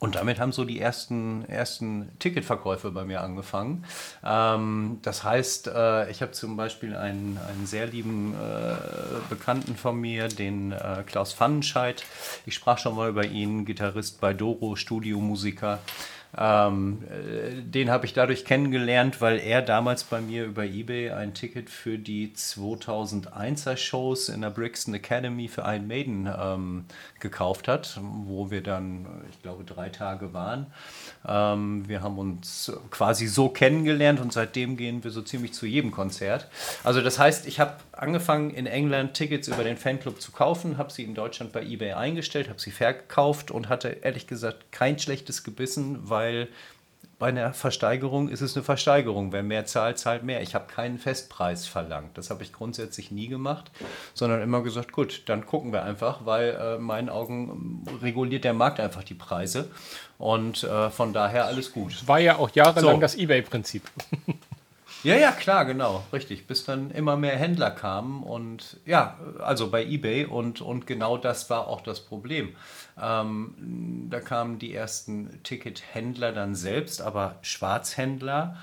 Und 0.00 0.14
damit 0.14 0.40
haben 0.40 0.50
so 0.50 0.64
die 0.64 0.80
ersten, 0.80 1.44
ersten 1.44 2.08
Ticketverkäufe 2.20 2.90
bei 2.90 3.04
mir 3.04 3.20
angefangen. 3.20 3.84
Ähm, 4.24 4.98
das 5.02 5.24
heißt, 5.24 5.66
äh, 5.68 6.10
ich 6.10 6.22
habe 6.22 6.32
zum 6.32 6.56
Beispiel 6.56 6.96
einen, 6.96 7.36
einen 7.36 7.66
sehr 7.66 7.86
lieben 7.86 8.32
äh, 8.32 8.76
Bekannten 9.28 9.76
von 9.76 10.00
mir, 10.00 10.28
den 10.28 10.72
äh, 10.72 11.04
Klaus 11.04 11.34
Pfannenscheid. 11.34 12.02
Ich 12.46 12.54
sprach 12.54 12.78
schon 12.78 12.96
mal 12.96 13.10
über 13.10 13.26
ihn, 13.26 13.66
Gitarrist 13.66 14.22
bei 14.22 14.32
Doro, 14.32 14.74
Studiomusiker. 14.74 15.80
Ähm, 16.36 17.02
äh, 17.08 17.60
den 17.62 17.90
habe 17.90 18.06
ich 18.06 18.12
dadurch 18.12 18.44
kennengelernt, 18.44 19.20
weil 19.20 19.38
er 19.38 19.62
damals 19.62 20.04
bei 20.04 20.20
mir 20.20 20.44
über 20.44 20.64
eBay 20.64 21.10
ein 21.10 21.34
Ticket 21.34 21.68
für 21.68 21.98
die 21.98 22.32
2001er 22.34 23.76
Shows 23.76 24.28
in 24.28 24.42
der 24.42 24.50
Brixton 24.50 24.94
Academy 24.94 25.48
für 25.48 25.62
Iron 25.62 25.88
Maiden 25.88 26.28
ähm, 26.40 26.84
gekauft 27.18 27.66
hat, 27.66 27.98
wo 28.00 28.50
wir 28.50 28.62
dann, 28.62 29.06
ich 29.30 29.42
glaube, 29.42 29.64
drei 29.64 29.88
Tage 29.88 30.32
waren. 30.32 30.66
Ähm, 31.26 31.88
wir 31.88 32.02
haben 32.02 32.18
uns 32.18 32.72
quasi 32.90 33.26
so 33.26 33.48
kennengelernt 33.48 34.20
und 34.20 34.32
seitdem 34.32 34.76
gehen 34.76 35.02
wir 35.02 35.10
so 35.10 35.22
ziemlich 35.22 35.52
zu 35.52 35.66
jedem 35.66 35.90
Konzert. 35.90 36.48
Also 36.84 37.00
das 37.00 37.18
heißt, 37.18 37.46
ich 37.46 37.58
habe 37.58 37.74
angefangen 38.00 38.50
in 38.50 38.66
England 38.66 39.14
Tickets 39.14 39.48
über 39.48 39.62
den 39.62 39.76
Fanclub 39.76 40.20
zu 40.20 40.32
kaufen, 40.32 40.78
habe 40.78 40.90
sie 40.90 41.04
in 41.04 41.14
Deutschland 41.14 41.52
bei 41.52 41.62
eBay 41.62 41.92
eingestellt, 41.92 42.48
habe 42.48 42.60
sie 42.60 42.70
verkauft 42.70 43.50
und 43.50 43.68
hatte 43.68 43.88
ehrlich 44.02 44.26
gesagt 44.26 44.72
kein 44.72 44.98
schlechtes 44.98 45.44
Gebissen, 45.44 46.08
weil 46.08 46.48
bei 47.18 47.28
einer 47.28 47.52
Versteigerung 47.52 48.30
ist 48.30 48.40
es 48.40 48.56
eine 48.56 48.64
Versteigerung. 48.64 49.30
Wer 49.30 49.42
mehr 49.42 49.66
zahlt, 49.66 49.98
zahlt 49.98 50.22
mehr. 50.22 50.40
Ich 50.40 50.54
habe 50.54 50.72
keinen 50.72 50.98
Festpreis 50.98 51.66
verlangt. 51.66 52.16
Das 52.16 52.30
habe 52.30 52.42
ich 52.42 52.54
grundsätzlich 52.54 53.10
nie 53.10 53.28
gemacht, 53.28 53.70
sondern 54.14 54.40
immer 54.40 54.62
gesagt, 54.62 54.92
gut, 54.92 55.24
dann 55.26 55.44
gucken 55.44 55.70
wir 55.70 55.82
einfach, 55.82 56.24
weil 56.24 56.56
äh, 56.58 56.76
in 56.76 56.82
meinen 56.82 57.10
Augen 57.10 57.84
reguliert 58.00 58.44
der 58.44 58.54
Markt 58.54 58.80
einfach 58.80 59.04
die 59.04 59.12
Preise. 59.12 59.70
Und 60.16 60.64
äh, 60.64 60.88
von 60.88 61.12
daher 61.12 61.44
alles 61.44 61.72
gut. 61.72 62.08
War 62.08 62.18
ja 62.18 62.36
auch 62.36 62.50
jahrelang 62.54 62.94
so. 62.94 63.00
das 63.00 63.14
Ebay-Prinzip. 63.14 63.82
Ja, 65.02 65.16
ja, 65.16 65.32
klar, 65.32 65.64
genau, 65.64 66.04
richtig. 66.12 66.46
Bis 66.46 66.64
dann 66.64 66.90
immer 66.90 67.16
mehr 67.16 67.36
Händler 67.36 67.70
kamen 67.70 68.22
und 68.22 68.76
ja, 68.84 69.18
also 69.38 69.70
bei 69.70 69.82
eBay 69.82 70.26
und, 70.26 70.60
und 70.60 70.86
genau 70.86 71.16
das 71.16 71.48
war 71.48 71.68
auch 71.68 71.80
das 71.80 72.00
Problem. 72.00 72.54
Ähm, 73.00 74.08
da 74.10 74.20
kamen 74.20 74.58
die 74.58 74.74
ersten 74.74 75.42
Tickethändler 75.42 76.32
dann 76.32 76.54
selbst, 76.54 77.00
aber 77.00 77.36
Schwarzhändler 77.40 78.58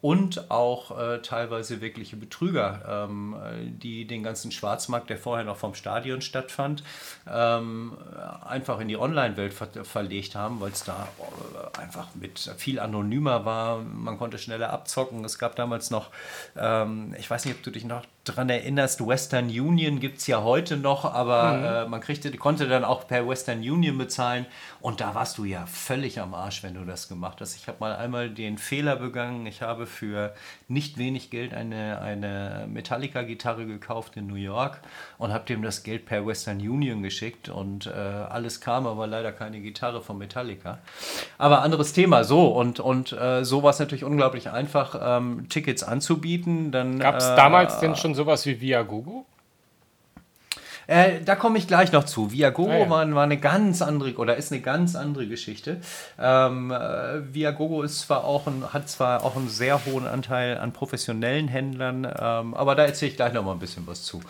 und 0.00 0.50
auch 0.50 0.98
äh, 0.98 1.22
teilweise 1.22 1.80
wirkliche 1.80 2.16
Betrüger, 2.16 3.06
ähm, 3.08 3.36
die 3.80 4.06
den 4.06 4.22
ganzen 4.22 4.50
Schwarzmarkt, 4.50 5.10
der 5.10 5.18
vorher 5.18 5.44
noch 5.44 5.56
vom 5.56 5.74
Stadion 5.74 6.20
stattfand, 6.20 6.82
ähm, 7.30 7.96
einfach 8.44 8.80
in 8.80 8.88
die 8.88 8.96
Online-Welt 8.96 9.54
ver 9.54 9.68
verlegt 9.84 10.34
haben, 10.34 10.60
weil 10.60 10.72
es 10.72 10.84
da 10.84 11.08
äh, 11.18 11.78
einfach 11.78 12.08
mit 12.14 12.38
viel 12.56 12.80
anonymer 12.80 13.44
war. 13.44 13.78
Man 13.78 14.18
konnte 14.18 14.38
schneller 14.38 14.70
abzocken. 14.70 15.24
Es 15.24 15.38
gab 15.38 15.56
damals 15.56 15.90
noch, 15.90 16.10
ähm, 16.56 17.14
ich 17.18 17.30
weiß 17.30 17.44
nicht, 17.44 17.56
ob 17.56 17.62
du 17.62 17.70
dich 17.70 17.84
noch 17.84 18.04
dran 18.28 18.48
erinnerst, 18.48 19.06
Western 19.06 19.46
Union 19.46 20.00
gibt 20.00 20.18
es 20.18 20.26
ja 20.26 20.42
heute 20.42 20.76
noch, 20.76 21.04
aber 21.04 21.52
mhm. 21.52 21.64
äh, 21.64 21.86
man 21.88 22.00
kriegte, 22.00 22.30
konnte 22.36 22.68
dann 22.68 22.84
auch 22.84 23.06
per 23.06 23.28
Western 23.28 23.58
Union 23.58 23.98
bezahlen. 23.98 24.46
Und 24.80 25.00
da 25.00 25.14
warst 25.14 25.38
du 25.38 25.44
ja 25.44 25.66
völlig 25.66 26.20
am 26.20 26.34
Arsch, 26.34 26.62
wenn 26.62 26.74
du 26.74 26.84
das 26.84 27.08
gemacht 27.08 27.40
hast. 27.40 27.56
Ich 27.56 27.66
habe 27.66 27.78
mal 27.80 27.96
einmal 27.96 28.30
den 28.30 28.58
Fehler 28.58 28.96
begangen. 28.96 29.46
Ich 29.46 29.62
habe 29.62 29.86
für 29.86 30.34
nicht 30.68 30.98
wenig 30.98 31.30
Geld 31.30 31.54
eine, 31.54 32.00
eine 32.00 32.68
Metallica-Gitarre 32.72 33.66
gekauft 33.66 34.16
in 34.16 34.26
New 34.26 34.34
York 34.34 34.80
und 35.18 35.32
habe 35.32 35.44
dem 35.46 35.62
das 35.62 35.82
Geld 35.82 36.06
per 36.06 36.26
Western 36.26 36.58
Union 36.58 37.02
geschickt. 37.02 37.48
Und 37.48 37.86
äh, 37.86 37.90
alles 37.90 38.60
kam, 38.60 38.86
aber 38.86 39.06
leider 39.06 39.32
keine 39.32 39.60
Gitarre 39.60 40.00
von 40.02 40.18
Metallica. 40.18 40.78
Aber 41.38 41.62
anderes 41.62 41.92
Thema. 41.92 42.24
So, 42.24 42.48
und, 42.48 42.78
und 42.80 43.12
äh, 43.12 43.44
so 43.44 43.62
war 43.62 43.70
es 43.70 43.78
natürlich 43.78 44.04
unglaublich 44.04 44.50
einfach, 44.50 44.98
ähm, 45.00 45.48
Tickets 45.48 45.82
anzubieten. 45.82 46.70
Gab 46.70 47.16
es 47.16 47.26
damals 47.34 47.80
denn 47.80 47.96
schon 47.96 48.14
sowas 48.18 48.44
wie 48.46 48.60
Viagogo? 48.60 49.24
Äh, 50.88 51.20
da 51.22 51.36
komme 51.36 51.58
ich 51.58 51.68
gleich 51.68 51.92
noch 51.92 52.04
zu. 52.04 52.32
Viagogo 52.32 52.70
ah, 52.70 52.78
ja. 52.78 52.90
war, 52.90 53.14
war, 53.14 53.22
eine 53.22 53.36
ganz 53.36 53.82
andere 53.82 54.14
oder 54.14 54.36
ist 54.36 54.50
eine 54.50 54.62
ganz 54.62 54.96
andere 54.96 55.28
Geschichte. 55.28 55.82
Ähm, 56.18 56.70
äh, 56.70 57.32
Viagogo 57.32 57.82
ist 57.82 58.00
zwar 58.00 58.24
auch 58.24 58.46
ein, 58.46 58.72
hat 58.72 58.88
zwar 58.88 59.22
auch 59.22 59.36
einen 59.36 59.50
sehr 59.50 59.84
hohen 59.84 60.06
Anteil 60.06 60.56
an 60.58 60.72
professionellen 60.72 61.46
Händlern, 61.46 62.06
ähm, 62.06 62.54
aber 62.54 62.74
da 62.74 62.86
erzähle 62.86 63.10
ich 63.10 63.16
gleich 63.16 63.34
noch 63.34 63.44
mal 63.44 63.52
ein 63.52 63.58
bisschen 63.58 63.86
was 63.86 64.02
zu. 64.02 64.20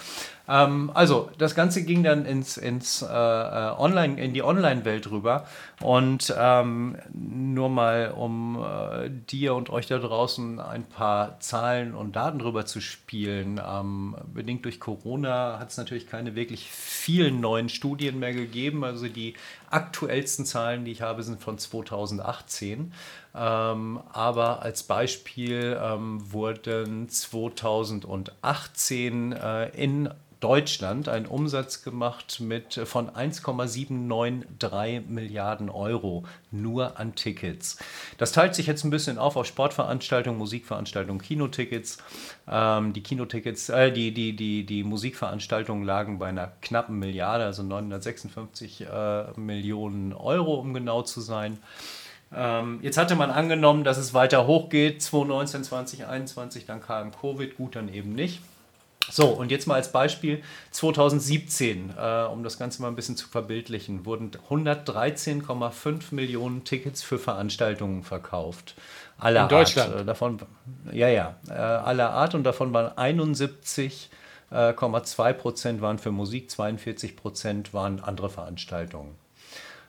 Ähm, 0.49 0.91
also, 0.95 1.31
das 1.39 1.55
Ganze 1.55 1.85
ging 1.85 2.03
dann 2.03 2.25
ins, 2.25 2.57
ins, 2.57 3.03
äh, 3.03 3.07
äh, 3.07 3.79
Online, 3.79 4.21
in 4.21 4.33
die 4.33 4.43
Online-Welt 4.43 5.11
rüber. 5.11 5.45
Und 5.81 6.35
ähm, 6.37 6.97
nur 7.13 7.69
mal, 7.69 8.13
um 8.17 8.65
äh, 8.65 9.11
dir 9.11 9.55
und 9.55 9.71
euch 9.71 9.87
da 9.87 9.99
draußen 9.99 10.59
ein 10.59 10.85
paar 10.85 11.39
Zahlen 11.41 11.95
und 11.95 12.17
Daten 12.17 12.39
drüber 12.39 12.65
zu 12.65 12.81
spielen. 12.81 13.61
Ähm, 13.65 14.17
bedingt 14.33 14.65
durch 14.65 14.81
Corona 14.81 15.59
hat 15.61 15.71
es 15.71 15.77
natürlich 15.77 16.09
keine 16.09 16.35
wirklich 16.35 16.71
vielen 16.71 17.41
neuen 17.41 17.69
Studien 17.69 18.19
mehr 18.19 18.33
gegeben. 18.33 18.85
Also 18.85 19.09
die 19.09 19.35
aktuellsten 19.71 20.47
Zahlen, 20.47 20.87
die 20.87 20.93
ich 20.93 21.03
habe, 21.03 21.23
sind 21.23 21.43
von 21.43 21.59
2018. 21.59 22.95
Ähm, 23.35 24.01
aber 24.13 24.63
als 24.63 24.83
Beispiel 24.83 25.79
ähm, 25.81 26.33
wurden 26.33 27.09
2018 27.09 29.33
äh, 29.33 29.69
in 29.69 30.11
Deutschland 30.41 31.09
einen 31.09 31.27
Umsatz 31.27 31.83
gemacht 31.83 32.41
mit 32.41 32.77
äh, 32.77 32.87
von 32.87 33.15
1,793 33.15 35.09
Milliarden 35.09 35.69
Euro 35.71 36.25
nur 36.51 36.99
an 36.99 37.15
Tickets. 37.15 37.79
Das 38.19 38.33
teilt 38.33 38.55
sich 38.55 38.67
jetzt 38.67 38.85
ein 38.85 38.91
bisschen 38.91 39.19
auf 39.19 39.37
auf 39.37 39.47
Sportveranstaltungen, 39.47 40.39
Musikveranstaltungen, 40.39 41.21
Kinotickets. 41.21 41.99
Ähm, 42.49 42.93
die 42.93 43.03
Kinotickets, 43.03 43.69
äh, 43.69 43.93
die, 43.93 44.13
die, 44.13 44.37
die, 44.37 44.65
die 44.65 44.85
Musikveranstaltungen 44.85 45.85
lagen 45.85 46.19
bei 46.19 46.29
einer 46.29 46.53
knappen 46.61 46.99
Milliarde, 46.99 47.45
also 47.45 47.63
956 47.63 48.87
äh, 48.87 49.25
Millionen 49.37 50.13
Euro, 50.13 50.55
um 50.55 50.73
genau 50.75 51.03
zu 51.03 51.21
sein. 51.21 51.59
Ähm, 52.35 52.81
jetzt 52.83 52.99
hatte 52.99 53.17
man 53.17 53.31
angenommen, 53.31 53.85
dass 53.85 53.97
es 53.97 54.13
weiter 54.15 54.47
hochgeht, 54.47 55.03
2019, 55.03 55.65
2021, 55.65 56.67
dann 56.67 56.81
kam 56.81 57.11
Covid, 57.13 57.57
gut, 57.57 57.77
dann 57.77 57.93
eben 57.93 58.13
nicht. 58.13 58.41
So, 59.11 59.29
und 59.29 59.51
jetzt 59.51 59.67
mal 59.67 59.75
als 59.75 59.91
Beispiel 59.91 60.43
2017, 60.71 61.95
äh, 61.97 62.25
um 62.25 62.43
das 62.43 62.59
Ganze 62.59 62.83
mal 62.83 62.89
ein 62.89 62.97
bisschen 62.97 63.17
zu 63.17 63.27
verbildlichen, 63.29 64.05
wurden 64.05 64.33
113,5 64.51 66.15
Millionen 66.15 66.65
Tickets 66.65 67.03
für 67.03 67.19
Veranstaltungen 67.19 68.03
verkauft. 68.03 68.75
Aller 69.19 69.45
In 69.45 69.49
Deutschland? 69.49 69.93
Art. 69.93 70.03
Äh, 70.03 70.05
davon, 70.05 70.39
ja, 70.93 71.09
ja, 71.09 71.37
äh, 71.49 71.53
aller 71.53 72.11
Art 72.11 72.35
und 72.35 72.45
davon 72.45 72.75
waren 72.75 72.93
71,2 72.97 75.33
Prozent 75.33 75.81
waren 75.81 75.99
für 75.99 76.11
Musik, 76.11 76.51
42 76.51 77.17
Prozent 77.17 77.73
waren 77.73 78.01
andere 78.01 78.29
Veranstaltungen. 78.31 79.15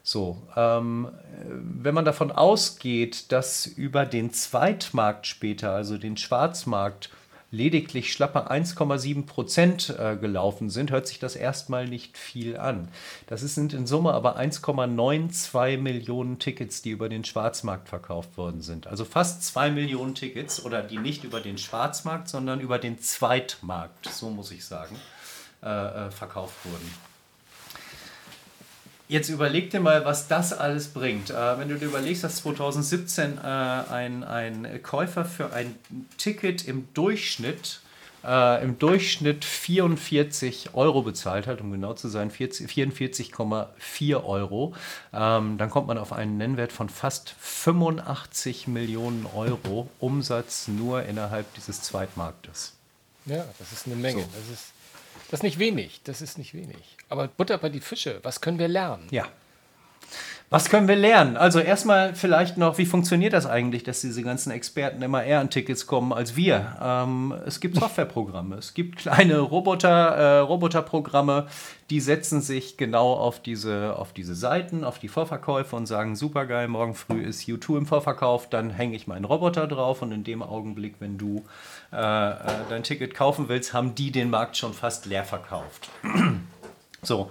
So, 0.01 0.41
ähm, 0.55 1.09
wenn 1.49 1.93
man 1.93 2.05
davon 2.05 2.31
ausgeht, 2.31 3.31
dass 3.31 3.67
über 3.67 4.05
den 4.05 4.31
Zweitmarkt 4.31 5.27
später, 5.27 5.71
also 5.71 5.97
den 5.97 6.17
Schwarzmarkt, 6.17 7.09
lediglich 7.51 8.13
schlappe 8.13 8.51
1,7 8.51 9.25
Prozent 9.25 9.95
äh, 9.97 10.15
gelaufen 10.17 10.69
sind, 10.69 10.91
hört 10.91 11.07
sich 11.07 11.19
das 11.19 11.35
erstmal 11.35 11.87
nicht 11.87 12.17
viel 12.17 12.57
an. 12.57 12.89
Das 13.27 13.41
sind 13.41 13.73
in 13.73 13.87
Summe 13.87 14.13
aber 14.13 14.37
1,92 14.37 15.77
Millionen 15.77 16.39
Tickets, 16.39 16.81
die 16.81 16.91
über 16.91 17.09
den 17.09 17.23
Schwarzmarkt 17.23 17.89
verkauft 17.89 18.37
worden 18.37 18.61
sind. 18.61 18.87
Also 18.87 19.05
fast 19.05 19.43
2 19.43 19.71
Millionen 19.71 20.15
Tickets 20.15 20.63
oder 20.63 20.83
die 20.83 20.97
nicht 20.97 21.23
über 21.23 21.39
den 21.39 21.57
Schwarzmarkt, 21.57 22.29
sondern 22.29 22.59
über 22.59 22.77
den 22.77 22.99
Zweitmarkt, 22.99 24.07
so 24.07 24.29
muss 24.29 24.51
ich 24.51 24.65
sagen, 24.65 24.95
äh, 25.63 26.07
äh 26.07 26.11
verkauft 26.11 26.65
wurden. 26.65 27.08
Jetzt 29.09 29.27
überleg 29.29 29.71
dir 29.71 29.79
mal, 29.79 30.05
was 30.05 30.27
das 30.27 30.53
alles 30.53 30.89
bringt. 30.89 31.31
Äh, 31.31 31.59
wenn 31.59 31.67
du 31.67 31.75
dir 31.75 31.87
überlegst, 31.87 32.23
dass 32.23 32.37
2017 32.37 33.39
äh, 33.39 33.41
ein, 33.41 34.23
ein 34.23 34.83
Käufer 34.83 35.25
für 35.25 35.51
ein 35.51 35.75
Ticket 36.17 36.67
im 36.67 36.87
Durchschnitt 36.93 37.81
äh, 38.23 38.63
im 38.63 38.77
Durchschnitt 38.77 39.45
44 39.45 40.75
Euro 40.75 41.01
bezahlt 41.01 41.47
hat, 41.47 41.61
um 41.61 41.71
genau 41.71 41.93
zu 41.93 42.07
sein, 42.07 42.29
44,4 42.31 44.23
Euro, 44.23 44.75
ähm, 45.13 45.57
dann 45.57 45.69
kommt 45.69 45.87
man 45.87 45.97
auf 45.97 46.13
einen 46.13 46.37
Nennwert 46.37 46.71
von 46.71 46.89
fast 46.89 47.33
85 47.39 48.67
Millionen 48.67 49.25
Euro 49.25 49.89
Umsatz 49.99 50.67
nur 50.67 51.03
innerhalb 51.03 51.51
dieses 51.55 51.81
Zweitmarktes. 51.81 52.73
Ja, 53.25 53.45
das 53.57 53.71
ist 53.71 53.87
eine 53.87 53.95
Menge. 53.95 54.21
So. 54.21 54.27
Das 54.33 54.49
ist 54.53 54.73
das 55.29 55.39
ist 55.39 55.43
nicht 55.43 55.59
wenig, 55.59 56.01
das 56.03 56.21
ist 56.21 56.37
nicht 56.37 56.53
wenig. 56.53 56.97
Aber 57.07 57.27
Butter 57.27 57.57
bei 57.57 57.69
die 57.69 57.79
Fische, 57.79 58.19
was 58.23 58.41
können 58.41 58.59
wir 58.59 58.67
lernen? 58.67 59.07
Ja. 59.11 59.27
Was 60.51 60.69
können 60.69 60.87
wir 60.87 60.95
lernen? 60.95 61.37
Also 61.37 61.59
erstmal 61.59 62.15
vielleicht 62.15 62.57
noch, 62.57 62.79
wie 62.79 62.87
funktioniert 62.87 63.33
das 63.33 63.45
eigentlich, 63.45 63.83
dass 63.83 64.01
diese 64.01 64.23
ganzen 64.23 64.49
Experten 64.49 65.03
immer 65.03 65.23
eher 65.23 65.41
an 65.41 65.51
Tickets 65.51 65.85
kommen 65.85 66.11
als 66.11 66.35
wir? 66.35 66.75
Ähm, 66.81 67.35
es 67.45 67.59
gibt 67.59 67.75
Softwareprogramme, 67.79 68.55
es 68.55 68.73
gibt 68.73 68.97
kleine 68.97 69.39
Roboter, 69.39 69.89
äh, 69.89 70.39
Roboterprogramme, 70.39 71.45
die 71.91 71.99
setzen 71.99 72.41
sich 72.41 72.77
genau 72.77 73.13
auf 73.13 73.39
diese, 73.39 73.95
auf 73.95 74.11
diese 74.11 74.33
Seiten, 74.33 74.83
auf 74.83 74.97
die 74.97 75.07
Vorverkäufe 75.07 75.75
und 75.75 75.85
sagen, 75.85 76.15
super 76.15 76.47
geil, 76.47 76.67
morgen 76.67 76.95
früh 76.95 77.21
ist 77.21 77.43
U2 77.43 77.77
im 77.77 77.85
Vorverkauf, 77.85 78.49
dann 78.49 78.71
hänge 78.71 78.95
ich 78.95 79.05
meinen 79.05 79.25
Roboter 79.25 79.67
drauf 79.67 80.01
und 80.01 80.11
in 80.11 80.23
dem 80.23 80.41
Augenblick, 80.41 80.95
wenn 80.97 81.19
du 81.19 81.43
äh, 81.93 81.97
äh, 81.97 82.35
dein 82.69 82.81
Ticket 82.81 83.13
kaufen 83.13 83.49
willst, 83.49 83.73
haben 83.73 83.93
die 83.93 84.11
den 84.11 84.31
Markt 84.31 84.57
schon 84.57 84.73
fast 84.73 85.05
leer 85.05 85.25
verkauft. 85.25 85.91
so. 87.03 87.29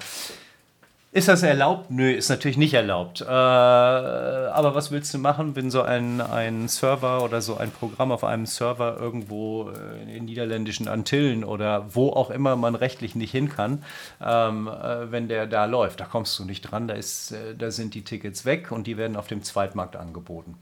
Ist 1.10 1.26
das 1.26 1.42
erlaubt? 1.42 1.90
Nö, 1.90 2.12
ist 2.12 2.28
natürlich 2.28 2.58
nicht 2.58 2.74
erlaubt. 2.74 3.22
Äh, 3.22 3.24
aber 3.24 4.74
was 4.74 4.90
willst 4.90 5.14
du 5.14 5.18
machen, 5.18 5.56
wenn 5.56 5.70
so 5.70 5.80
ein, 5.80 6.20
ein 6.20 6.68
Server 6.68 7.24
oder 7.24 7.40
so 7.40 7.56
ein 7.56 7.70
Programm 7.70 8.12
auf 8.12 8.24
einem 8.24 8.44
Server 8.44 8.98
irgendwo 9.00 9.70
äh, 9.70 10.02
in 10.02 10.08
den 10.08 10.24
niederländischen 10.26 10.86
Antillen 10.86 11.44
oder 11.44 11.94
wo 11.94 12.10
auch 12.10 12.28
immer 12.28 12.56
man 12.56 12.74
rechtlich 12.74 13.14
nicht 13.14 13.30
hin 13.30 13.48
kann, 13.48 13.84
ähm, 14.22 14.68
äh, 14.68 15.10
wenn 15.10 15.28
der 15.28 15.46
da 15.46 15.64
läuft? 15.64 16.00
Da 16.00 16.04
kommst 16.04 16.38
du 16.38 16.44
nicht 16.44 16.60
dran, 16.60 16.88
da, 16.88 16.94
ist, 16.94 17.32
äh, 17.32 17.54
da 17.56 17.70
sind 17.70 17.94
die 17.94 18.02
Tickets 18.02 18.44
weg 18.44 18.70
und 18.70 18.86
die 18.86 18.98
werden 18.98 19.16
auf 19.16 19.28
dem 19.28 19.42
Zweitmarkt 19.42 19.96
angeboten. 19.96 20.56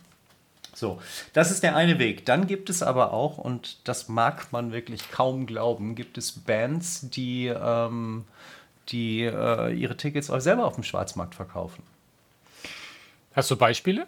So, 0.75 1.01
das 1.33 1.51
ist 1.51 1.65
der 1.65 1.75
eine 1.75 1.99
Weg. 1.99 2.25
Dann 2.25 2.47
gibt 2.47 2.71
es 2.71 2.85
aber 2.85 3.13
auch, 3.13 3.39
und 3.39 3.89
das 3.89 4.09
mag 4.09 4.53
man 4.53 4.71
wirklich 4.73 5.11
kaum 5.11 5.47
glauben, 5.47 5.97
gibt 5.97 6.19
es 6.19 6.33
Bands, 6.33 7.11
die, 7.11 7.47
ähm, 7.47 8.27
die 8.89 9.23
äh, 9.23 9.73
ihre 9.73 9.97
Tickets 9.97 10.31
auch 10.31 10.41
selber 10.41 10.65
auf 10.67 10.75
dem 10.75 10.85
Schwarzmarkt 10.85 11.35
verkaufen. 11.35 11.83
Hast 13.35 13.51
du 13.51 13.57
Beispiele? 13.57 14.07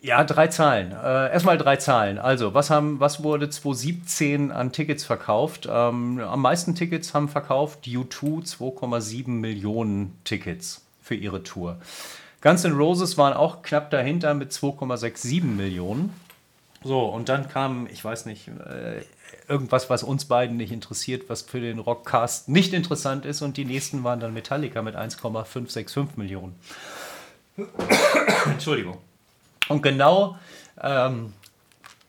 Ja, 0.00 0.22
drei 0.22 0.46
Zahlen. 0.46 0.92
Äh, 0.92 1.32
erstmal 1.32 1.58
drei 1.58 1.76
Zahlen. 1.76 2.18
Also, 2.18 2.54
was, 2.54 2.70
haben, 2.70 3.00
was 3.00 3.22
wurde 3.24 3.50
2017 3.50 4.52
an 4.52 4.72
Tickets 4.72 5.04
verkauft? 5.04 5.68
Ähm, 5.70 6.20
am 6.20 6.40
meisten 6.40 6.74
Tickets 6.76 7.14
haben 7.14 7.28
verkauft 7.28 7.84
U2 7.84 8.44
2,7 8.44 9.28
Millionen 9.28 10.16
Tickets 10.22 10.84
für 11.02 11.16
ihre 11.16 11.42
Tour. 11.42 11.78
Guns 12.40 12.64
N' 12.64 12.76
Roses 12.76 13.18
waren 13.18 13.32
auch 13.32 13.62
knapp 13.62 13.90
dahinter 13.90 14.34
mit 14.34 14.52
2,67 14.52 15.42
Millionen. 15.42 16.14
So, 16.84 17.00
und 17.06 17.28
dann 17.28 17.48
kam, 17.48 17.88
ich 17.90 18.04
weiß 18.04 18.26
nicht, 18.26 18.46
äh, 18.48 19.02
irgendwas, 19.48 19.90
was 19.90 20.02
uns 20.02 20.26
beiden 20.26 20.56
nicht 20.56 20.72
interessiert, 20.72 21.28
was 21.28 21.42
für 21.42 21.60
den 21.60 21.78
Rockcast 21.78 22.48
nicht 22.48 22.72
interessant 22.72 23.24
ist. 23.24 23.42
Und 23.42 23.56
die 23.56 23.64
nächsten 23.64 24.04
waren 24.04 24.20
dann 24.20 24.34
Metallica 24.34 24.82
mit 24.82 24.96
1,565 24.96 26.16
Millionen. 26.16 26.54
Entschuldigung. 28.46 28.98
Und 29.68 29.82
genau 29.82 30.36
ähm, 30.80 31.32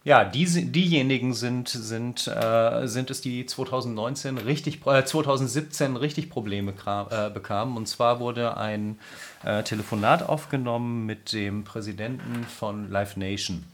ja, 0.06 0.24
die, 0.24 0.46
diejenigen 0.72 1.34
sind, 1.34 1.68
sind, 1.68 2.28
äh, 2.28 2.88
sind 2.88 3.12
es, 3.12 3.22
die 3.22 3.46
2019 3.46 4.38
richtig, 4.38 4.86
äh, 4.88 5.04
2017 5.04 5.98
richtig 5.98 6.30
Probleme 6.30 6.74
äh, 6.88 7.30
bekamen. 7.30 7.76
Und 7.76 7.88
zwar 7.88 8.20
wurde 8.20 8.56
ein 8.58 8.98
äh, 9.44 9.62
Telefonat 9.64 10.28
aufgenommen 10.28 11.06
mit 11.06 11.34
dem 11.34 11.64
Präsidenten 11.64 12.46
von 12.46 12.90
Live 12.90 13.18
Nation. 13.18 13.66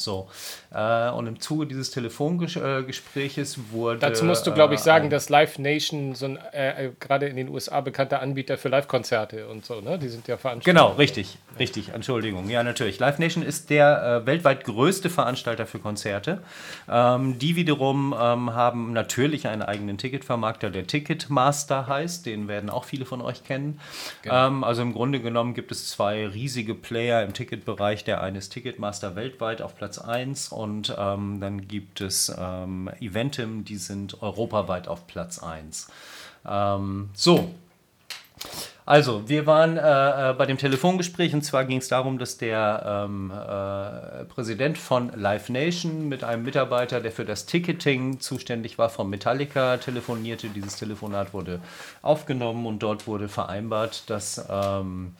So, 0.00 0.28
äh, 0.72 1.10
und 1.10 1.26
im 1.26 1.40
Zuge 1.40 1.66
dieses 1.66 1.90
Telefongespräches 1.90 3.58
wurde. 3.70 3.98
Dazu 3.98 4.24
musst 4.24 4.46
du, 4.46 4.52
glaube 4.52 4.74
ich, 4.74 4.80
äh, 4.80 4.84
sagen, 4.84 5.10
dass 5.10 5.28
Live 5.28 5.58
Nation 5.58 6.14
so 6.14 6.24
ein 6.24 6.38
äh, 6.52 6.86
äh 6.86 6.92
gerade 6.98 7.26
in 7.26 7.36
den 7.36 7.50
USA 7.50 7.82
bekannter 7.82 8.22
Anbieter 8.22 8.56
für 8.56 8.70
Live-Konzerte 8.70 9.46
und 9.48 9.66
so, 9.66 9.80
ne? 9.82 9.98
Die 9.98 10.08
sind 10.08 10.26
ja 10.26 10.38
Veranstalter. 10.38 10.72
Genau, 10.78 10.94
richtig, 10.96 11.36
richtig, 11.58 11.90
Entschuldigung. 11.90 12.48
Ja, 12.48 12.62
natürlich. 12.62 12.98
Live 12.98 13.18
Nation 13.18 13.44
ist 13.44 13.68
der 13.68 14.22
äh, 14.22 14.26
weltweit 14.26 14.64
größte 14.64 15.10
Veranstalter 15.10 15.66
für 15.66 15.80
Konzerte. 15.80 16.42
Ähm, 16.88 17.38
die 17.38 17.56
wiederum 17.56 18.14
ähm, 18.18 18.54
haben 18.54 18.94
natürlich 18.94 19.48
einen 19.48 19.62
eigenen 19.62 19.98
Ticketvermarkter, 19.98 20.70
der 20.70 20.86
Ticketmaster 20.86 21.88
heißt. 21.88 22.24
Den 22.24 22.48
werden 22.48 22.70
auch 22.70 22.84
viele 22.84 23.04
von 23.04 23.20
euch 23.20 23.44
kennen. 23.44 23.80
Genau. 24.22 24.46
Ähm, 24.46 24.64
also 24.64 24.80
im 24.80 24.94
Grunde 24.94 25.20
genommen 25.20 25.52
gibt 25.52 25.70
es 25.72 25.90
zwei 25.90 26.26
riesige 26.26 26.74
Player 26.74 27.22
im 27.22 27.34
Ticketbereich. 27.34 28.04
Der 28.04 28.22
eine 28.22 28.38
ist 28.38 28.50
Ticketmaster 28.50 29.14
weltweit 29.14 29.60
auf 29.60 29.76
Platz 29.76 29.89
1 29.98 30.50
und 30.50 30.94
ähm, 30.98 31.40
dann 31.40 31.66
gibt 31.66 32.00
es 32.00 32.34
ähm, 32.36 32.90
Eventim, 33.00 33.64
die 33.64 33.76
sind 33.76 34.22
europaweit 34.22 34.88
auf 34.88 35.06
Platz 35.06 35.42
1. 35.42 35.88
Ähm, 36.46 37.10
so. 37.14 37.50
Also, 38.86 39.28
wir 39.28 39.46
waren 39.46 39.76
äh, 39.76 40.30
äh, 40.30 40.32
bei 40.32 40.46
dem 40.46 40.58
Telefongespräch 40.58 41.32
und 41.32 41.42
zwar 41.42 41.64
ging 41.64 41.78
es 41.78 41.86
darum, 41.86 42.18
dass 42.18 42.38
der 42.38 43.06
ähm, 43.06 43.30
äh, 43.30 44.24
Präsident 44.24 44.78
von 44.78 45.12
Live 45.14 45.48
Nation 45.48 46.08
mit 46.08 46.24
einem 46.24 46.42
Mitarbeiter, 46.42 47.00
der 47.00 47.12
für 47.12 47.24
das 47.24 47.46
Ticketing 47.46 48.18
zuständig 48.18 48.78
war, 48.78 48.88
von 48.88 49.08
Metallica 49.08 49.76
telefonierte. 49.76 50.48
Dieses 50.48 50.74
Telefonat 50.74 51.32
wurde 51.34 51.60
aufgenommen 52.02 52.66
und 52.66 52.80
dort 52.80 53.06
wurde 53.06 53.28
vereinbart, 53.28 54.10
dass 54.10 54.44
ähm, 54.50 55.14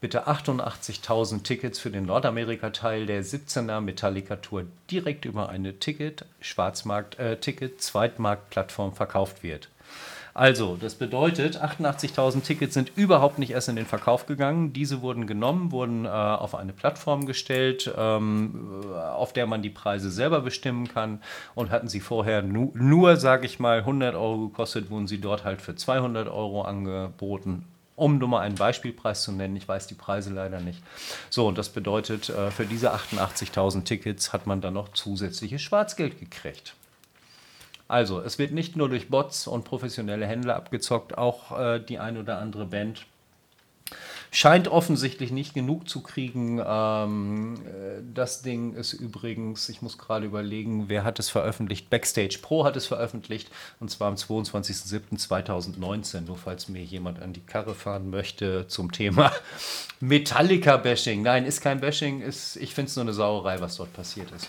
bitte 0.00 0.26
88.000 0.26 1.42
Tickets 1.42 1.78
für 1.78 1.90
den 1.90 2.06
Nordamerika-Teil 2.06 3.06
der 3.06 3.22
17er 3.22 3.80
Metallica-Tour 3.80 4.64
direkt 4.90 5.24
über 5.24 5.48
eine 5.48 5.78
Ticket, 5.78 6.24
Schwarzmarkt, 6.40 7.18
äh, 7.18 7.38
Zweitmarktplattform 7.76 8.94
verkauft 8.94 9.42
wird. 9.42 9.68
Also, 10.32 10.78
das 10.80 10.94
bedeutet, 10.94 11.60
88.000 11.60 12.42
Tickets 12.42 12.74
sind 12.74 12.92
überhaupt 12.96 13.38
nicht 13.38 13.50
erst 13.50 13.68
in 13.68 13.76
den 13.76 13.84
Verkauf 13.84 14.26
gegangen. 14.26 14.72
Diese 14.72 15.02
wurden 15.02 15.26
genommen, 15.26 15.72
wurden 15.72 16.04
äh, 16.04 16.08
auf 16.08 16.54
eine 16.54 16.72
Plattform 16.72 17.26
gestellt, 17.26 17.92
ähm, 17.96 18.94
auf 18.94 19.32
der 19.32 19.46
man 19.46 19.60
die 19.60 19.70
Preise 19.70 20.10
selber 20.10 20.40
bestimmen 20.40 20.86
kann. 20.88 21.20
Und 21.54 21.70
hatten 21.70 21.88
sie 21.88 22.00
vorher 22.00 22.42
nu 22.42 22.70
nur, 22.74 23.16
sage 23.16 23.44
ich 23.44 23.58
mal, 23.58 23.78
100 23.78 24.14
Euro 24.14 24.48
gekostet, 24.48 24.88
wurden 24.88 25.08
sie 25.08 25.20
dort 25.20 25.44
halt 25.44 25.60
für 25.60 25.74
200 25.74 26.28
Euro 26.28 26.62
angeboten 26.62 27.64
um 28.00 28.16
nur 28.16 28.28
mal 28.28 28.40
einen 28.40 28.54
Beispielpreis 28.54 29.22
zu 29.22 29.30
nennen. 29.30 29.56
Ich 29.56 29.68
weiß 29.68 29.86
die 29.86 29.94
Preise 29.94 30.32
leider 30.32 30.60
nicht. 30.60 30.82
So, 31.28 31.46
und 31.46 31.58
das 31.58 31.68
bedeutet, 31.68 32.30
äh, 32.30 32.50
für 32.50 32.64
diese 32.64 32.94
88.000 32.94 33.84
Tickets 33.84 34.32
hat 34.32 34.46
man 34.46 34.62
dann 34.62 34.74
noch 34.74 34.88
zusätzliches 34.92 35.60
Schwarzgeld 35.60 36.18
gekriegt. 36.18 36.74
Also, 37.88 38.20
es 38.20 38.38
wird 38.38 38.52
nicht 38.52 38.74
nur 38.74 38.88
durch 38.88 39.10
Bots 39.10 39.46
und 39.46 39.64
professionelle 39.64 40.26
Händler 40.26 40.56
abgezockt, 40.56 41.18
auch 41.18 41.58
äh, 41.58 41.78
die 41.80 41.98
ein 41.98 42.16
oder 42.16 42.38
andere 42.38 42.64
Band 42.64 43.04
scheint 44.30 44.68
offensichtlich 44.68 45.32
nicht 45.32 45.54
genug 45.54 45.88
zu 45.88 46.02
kriegen. 46.02 46.62
Ähm, 46.64 47.54
äh, 47.66 48.02
das 48.14 48.42
Ding 48.42 48.74
ist 48.74 48.92
übrigens, 48.92 49.68
ich 49.68 49.82
muss 49.82 49.98
gerade 49.98 50.26
überlegen, 50.26 50.88
wer 50.88 51.02
hat 51.04 51.18
es 51.18 51.30
veröffentlicht? 51.30 51.90
Backstage 51.90 52.38
Pro 52.40 52.64
hat 52.64 52.76
es 52.76 52.86
veröffentlicht 52.86 53.50
und 53.80 53.90
zwar 53.90 54.06
am 54.08 54.14
22.07.2019. 54.14 56.20
Nur 56.22 56.38
falls 56.38 56.68
mir 56.68 56.82
jemand 56.82 57.20
an 57.20 57.32
die 57.32 57.40
Karre 57.40 57.74
fahren 57.74 58.10
möchte 58.10 58.68
zum 58.68 58.92
Thema 58.92 59.32
Metallica-Bashing. 60.00 61.22
Nein, 61.22 61.44
ist 61.44 61.60
kein 61.60 61.80
Bashing, 61.80 62.20
ist, 62.20 62.54
ich 62.56 62.72
finde 62.74 62.90
es 62.90 62.96
nur 62.96 63.04
eine 63.04 63.14
Sauerei, 63.14 63.60
was 63.60 63.76
dort 63.76 63.92
passiert 63.92 64.30
ist. 64.30 64.48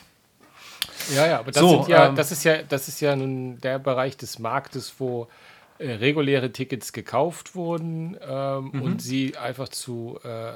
Ja, 1.15 1.25
ja, 1.25 1.39
aber 1.39 1.51
das, 1.51 1.61
so, 1.61 1.85
ja, 1.87 2.07
ähm, 2.07 2.15
das, 2.15 2.31
ist 2.31 2.43
ja, 2.43 2.63
das 2.63 2.87
ist 2.87 3.01
ja 3.01 3.15
nun 3.15 3.59
der 3.61 3.79
Bereich 3.79 4.17
des 4.17 4.39
Marktes, 4.39 4.93
wo 4.99 5.27
äh, 5.81 5.93
reguläre 5.93 6.51
Tickets 6.51 6.93
gekauft 6.93 7.55
wurden 7.55 8.15
ähm, 8.27 8.69
mhm. 8.71 8.81
und 8.81 9.01
sie 9.01 9.35
einfach 9.35 9.67
zu 9.69 10.19
äh, 10.23 10.49
äh, 10.49 10.53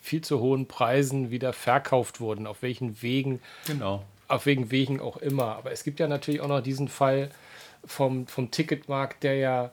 viel 0.00 0.20
zu 0.22 0.38
hohen 0.38 0.66
Preisen 0.66 1.30
wieder 1.30 1.52
verkauft 1.52 2.20
wurden, 2.20 2.46
auf 2.46 2.62
welchen 2.62 3.02
Wegen, 3.02 3.40
genau. 3.66 4.04
auf 4.28 4.46
welchen 4.46 4.70
Wegen 4.70 5.00
auch 5.00 5.16
immer. 5.16 5.56
Aber 5.56 5.72
es 5.72 5.82
gibt 5.82 5.98
ja 5.98 6.06
natürlich 6.06 6.40
auch 6.40 6.48
noch 6.48 6.60
diesen 6.60 6.86
Fall 6.88 7.30
vom, 7.84 8.28
vom 8.28 8.52
Ticketmarkt, 8.52 9.24
der 9.24 9.34
ja 9.34 9.70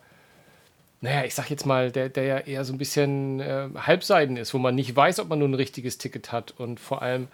naja, 1.01 1.23
ich 1.23 1.33
sag 1.33 1.49
jetzt 1.49 1.65
mal, 1.65 1.91
der, 1.91 2.09
der 2.09 2.23
ja 2.23 2.37
eher 2.39 2.65
so 2.65 2.73
ein 2.73 2.77
bisschen 2.77 3.39
äh, 3.39 3.69
halbseiden 3.75 4.35
ist, 4.35 4.53
wo 4.53 4.57
man 4.57 4.75
nicht 4.75 4.93
weiß, 4.95 5.19
ob 5.19 5.29
man 5.29 5.39
nun 5.39 5.51
ein 5.51 5.55
richtiges 5.55 5.97
Ticket 5.97 6.31
hat 6.31 6.53
und 6.57 6.79
vor 6.79 7.01
allem 7.01 7.27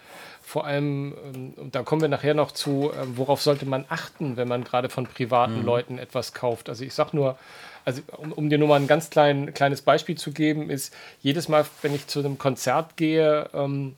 vor 0.46 0.68
allem, 0.68 1.16
ähm, 1.26 1.54
und 1.58 1.76
da 1.76 1.82
kommen 1.82 2.02
wir 2.02 2.08
nachher 2.08 2.36
noch 2.36 2.52
zu, 2.52 2.92
ähm, 2.96 3.18
worauf 3.18 3.42
sollte 3.42 3.66
man 3.66 3.84
achten, 3.90 4.38
wenn 4.38 4.48
man 4.48 4.64
gerade 4.64 4.90
von 4.90 5.08
privaten 5.08 5.62
mhm. 5.62 5.66
Leuten 5.66 5.98
etwas 5.98 6.34
kauft. 6.34 6.70
Also 6.70 6.84
ich 6.84 6.94
sage 6.94 7.16
nur, 7.16 7.36
also 7.84 8.02
um, 8.16 8.32
um, 8.32 8.50
dir 8.50 8.60
nur 8.60 8.68
mal 8.68 8.80
ein 8.80 8.86
ganz 8.86 9.10
klein, 9.10 9.56
kleines 9.56 9.82
Beispiel 9.82 10.16
zu 10.16 10.32
geben, 10.32 10.70
ist 10.70 10.94
jedes 11.22 11.48
Mal, 11.48 11.66
wenn 11.82 11.96
ich 11.96 12.06
zu 12.06 12.20
einem 12.20 12.38
Konzert 12.38 12.96
gehe 12.96 13.50
ähm, 13.56 13.96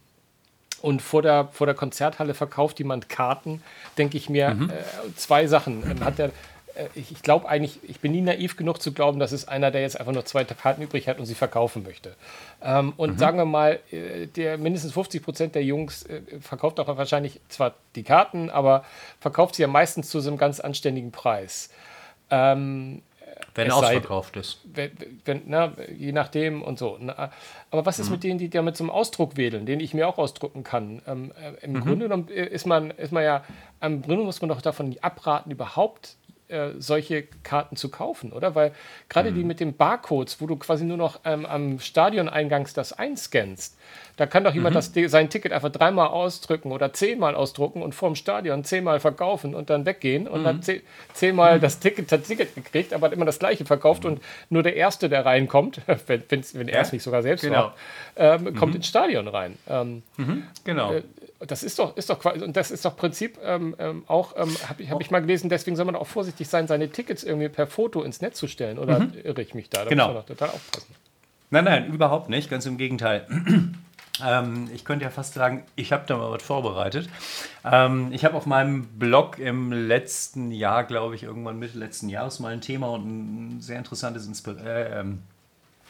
und 0.82 1.02
vor 1.02 1.22
der, 1.22 1.50
vor 1.52 1.68
der 1.68 1.76
Konzerthalle 1.76 2.34
verkauft 2.34 2.80
jemand 2.80 3.10
Karten, 3.10 3.62
denke 3.98 4.16
ich 4.16 4.30
mir 4.30 4.52
mhm. 4.52 4.70
äh, 4.70 5.16
zwei 5.18 5.48
Sachen. 5.48 5.84
Ähm, 5.92 6.06
hat 6.06 6.18
der, 6.18 6.28
äh, 6.28 6.32
ich, 6.96 7.12
ich 7.12 7.22
glaube 7.22 7.48
eigentlich, 7.48 7.80
ich 7.88 8.00
bin 8.00 8.12
nie 8.12 8.22
naiv 8.22 8.56
genug 8.56 8.82
zu 8.82 8.92
glauben, 8.94 9.20
dass 9.20 9.32
es 9.32 9.48
einer, 9.48 9.72
der 9.72 9.82
jetzt 9.82 10.00
einfach 10.00 10.14
nur 10.14 10.26
zwei 10.26 10.44
Karten 10.44 10.82
übrig 10.82 11.08
hat 11.08 11.20
und 11.20 11.26
sie 11.26 11.36
verkaufen 11.36 11.84
möchte. 11.84 12.16
Ähm, 12.62 12.94
und 12.98 13.14
mhm. 13.14 13.18
sagen 13.18 13.38
wir 13.38 13.46
mal, 13.46 13.80
äh, 13.92 14.28
der 14.28 14.58
mindestens 14.58 14.94
50 14.94 15.24
Prozent 15.24 15.56
der 15.56 15.64
Jungs 15.64 16.04
äh, 16.04 16.22
verkauft 16.40 16.80
auch 16.80 16.88
wahrscheinlich 16.98 17.40
zwar 17.50 17.74
die 17.96 18.04
Karten, 18.04 18.50
aber 18.50 18.84
verkauft 19.20 19.56
sie 19.56 19.64
ja 19.64 19.68
meistens 19.68 20.10
zu 20.10 20.20
so 20.20 20.30
einem 20.30 20.38
ganz 20.38 20.60
anständigen 20.60 21.12
Preis. 21.12 21.70
Ähm, 22.30 23.02
wenn 23.56 23.72
ausverkauft 23.72 24.36
sei, 24.36 24.40
ist. 24.40 24.60
Wenn, 24.66 24.92
wenn, 25.26 25.42
na, 25.48 25.74
je 25.96 26.12
nachdem 26.12 26.62
und 26.62 26.78
so. 26.78 26.98
Na, 27.00 27.32
aber 27.72 27.86
was 27.86 28.00
ist 28.00 28.08
mhm. 28.08 28.14
mit 28.14 28.24
denen, 28.24 28.40
die 28.40 28.50
da 28.50 28.62
mit 28.62 28.78
so 28.78 28.84
einem 28.84 28.92
Ausdruck 28.92 29.36
wedeln, 29.36 29.66
den 29.66 29.80
ich 29.80 29.94
mir 29.94 30.08
auch 30.08 30.18
ausdrucken 30.18 30.64
kann? 30.64 31.02
Ähm, 31.08 31.32
äh, 31.42 31.66
Im 31.66 31.74
mhm. 31.74 31.82
Grunde 31.82 32.06
genommen 32.06 32.28
ist 32.28 32.66
man, 32.66 32.92
ist 32.92 33.12
man 33.12 33.24
ja, 33.24 33.44
im 33.82 34.02
Grunde 34.02 34.24
muss 34.24 34.42
man 34.42 34.50
doch 34.50 34.62
davon 34.62 34.96
abraten, 35.02 35.52
überhaupt 35.52 36.16
äh, 36.50 36.72
solche 36.78 37.24
Karten 37.44 37.76
zu 37.76 37.90
kaufen, 37.90 38.32
oder? 38.32 38.56
Weil 38.56 38.72
gerade 39.10 39.32
mhm. 39.32 39.36
die 39.36 39.44
mit 39.44 39.60
den 39.60 39.76
Barcodes, 39.76 40.40
wo 40.40 40.48
du 40.48 40.56
quasi 40.56 40.86
nur 40.86 40.98
noch 40.98 41.20
ähm, 41.26 41.46
am 41.46 41.80
Stadioneingangs 41.80 42.74
das 42.74 42.94
einscannst, 42.94 43.78
da 44.18 44.26
kann 44.26 44.44
doch 44.44 44.54
jemand 44.54 44.74
mhm. 44.74 44.78
das, 44.78 45.12
sein 45.12 45.30
Ticket 45.30 45.52
einfach 45.52 45.70
dreimal 45.70 46.08
ausdrücken 46.08 46.72
oder 46.72 46.92
zehnmal 46.92 47.36
ausdrucken 47.36 47.82
und 47.84 47.94
vorm 47.94 48.16
Stadion 48.16 48.64
zehnmal 48.64 49.00
verkaufen 49.00 49.54
und 49.54 49.70
dann 49.70 49.86
weggehen 49.86 50.28
und 50.28 50.42
mhm. 50.42 50.46
dann 50.46 50.62
zehnmal 51.14 51.58
mhm. 51.58 51.62
das 51.62 51.80
Ticket, 51.80 52.12
das 52.12 52.24
Ticket 52.24 52.56
gekriegt, 52.56 52.94
aber 52.94 53.08
hat 53.08 53.14
immer 53.14 53.26
das 53.26 53.40
gleiche 53.40 53.66
verkauft 53.66 54.06
und 54.06 54.22
nur 54.50 54.64
der 54.64 54.76
Erste, 54.76 55.08
der 55.10 55.26
reinkommt, 55.26 55.82
wenn, 56.08 56.24
wenn 56.30 56.68
er 56.68 56.82
es 56.82 56.92
nicht 56.92 57.04
sogar 57.04 57.22
selbst 57.22 57.42
genau. 57.42 57.56
war, 57.56 57.76
ähm, 58.16 58.56
kommt 58.56 58.72
mhm. 58.72 58.78
ins 58.78 58.88
Stadion 58.88 59.28
rein. 59.28 59.58
Ähm, 59.70 60.02
mhm. 60.18 60.44
genau. 60.64 60.94
Äh, 60.94 61.04
das 61.40 61.64
ist 61.64 61.80
doch, 61.80 61.96
ist 61.98 62.10
doch 62.10 62.24
und 62.26 62.56
das 62.56 62.72
ist 62.72 62.86
doch 62.86 62.96
Prinzip 62.96 63.38
ähm, 63.44 63.76
ähm, 63.80 64.04
auch, 64.08 64.36
ähm, 64.36 64.56
habe 64.68 64.82
ich, 64.82 64.90
hab 64.90 65.02
ich 65.02 65.12
mal 65.12 65.20
gelesen, 65.20 65.50
deswegen 65.50 65.76
soll 65.76 65.86
man 65.86 65.96
auch 65.96 66.08
vorsichtig 66.08 66.48
sein, 66.48 66.68
seine 66.68 66.90
Tickets 66.90 67.24
irgendwie 67.24 67.50
per 67.50 67.68
Foto 67.68 68.02
ins 68.04 68.22
Netz 68.22 68.38
zu 68.38 68.48
stellen. 68.48 68.80
Oder 68.80 69.00
mhm. 69.00 69.14
irre 69.24 69.42
ich 69.42 69.54
mich 69.54 69.70
da? 69.70 69.84
Da 69.84 69.90
genau. 69.90 70.08
muss 70.08 70.14
man 70.14 70.24
doch 70.24 70.28
total 70.28 70.50
aufpassen. 70.50 70.96
Nein, 71.50 71.64
nein, 71.64 71.94
überhaupt 71.94 72.30
nicht, 72.30 72.50
ganz 72.50 72.66
im 72.66 72.78
Gegenteil. 72.78 73.28
Ähm, 74.26 74.68
ich 74.74 74.84
könnte 74.84 75.06
ja 75.06 75.12
fast 75.12 75.36
sagen, 75.36 75.64
ich 75.76 75.92
habe 75.92 76.06
da 76.08 76.18
mal 76.18 76.32
was 76.32 76.42
vorbereitet. 76.42 77.08
Ähm, 77.64 78.10
ich 78.12 78.26
habe 78.26 78.36
auf 78.36 78.48
meinem 78.48 78.88
Blog 78.88 79.38
im 79.38 79.72
letzten 79.72 80.50
Jahr, 80.50 80.86
glaube 80.86 81.14
ich, 81.14 81.22
irgendwann 81.22 81.60
Mitte 81.60 81.78
letzten 81.78 82.10
Jahres 82.10 82.40
mal 82.40 82.54
ein 82.54 82.62
Thema 82.62 82.88
und 82.88 83.06
ein 83.58 83.62
sehr 83.62 83.78
interessantes 83.78 84.26
Inspir 84.26 84.58
äh, 84.66 85.02
ähm, 85.02 85.22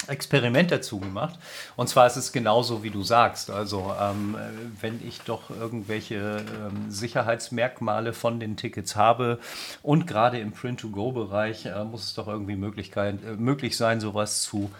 Experiment 0.07 0.71
dazu 0.71 0.99
gemacht. 0.99 1.37
Und 1.75 1.89
zwar 1.89 2.07
ist 2.07 2.17
es 2.17 2.31
genauso, 2.31 2.83
wie 2.83 2.89
du 2.89 3.03
sagst. 3.03 3.49
Also, 3.49 3.93
ähm, 3.99 4.35
wenn 4.81 5.05
ich 5.07 5.21
doch 5.21 5.49
irgendwelche 5.49 6.15
ähm, 6.15 6.89
Sicherheitsmerkmale 6.89 8.13
von 8.13 8.39
den 8.39 8.57
Tickets 8.57 8.95
habe 8.95 9.39
und 9.83 10.07
gerade 10.07 10.39
im 10.39 10.51
Print-to-Go-Bereich 10.51 11.65
äh, 11.65 11.83
muss 11.83 12.05
es 12.05 12.13
doch 12.13 12.27
irgendwie 12.27 12.55
Möglichkeit, 12.55 13.23
äh, 13.23 13.33
möglich 13.33 13.77
sein, 13.77 13.99
sowas 13.99 14.41
zu 14.41 14.71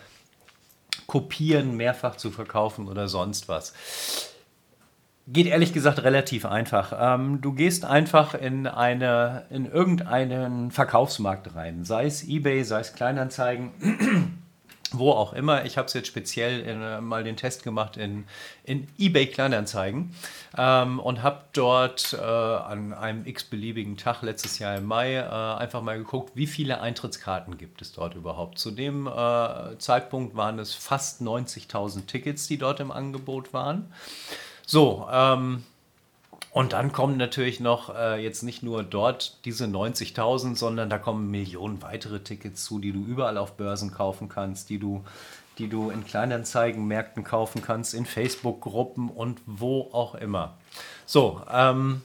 kopieren, 1.08 1.78
mehrfach 1.78 2.18
zu 2.18 2.32
verkaufen 2.32 2.88
oder 2.88 3.08
sonst 3.08 3.48
was. 3.48 3.74
Geht 5.30 5.48
ehrlich 5.48 5.74
gesagt 5.74 6.04
relativ 6.04 6.46
einfach. 6.46 6.94
Ähm, 6.98 7.42
du 7.42 7.52
gehst 7.52 7.84
einfach 7.84 8.34
in, 8.34 8.66
eine, 8.66 9.46
in 9.50 9.66
irgendeinen 9.66 10.72
Verkaufsmarkt 10.72 11.54
rein, 11.54 11.84
sei 11.84 12.06
es 12.06 12.26
eBay, 12.28 12.64
sei 12.64 12.80
es 12.80 12.94
Kleinanzeigen 12.94 14.37
wo 14.92 15.12
auch 15.12 15.34
immer. 15.34 15.66
Ich 15.66 15.78
habe 15.78 15.88
es 15.88 15.94
jetzt 15.94 16.08
speziell 16.08 16.62
in, 16.62 16.82
äh, 16.82 17.02
mal 17.02 17.24
den 17.24 17.36
Test 17.36 17.64
gemacht 17.64 17.98
in, 17.98 18.26
in 18.64 18.88
eBay 18.98 19.28
Kleinanzeigen 19.28 20.16
ähm, 20.58 21.00
und 21.00 21.24
habe 21.24 21.44
dort 21.54 22.14
äh, 22.14 22.22
an 22.22 22.94
einem 22.94 23.26
x-beliebigen 23.26 23.98
Tag 23.98 24.22
letztes 24.22 24.60
Jahr 24.60 24.78
im 24.78 24.86
Mai 24.86 25.16
äh, 25.16 25.22
einfach 25.22 25.82
mal 25.82 25.98
geguckt, 25.98 26.32
wie 26.36 26.48
viele 26.48 26.82
Eintrittskarten 26.82 27.58
gibt 27.58 27.82
es 27.82 27.94
dort 27.94 28.16
überhaupt. 28.16 28.60
Zu 28.60 28.72
dem 28.72 29.08
äh, 29.08 29.78
Zeitpunkt 29.78 30.36
waren 30.36 30.60
es 30.60 30.74
fast 30.74 31.22
90.000 31.22 32.06
Tickets, 32.06 32.48
die 32.48 32.58
dort 32.58 32.80
im 32.80 32.92
Angebot 32.92 33.54
waren. 33.54 33.92
So, 34.66 35.08
ähm, 35.12 35.64
Und 36.58 36.74
dann 36.74 36.92
kommen 36.92 37.18
natürlich 37.18 37.60
noch 37.60 37.94
äh, 37.96 38.20
jetzt 38.20 38.42
nicht 38.42 38.64
nur 38.64 38.82
dort 38.82 39.46
diese 39.46 39.66
90.000, 39.66 40.56
sondern 40.56 40.90
da 40.90 40.98
kommen 40.98 41.30
Millionen 41.30 41.84
weitere 41.84 42.20
Tickets 42.22 42.64
zu, 42.64 42.80
die 42.80 42.92
du 42.92 43.06
überall 43.06 43.38
auf 43.38 43.58
Börsen 43.58 43.92
kaufen 43.92 44.28
kannst, 44.28 44.72
die 44.72 44.80
du, 44.80 45.04
die 45.60 45.68
du 45.68 45.92
in 45.92 46.04
Kleinanzeigenmärkten 46.04 47.24
kaufen 47.24 47.62
kannst, 47.62 47.94
in 47.94 48.08
Facebook-Gruppen 48.08 49.10
und 49.10 49.40
wo 49.46 49.90
auch 49.92 50.16
immer. 50.16 50.58
So, 51.06 51.44
ähm, 51.54 52.02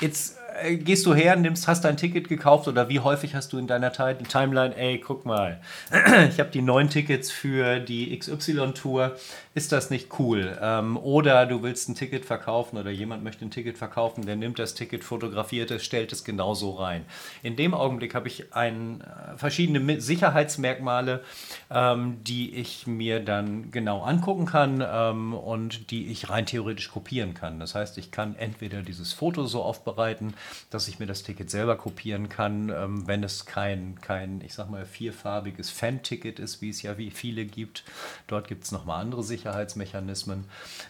jetzt 0.00 0.38
gehst 0.78 1.06
du 1.06 1.14
her, 1.14 1.36
nimmst, 1.36 1.66
hast 1.68 1.84
dein 1.84 1.96
Ticket 1.96 2.28
gekauft 2.28 2.68
oder 2.68 2.88
wie 2.88 3.00
häufig 3.00 3.34
hast 3.34 3.52
du 3.52 3.58
in 3.58 3.66
deiner 3.66 3.92
Timeline, 3.92 4.76
ey, 4.76 4.98
guck 4.98 5.26
mal, 5.26 5.60
ich 6.28 6.38
habe 6.38 6.50
die 6.50 6.62
neuen 6.62 6.90
Tickets 6.90 7.30
für 7.30 7.80
die 7.80 8.16
XY-Tour, 8.16 9.16
ist 9.54 9.72
das 9.72 9.90
nicht 9.90 10.18
cool? 10.18 10.56
Ähm, 10.60 10.96
oder 10.96 11.46
du 11.46 11.62
willst 11.62 11.88
ein 11.88 11.94
Ticket 11.94 12.24
verkaufen 12.24 12.76
oder 12.76 12.90
jemand 12.90 13.24
möchte 13.24 13.44
ein 13.44 13.50
Ticket 13.50 13.78
verkaufen, 13.78 14.26
der 14.26 14.36
nimmt 14.36 14.58
das 14.58 14.74
Ticket, 14.74 15.04
fotografiert 15.04 15.70
es, 15.70 15.84
stellt 15.84 16.12
es 16.12 16.24
genauso 16.24 16.72
rein. 16.72 17.04
In 17.42 17.56
dem 17.56 17.74
Augenblick 17.74 18.14
habe 18.14 18.28
ich 18.28 18.52
ein, 18.54 19.00
äh, 19.00 19.36
verschiedene 19.36 20.00
Sicherheitsmerkmale, 20.00 21.22
ähm, 21.70 22.18
die 22.24 22.54
ich 22.54 22.86
mir 22.86 23.20
dann 23.20 23.70
genau 23.70 24.02
angucken 24.02 24.46
kann 24.46 24.84
ähm, 24.86 25.34
und 25.34 25.90
die 25.90 26.06
ich 26.06 26.30
rein 26.30 26.46
theoretisch 26.46 26.90
kopieren 26.90 27.34
kann. 27.34 27.60
Das 27.60 27.74
heißt, 27.74 27.98
ich 27.98 28.10
kann 28.10 28.36
entweder 28.36 28.82
dieses 28.82 29.12
Foto 29.12 29.46
so 29.46 29.62
aufbereiten, 29.62 30.34
dass 30.70 30.88
ich 30.88 30.98
mir 30.98 31.06
das 31.06 31.22
Ticket 31.22 31.50
selber 31.50 31.76
kopieren 31.76 32.28
kann, 32.28 32.70
ähm, 32.70 33.06
wenn 33.06 33.22
es 33.22 33.46
kein, 33.46 34.00
kein, 34.00 34.40
ich 34.40 34.54
sag 34.54 34.70
mal, 34.70 34.86
vierfarbiges 34.86 35.70
Fan-Ticket 35.70 36.38
ist, 36.38 36.62
wie 36.62 36.70
es 36.70 36.82
ja 36.82 36.98
wie 36.98 37.10
viele 37.10 37.44
gibt. 37.44 37.84
Dort 38.26 38.48
gibt 38.48 38.64
es 38.64 38.72
nochmal 38.72 39.00
andere 39.00 39.22
Sicherheitsmechanismen. 39.22 40.44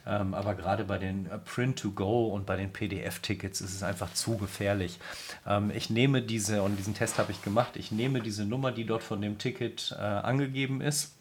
Ähm, 0.07 0.35
aber 0.35 0.55
gerade 0.55 0.85
bei 0.85 0.99
den 0.99 1.27
äh, 1.27 1.39
Print-to-Go 1.39 2.29
und 2.29 2.47
bei 2.47 2.57
den 2.57 2.73
PDF-Tickets 2.73 3.61
ist 3.61 3.75
es 3.75 3.83
einfach 3.83 4.13
zu 4.15 4.37
gefährlich. 4.37 4.99
Ähm, 5.47 5.71
ich 5.75 5.91
nehme 5.91 6.23
diese, 6.23 6.63
und 6.63 6.77
diesen 6.77 6.95
Test 6.95 7.19
habe 7.19 7.33
ich 7.33 7.43
gemacht, 7.43 7.77
ich 7.77 7.93
nehme 7.93 8.21
diese 8.21 8.45
Nummer, 8.45 8.73
die 8.73 8.85
dort 8.85 9.03
von 9.03 9.21
dem 9.21 9.39
Ticket 9.39 9.95
äh, 9.99 10.03
angegeben 10.03 10.81
ist, 10.81 11.13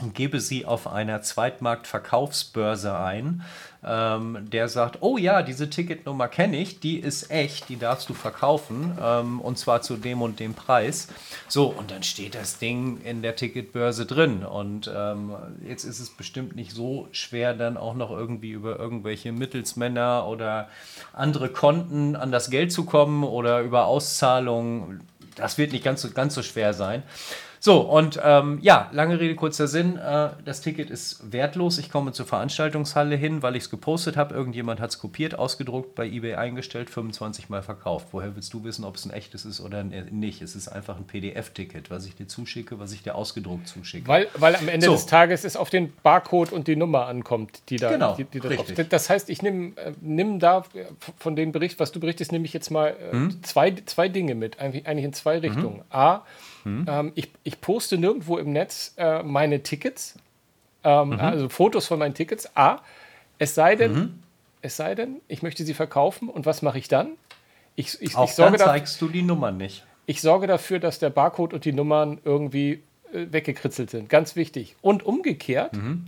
und 0.00 0.14
gebe 0.14 0.40
sie 0.40 0.66
auf 0.66 0.86
einer 0.86 1.22
Zweitmarktverkaufsbörse 1.22 2.98
ein, 2.98 3.42
ähm, 3.84 4.38
der 4.50 4.68
sagt, 4.68 4.98
oh 5.00 5.16
ja, 5.16 5.42
diese 5.42 5.70
Ticketnummer 5.70 6.28
kenne 6.28 6.58
ich, 6.58 6.80
die 6.80 6.98
ist 6.98 7.30
echt, 7.30 7.68
die 7.68 7.78
darfst 7.78 8.08
du 8.08 8.14
verkaufen 8.14 8.98
ähm, 9.00 9.40
und 9.40 9.58
zwar 9.58 9.80
zu 9.82 9.96
dem 9.96 10.22
und 10.22 10.40
dem 10.40 10.54
Preis. 10.54 11.08
So, 11.48 11.66
und 11.66 11.90
dann 11.90 12.02
steht 12.02 12.34
das 12.34 12.58
Ding 12.58 13.00
in 13.02 13.22
der 13.22 13.36
Ticketbörse 13.36 14.04
drin 14.04 14.44
und 14.44 14.90
ähm, 14.94 15.34
jetzt 15.66 15.84
ist 15.84 16.00
es 16.00 16.10
bestimmt 16.10 16.56
nicht 16.56 16.72
so 16.72 17.08
schwer, 17.12 17.54
dann 17.54 17.76
auch 17.76 17.94
noch 17.94 18.10
irgendwie 18.10 18.50
über 18.50 18.78
irgendwelche 18.78 19.30
Mittelsmänner 19.32 20.26
oder 20.26 20.68
andere 21.12 21.48
Konten 21.48 22.16
an 22.16 22.32
das 22.32 22.50
Geld 22.50 22.72
zu 22.72 22.84
kommen 22.84 23.22
oder 23.22 23.60
über 23.60 23.86
Auszahlungen. 23.86 25.00
Das 25.36 25.58
wird 25.58 25.72
nicht 25.72 25.84
ganz 25.84 26.02
so, 26.02 26.10
ganz 26.10 26.34
so 26.34 26.42
schwer 26.42 26.74
sein. 26.74 27.02
So, 27.66 27.80
und 27.80 28.20
ähm, 28.22 28.60
ja, 28.62 28.88
lange 28.92 29.18
Rede, 29.18 29.34
kurzer 29.34 29.66
Sinn. 29.66 29.96
Äh, 29.96 30.28
das 30.44 30.60
Ticket 30.60 30.88
ist 30.88 31.32
wertlos. 31.32 31.78
Ich 31.78 31.90
komme 31.90 32.12
zur 32.12 32.24
Veranstaltungshalle 32.24 33.16
hin, 33.16 33.42
weil 33.42 33.56
ich 33.56 33.64
es 33.64 33.70
gepostet 33.70 34.16
habe. 34.16 34.36
Irgendjemand 34.36 34.78
hat 34.78 34.90
es 34.90 35.00
kopiert, 35.00 35.36
ausgedruckt, 35.36 35.96
bei 35.96 36.06
eBay 36.06 36.36
eingestellt, 36.36 36.90
25 36.90 37.48
Mal 37.48 37.64
verkauft. 37.64 38.06
Woher 38.12 38.36
willst 38.36 38.54
du 38.54 38.62
wissen, 38.62 38.84
ob 38.84 38.94
es 38.94 39.04
ein 39.04 39.10
echtes 39.10 39.44
ist 39.44 39.60
oder 39.60 39.82
nicht? 39.82 40.42
Es 40.42 40.54
ist 40.54 40.68
einfach 40.68 40.96
ein 40.96 41.08
PDF-Ticket, 41.08 41.90
was 41.90 42.06
ich 42.06 42.14
dir 42.14 42.28
zuschicke, 42.28 42.78
was 42.78 42.92
ich 42.92 43.02
dir 43.02 43.16
ausgedruckt 43.16 43.66
zuschicke. 43.66 44.06
Weil, 44.06 44.28
weil 44.38 44.54
am 44.54 44.68
Ende 44.68 44.86
so. 44.86 44.92
des 44.92 45.06
Tages 45.06 45.42
es 45.42 45.56
auf 45.56 45.68
den 45.68 45.92
Barcode 46.04 46.52
und 46.52 46.68
die 46.68 46.76
Nummer 46.76 47.06
ankommt, 47.06 47.62
die 47.68 47.78
da, 47.78 47.90
genau, 47.90 48.14
die, 48.14 48.26
die 48.26 48.38
da 48.38 48.50
drauf 48.50 48.66
Das 48.88 49.10
heißt, 49.10 49.28
ich 49.28 49.42
nehme 49.42 49.76
äh, 49.76 49.92
nimm 50.00 50.38
da 50.38 50.62
von 51.18 51.34
dem 51.34 51.50
Bericht, 51.50 51.80
was 51.80 51.90
du 51.90 51.98
berichtest, 51.98 52.30
nehme 52.30 52.44
ich 52.44 52.52
jetzt 52.52 52.70
mal 52.70 52.90
äh, 52.90 53.10
hm? 53.10 53.42
zwei, 53.42 53.72
zwei 53.86 54.08
Dinge 54.08 54.36
mit, 54.36 54.60
eigentlich, 54.60 54.86
eigentlich 54.86 55.06
in 55.06 55.12
zwei 55.12 55.40
Richtungen. 55.40 55.78
Mhm. 55.78 55.82
A, 55.90 56.22
Mhm. 56.66 56.84
Ähm, 56.88 57.12
ich, 57.14 57.30
ich 57.44 57.60
poste 57.60 57.96
nirgendwo 57.96 58.38
im 58.38 58.52
Netz 58.52 58.94
äh, 58.96 59.22
meine 59.22 59.62
Tickets, 59.62 60.16
ähm, 60.82 61.10
mhm. 61.10 61.20
also 61.20 61.48
Fotos 61.48 61.86
von 61.86 61.98
meinen 61.98 62.14
Tickets. 62.14 62.50
A, 62.56 62.80
es 63.38 63.54
sei 63.54 63.76
denn, 63.76 63.92
mhm. 63.92 64.22
es 64.62 64.76
sei 64.76 64.96
denn, 64.96 65.20
ich 65.28 65.42
möchte 65.42 65.64
sie 65.64 65.74
verkaufen 65.74 66.28
und 66.28 66.44
was 66.44 66.62
mache 66.62 66.78
ich 66.78 66.88
dann? 66.88 67.12
Ich, 67.76 68.00
ich, 68.00 68.16
Auch 68.16 68.24
ich 68.24 68.34
sorge 68.34 68.58
dann 68.58 68.66
zeigst 68.66 69.00
du 69.00 69.08
die 69.08 69.22
Nummern 69.22 69.56
nicht. 69.56 69.86
Ich 70.06 70.20
sorge 70.20 70.46
dafür, 70.48 70.80
dass 70.80 70.98
der 70.98 71.10
Barcode 71.10 71.54
und 71.54 71.64
die 71.64 71.72
Nummern 71.72 72.18
irgendwie 72.24 72.82
äh, 73.12 73.26
weggekritzelt 73.30 73.90
sind. 73.90 74.08
Ganz 74.08 74.34
wichtig. 74.34 74.74
Und 74.80 75.04
umgekehrt 75.04 75.74
mhm. 75.74 76.06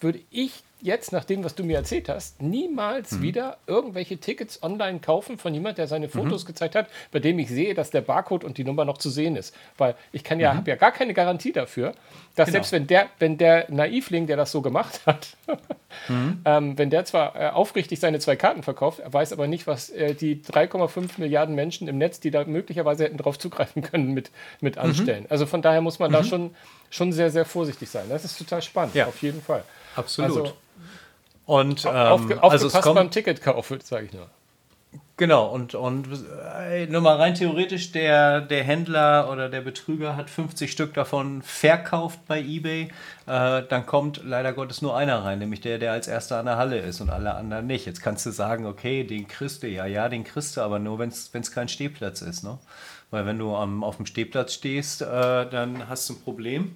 würde 0.00 0.20
ich 0.30 0.62
jetzt, 0.82 1.12
nach 1.12 1.24
dem, 1.24 1.44
was 1.44 1.54
du 1.54 1.64
mir 1.64 1.76
erzählt 1.76 2.08
hast, 2.08 2.40
niemals 2.40 3.12
mhm. 3.12 3.22
wieder 3.22 3.58
irgendwelche 3.66 4.18
Tickets 4.18 4.62
online 4.62 5.00
kaufen 5.00 5.38
von 5.38 5.52
jemand, 5.54 5.78
der 5.78 5.86
seine 5.86 6.08
Fotos 6.08 6.44
mhm. 6.44 6.48
gezeigt 6.48 6.74
hat, 6.74 6.88
bei 7.12 7.18
dem 7.18 7.38
ich 7.38 7.48
sehe, 7.48 7.74
dass 7.74 7.90
der 7.90 8.00
Barcode 8.00 8.44
und 8.44 8.58
die 8.58 8.64
Nummer 8.64 8.84
noch 8.84 8.98
zu 8.98 9.10
sehen 9.10 9.36
ist. 9.36 9.54
Weil 9.78 9.94
ich 10.12 10.24
kann 10.24 10.40
ja, 10.40 10.52
mhm. 10.52 10.58
habe 10.58 10.70
ja 10.70 10.76
gar 10.76 10.92
keine 10.92 11.14
Garantie 11.14 11.52
dafür, 11.52 11.92
dass 12.36 12.46
genau. 12.46 12.56
selbst 12.56 12.72
wenn 12.72 12.86
der, 12.86 13.08
wenn 13.18 13.38
der 13.38 13.70
Naivling, 13.70 14.26
der 14.26 14.36
das 14.36 14.52
so 14.52 14.62
gemacht 14.62 15.00
hat, 15.06 15.36
mhm. 16.08 16.40
ähm, 16.44 16.78
wenn 16.78 16.90
der 16.90 17.04
zwar 17.04 17.36
äh, 17.36 17.48
aufrichtig 17.50 18.00
seine 18.00 18.18
zwei 18.18 18.36
Karten 18.36 18.62
verkauft, 18.62 19.00
er 19.00 19.12
weiß 19.12 19.32
aber 19.32 19.46
nicht, 19.46 19.66
was 19.66 19.90
äh, 19.90 20.14
die 20.14 20.42
3,5 20.42 21.18
Milliarden 21.18 21.54
Menschen 21.54 21.88
im 21.88 21.98
Netz, 21.98 22.20
die 22.20 22.30
da 22.30 22.44
möglicherweise 22.44 23.04
hätten 23.04 23.18
drauf 23.18 23.38
zugreifen 23.38 23.82
können, 23.82 24.12
mit, 24.12 24.30
mit 24.60 24.76
mhm. 24.76 24.82
anstellen. 24.82 25.26
Also 25.28 25.46
von 25.46 25.62
daher 25.62 25.80
muss 25.80 25.98
man 25.98 26.12
da 26.12 26.22
mhm. 26.22 26.26
schon, 26.26 26.54
schon 26.90 27.12
sehr, 27.12 27.30
sehr 27.30 27.44
vorsichtig 27.44 27.88
sein. 27.88 28.04
Das 28.08 28.24
ist 28.24 28.36
total 28.36 28.60
spannend, 28.60 28.94
ja. 28.94 29.06
auf 29.06 29.22
jeden 29.22 29.40
Fall. 29.40 29.64
Absolut. 29.96 30.38
Also, 30.38 30.52
und 31.46 31.84
ähm, 31.84 31.90
Aufge 31.90 32.42
also 32.42 32.66
es 32.66 32.80
kommt, 32.80 32.96
beim 32.96 33.10
Ticketkauf, 33.10 33.72
sage 33.82 34.06
ich 34.06 34.12
nur. 34.12 34.28
Genau, 35.16 35.48
und, 35.48 35.74
und 35.74 36.08
äh, 36.66 36.86
nur 36.86 37.02
mal 37.02 37.16
rein 37.16 37.34
theoretisch, 37.34 37.92
der, 37.92 38.40
der 38.40 38.64
Händler 38.64 39.30
oder 39.30 39.50
der 39.50 39.60
Betrüger 39.60 40.16
hat 40.16 40.30
50 40.30 40.72
Stück 40.72 40.94
davon 40.94 41.42
verkauft 41.42 42.20
bei 42.26 42.40
eBay. 42.40 42.88
Äh, 43.26 43.62
dann 43.68 43.84
kommt 43.84 44.22
leider 44.24 44.54
Gottes 44.54 44.80
nur 44.80 44.96
einer 44.96 45.22
rein, 45.22 45.40
nämlich 45.40 45.60
der, 45.60 45.78
der 45.78 45.92
als 45.92 46.08
erster 46.08 46.38
an 46.38 46.46
der 46.46 46.56
Halle 46.56 46.78
ist 46.78 47.02
und 47.02 47.10
alle 47.10 47.34
anderen 47.34 47.66
nicht. 47.66 47.84
Jetzt 47.84 48.00
kannst 48.00 48.24
du 48.24 48.30
sagen, 48.30 48.64
okay, 48.64 49.04
den 49.04 49.28
kriegst 49.28 49.62
du, 49.62 49.68
ja, 49.68 49.84
ja, 49.84 50.08
den 50.08 50.24
kriegst 50.24 50.56
du, 50.56 50.62
aber 50.62 50.78
nur, 50.78 50.98
wenn 50.98 51.10
es 51.10 51.52
kein 51.52 51.68
Stehplatz 51.68 52.22
ist. 52.22 52.42
Ne? 52.42 52.58
Weil 53.10 53.26
wenn 53.26 53.38
du 53.38 53.54
am, 53.54 53.82
auf 53.82 53.96
dem 53.96 54.06
Stehplatz 54.06 54.54
stehst, 54.54 55.02
äh, 55.02 55.06
dann 55.06 55.88
hast 55.88 56.08
du 56.08 56.14
ein 56.14 56.20
Problem 56.22 56.74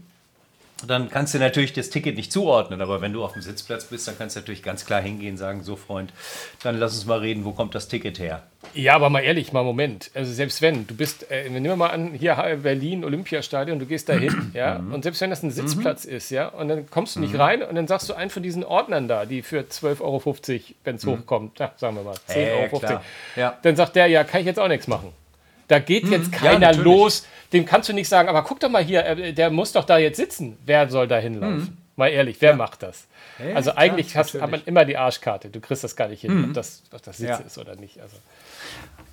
dann 0.87 1.09
kannst 1.09 1.35
du 1.35 1.39
natürlich 1.39 1.72
das 1.72 1.91
Ticket 1.91 2.16
nicht 2.16 2.32
zuordnen. 2.32 2.80
Aber 2.80 3.01
wenn 3.01 3.12
du 3.12 3.24
auf 3.24 3.32
dem 3.32 3.43
Sitzplatz 3.43 3.85
bist, 3.85 4.09
dann 4.09 4.16
kannst 4.18 4.37
du 4.37 4.41
natürlich 4.41 4.62
ganz 4.62 4.85
klar 4.85 5.01
hingehen 5.01 5.32
und 5.32 5.39
sagen, 5.39 5.62
so 5.62 5.76
Freund, 5.76 6.12
dann 6.62 6.78
lass 6.78 6.95
uns 6.95 7.07
mal 7.07 7.18
reden, 7.18 7.45
wo 7.45 7.53
kommt 7.53 7.74
das 7.74 7.89
Ticket 7.89 8.18
her? 8.18 8.43
Ja, 8.74 8.95
aber 8.95 9.11
mal 9.11 9.20
ehrlich, 9.20 9.53
mal 9.53 9.62
Moment. 9.62 10.11
Also 10.14 10.32
selbst 10.32 10.62
wenn, 10.62 10.87
du 10.87 10.95
bist, 10.95 11.30
äh, 11.30 11.49
nehmen 11.49 11.64
wir 11.64 11.76
mal 11.76 11.91
an, 11.91 12.12
hier 12.12 12.35
Berlin, 12.62 13.05
Olympiastadion, 13.05 13.78
du 13.78 13.87
gehst 13.87 14.09
da 14.09 14.14
hin, 14.14 14.51
ja, 14.55 14.76
und 14.76 15.03
selbst 15.03 15.20
wenn 15.20 15.30
das 15.30 15.43
ein 15.43 15.51
Sitzplatz 15.51 16.07
mhm. 16.07 16.12
ist, 16.12 16.30
ja, 16.30 16.49
und 16.49 16.68
dann 16.68 16.91
kommst 16.91 17.16
du 17.16 17.20
nicht 17.20 17.35
mhm. 17.35 17.41
rein 17.41 17.62
und 17.62 17.74
dann 17.74 17.87
sagst 17.87 18.09
du 18.09 18.14
einen 18.14 18.30
von 18.30 18.43
diesen 18.43 18.64
Ordnern 18.64 19.07
da, 19.07 19.26
die 19.26 19.43
für 19.43 19.61
12,50 19.61 20.01
Euro, 20.01 20.35
wenn 20.85 20.97
es 20.97 21.05
mhm. 21.05 21.11
hochkommt, 21.11 21.59
ja, 21.59 21.72
sagen 21.76 21.97
wir 21.97 22.03
mal, 22.03 22.16
10,50 22.28 22.37
äh, 22.37 22.70
Euro, 22.72 23.01
ja. 23.37 23.59
dann 23.62 23.76
sagt 23.76 23.97
der, 23.97 24.07
ja, 24.07 24.24
kann 24.24 24.41
ich 24.41 24.47
jetzt 24.47 24.59
auch 24.59 24.68
nichts 24.68 24.89
machen. 24.89 25.12
Da 25.69 25.79
geht 25.79 26.09
jetzt 26.09 26.33
keiner 26.33 26.73
ja, 26.73 26.81
los, 26.81 27.27
dem 27.53 27.65
kannst 27.65 27.89
du 27.89 27.93
nicht 27.93 28.09
sagen, 28.09 28.29
aber 28.29 28.43
guck 28.43 28.61
doch 28.61 28.69
mal 28.69 28.85
hier, 28.85 29.05
äh, 29.05 29.33
der 29.33 29.51
muss 29.51 29.73
doch 29.73 29.85
da 29.85 29.99
jetzt 29.99 30.17
sitzen. 30.17 30.59
Wer 30.67 30.89
soll 30.91 31.09
da 31.09 31.19
hinlaufen? 31.19 31.57
Mhm. 31.57 31.77
Mal 31.97 32.09
ehrlich, 32.09 32.37
wer 32.41 32.51
ja. 32.51 32.57
macht 32.57 32.83
das? 32.83 33.07
Hey, 33.39 33.55
also 33.55 33.75
eigentlich 33.75 34.11
klar, 34.11 34.25
hast, 34.25 34.41
hat 34.41 34.51
man 34.51 34.62
immer 34.67 34.85
die 34.85 34.97
Arschkarte. 34.97 35.49
Du 35.49 35.61
kriegst 35.61 35.85
das 35.85 35.95
gar 35.95 36.09
nicht 36.09 36.23
hin, 36.23 36.37
mhm. 36.37 36.45
ob, 36.47 36.55
das, 36.55 36.83
ob 36.93 37.03
das 37.03 37.19
Sitz 37.19 37.29
ja. 37.29 37.37
ist 37.37 37.57
oder 37.59 37.77
nicht. 37.77 38.01
Also, 38.01 38.17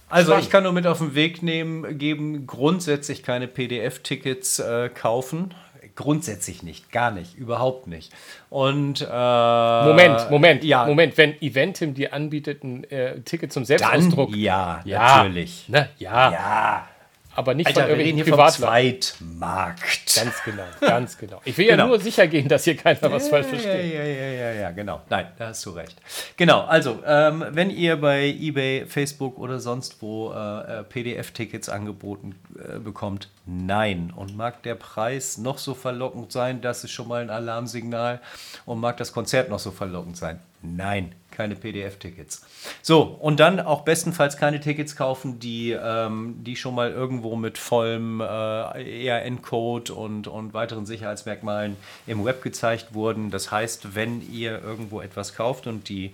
also 0.10 0.38
ich 0.38 0.50
kann 0.50 0.64
nur 0.64 0.74
mit 0.74 0.88
auf 0.88 0.98
den 0.98 1.16
Weg 1.16 1.42
nehmen, 1.44 1.98
geben, 1.98 2.48
grundsätzlich 2.48 3.24
keine 3.24 3.48
PDF-Tickets 3.48 4.60
äh, 4.60 4.90
kaufen. 4.90 5.54
Grundsätzlich 5.96 6.64
nicht, 6.64 6.92
gar 6.92 7.12
nicht, 7.12 7.36
überhaupt 7.36 7.88
nicht. 7.88 8.12
Und 8.50 9.02
äh, 9.02 9.86
Moment, 9.86 10.30
Moment, 10.30 10.64
ja. 10.64 10.86
Moment, 10.86 11.18
wenn 11.18 11.42
Eventim 11.42 11.94
dir 11.94 12.14
anbietet 12.14 12.64
ein 12.64 12.84
äh, 12.86 13.22
Ticket 13.22 13.52
zum 13.52 13.66
Selbstausdruck. 13.66 14.32
Dann, 14.32 14.40
ja, 14.40 14.82
ja, 14.86 15.18
natürlich. 15.18 15.68
Ne? 15.70 15.90
Ja. 15.98 16.32
ja 16.32 16.88
aber 17.36 17.54
nicht 17.54 17.68
Alter, 17.68 17.88
von 17.88 18.00
irgendwelchen 18.00 18.50
Zweitmarkt. 18.50 20.16
Ganz 20.16 20.44
genau, 20.44 20.64
ganz 20.82 21.18
genau. 21.18 21.42
Ich 21.46 21.58
will 21.58 21.68
genau. 21.68 21.84
ja 21.84 21.88
nur 21.88 22.00
sicher 22.00 22.28
gehen, 22.28 22.48
dass 22.48 22.66
hier 22.66 22.76
keiner 22.76 23.12
was 23.12 23.30
falsch 23.30 23.48
versteht. 23.48 23.94
Ja, 23.94 24.04
ja, 24.04 24.32
ja, 24.32 24.52
ja, 24.52 24.72
genau. 24.72 25.02
Nein, 25.10 25.28
da 25.38 25.48
hast 25.48 25.66
du 25.66 25.72
recht. 25.72 25.96
Genau, 26.36 26.62
also, 26.62 27.02
ähm, 27.06 27.46
wenn 27.50 27.70
ihr 27.70 27.96
bei 27.96 28.28
eBay, 28.28 28.86
Facebook 28.86 29.40
oder 29.40 29.60
sonst 29.60 30.02
wo 30.02 30.32
äh, 30.34 30.80
äh 30.80 30.84
PDF-Tickets 30.84 31.70
angeboten 31.70 32.36
äh, 32.58 32.80
bekommt, 32.80 33.30
nein. 33.46 34.12
Und 34.16 34.36
mag 34.36 34.62
der 34.64 34.76
Preis 34.76 35.38
noch 35.38 35.58
so 35.58 35.74
verlockend 35.74 36.32
sein, 36.32 36.62
das 36.62 36.84
ist 36.84 36.92
schon 36.92 37.08
mal 37.08 37.22
ein 37.22 37.30
Alarmsignal. 37.30 38.20
Und 38.66 38.80
mag 38.80 38.98
das 38.98 39.14
Konzert 39.14 39.50
noch 39.50 39.60
so 39.60 39.72
verlockend 39.72 40.18
sein, 40.18 40.40
nein 40.62 41.16
keine 41.32 41.56
PDF-Tickets. 41.56 42.42
So, 42.82 43.02
und 43.02 43.40
dann 43.40 43.60
auch 43.60 43.82
bestenfalls 43.82 44.38
keine 44.38 44.60
Tickets 44.60 44.96
kaufen, 44.96 45.40
die, 45.40 45.72
ähm, 45.72 46.36
die 46.44 46.56
schon 46.56 46.76
mal 46.76 46.92
irgendwo 46.92 47.36
mit 47.36 47.58
vollem 47.58 48.22
äh, 48.22 49.06
ERN-Code 49.08 49.94
und, 49.94 50.28
und 50.28 50.54
weiteren 50.54 50.86
Sicherheitsmerkmalen 50.86 51.78
im 52.08 52.24
Web 52.24 52.44
gezeigt 52.44 52.94
wurden. 52.94 53.32
Das 53.32 53.52
heißt, 53.52 53.96
wenn 53.96 54.22
ihr 54.32 54.62
irgendwo 54.62 55.02
etwas 55.02 55.36
kauft 55.36 55.68
und 55.68 55.90
die 55.90 56.14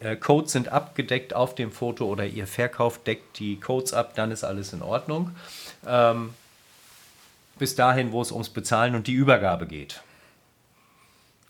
äh, 0.00 0.16
Codes 0.16 0.52
sind 0.52 0.70
abgedeckt 0.70 1.34
auf 1.34 1.54
dem 1.54 1.72
Foto 1.72 2.06
oder 2.06 2.26
ihr 2.26 2.46
verkauft, 2.46 3.06
deckt 3.06 3.38
die 3.38 3.58
Codes 3.58 3.92
ab, 3.92 4.14
dann 4.14 4.30
ist 4.30 4.44
alles 4.44 4.72
in 4.72 4.82
Ordnung. 4.82 5.32
Ähm, 5.86 6.30
bis 7.58 7.74
dahin, 7.74 8.12
wo 8.12 8.22
es 8.22 8.30
ums 8.32 8.50
Bezahlen 8.50 8.94
und 8.94 9.06
die 9.06 9.14
Übergabe 9.14 9.66
geht. 9.66 10.02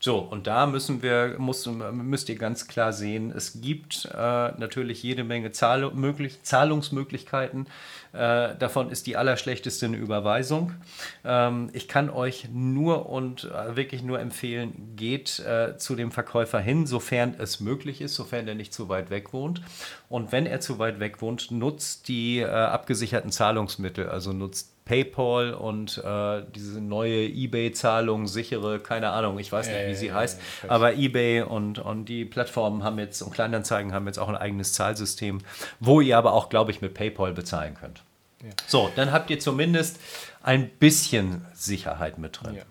So, 0.01 0.19
und 0.19 0.47
da 0.47 0.65
müssen 0.65 1.01
wir, 1.01 1.35
muss, 1.39 1.65
müsst 1.65 2.29
ihr 2.29 2.37
ganz 2.37 2.67
klar 2.67 2.93
sehen, 2.93 3.33
es 3.35 3.59
gibt 3.59 4.05
äh, 4.05 4.51
natürlich 4.57 5.03
jede 5.03 5.25
Menge 5.25 5.51
Zahl 5.51 5.91
möglich, 5.91 6.41
Zahlungsmöglichkeiten. 6.41 7.67
Äh, 8.13 8.55
davon 8.55 8.91
ist 8.91 9.07
die 9.07 9.17
allerschlechteste 9.17 9.87
eine 9.87 9.97
Überweisung. 9.97 10.71
Ähm, 11.25 11.69
ich 11.73 11.89
kann 11.89 12.09
euch 12.09 12.47
nur 12.49 13.09
und 13.09 13.43
äh, 13.43 13.75
wirklich 13.75 14.01
nur 14.01 14.21
empfehlen, 14.21 14.93
geht 14.95 15.39
äh, 15.39 15.77
zu 15.77 15.95
dem 15.95 16.11
Verkäufer 16.11 16.61
hin, 16.61 16.87
sofern 16.87 17.35
es 17.37 17.59
möglich 17.59 17.99
ist, 17.99 18.15
sofern 18.15 18.47
er 18.47 18.55
nicht 18.55 18.73
zu 18.73 18.87
weit 18.87 19.09
weg 19.09 19.33
wohnt. 19.33 19.61
Und 20.07 20.31
wenn 20.31 20.45
er 20.45 20.61
zu 20.61 20.79
weit 20.79 21.01
weg 21.01 21.21
wohnt, 21.21 21.51
nutzt 21.51 22.07
die 22.07 22.39
äh, 22.39 22.47
abgesicherten 22.47 23.31
Zahlungsmittel, 23.31 24.07
also 24.07 24.31
nutzt 24.31 24.78
PayPal 24.89 25.53
und 25.53 25.99
äh, 26.03 26.41
diese 26.55 26.81
neue 26.81 27.27
eBay-Zahlung, 27.27 28.25
sichere, 28.25 28.79
keine 28.79 29.11
Ahnung, 29.11 29.37
ich 29.37 29.51
weiß 29.51 29.67
nicht, 29.67 29.87
wie 29.87 29.93
sie 29.93 30.11
heißt, 30.11 30.41
aber 30.67 30.95
eBay 30.95 31.43
und, 31.43 31.77
und 31.77 32.05
die 32.05 32.25
Plattformen 32.25 32.83
haben 32.83 32.97
jetzt 32.97 33.21
und 33.21 33.31
Kleinanzeigen 33.31 33.93
haben 33.93 34.07
jetzt 34.07 34.17
auch 34.17 34.29
ein 34.29 34.35
eigenes 34.35 34.73
Zahlsystem, 34.73 35.41
wo 35.79 36.01
ihr 36.01 36.17
aber 36.17 36.33
auch, 36.33 36.49
glaube 36.49 36.71
ich, 36.71 36.81
mit 36.81 36.95
PayPal 36.95 37.33
bezahlen 37.33 37.75
könnt. 37.79 38.01
Ja. 38.41 38.49
So, 38.65 38.89
dann 38.95 39.11
habt 39.11 39.29
ihr 39.29 39.39
zumindest 39.39 39.99
ein 40.41 40.67
bisschen 40.67 41.45
Sicherheit 41.53 42.17
mit 42.17 42.41
drin. 42.41 42.55
Ja. 42.55 42.63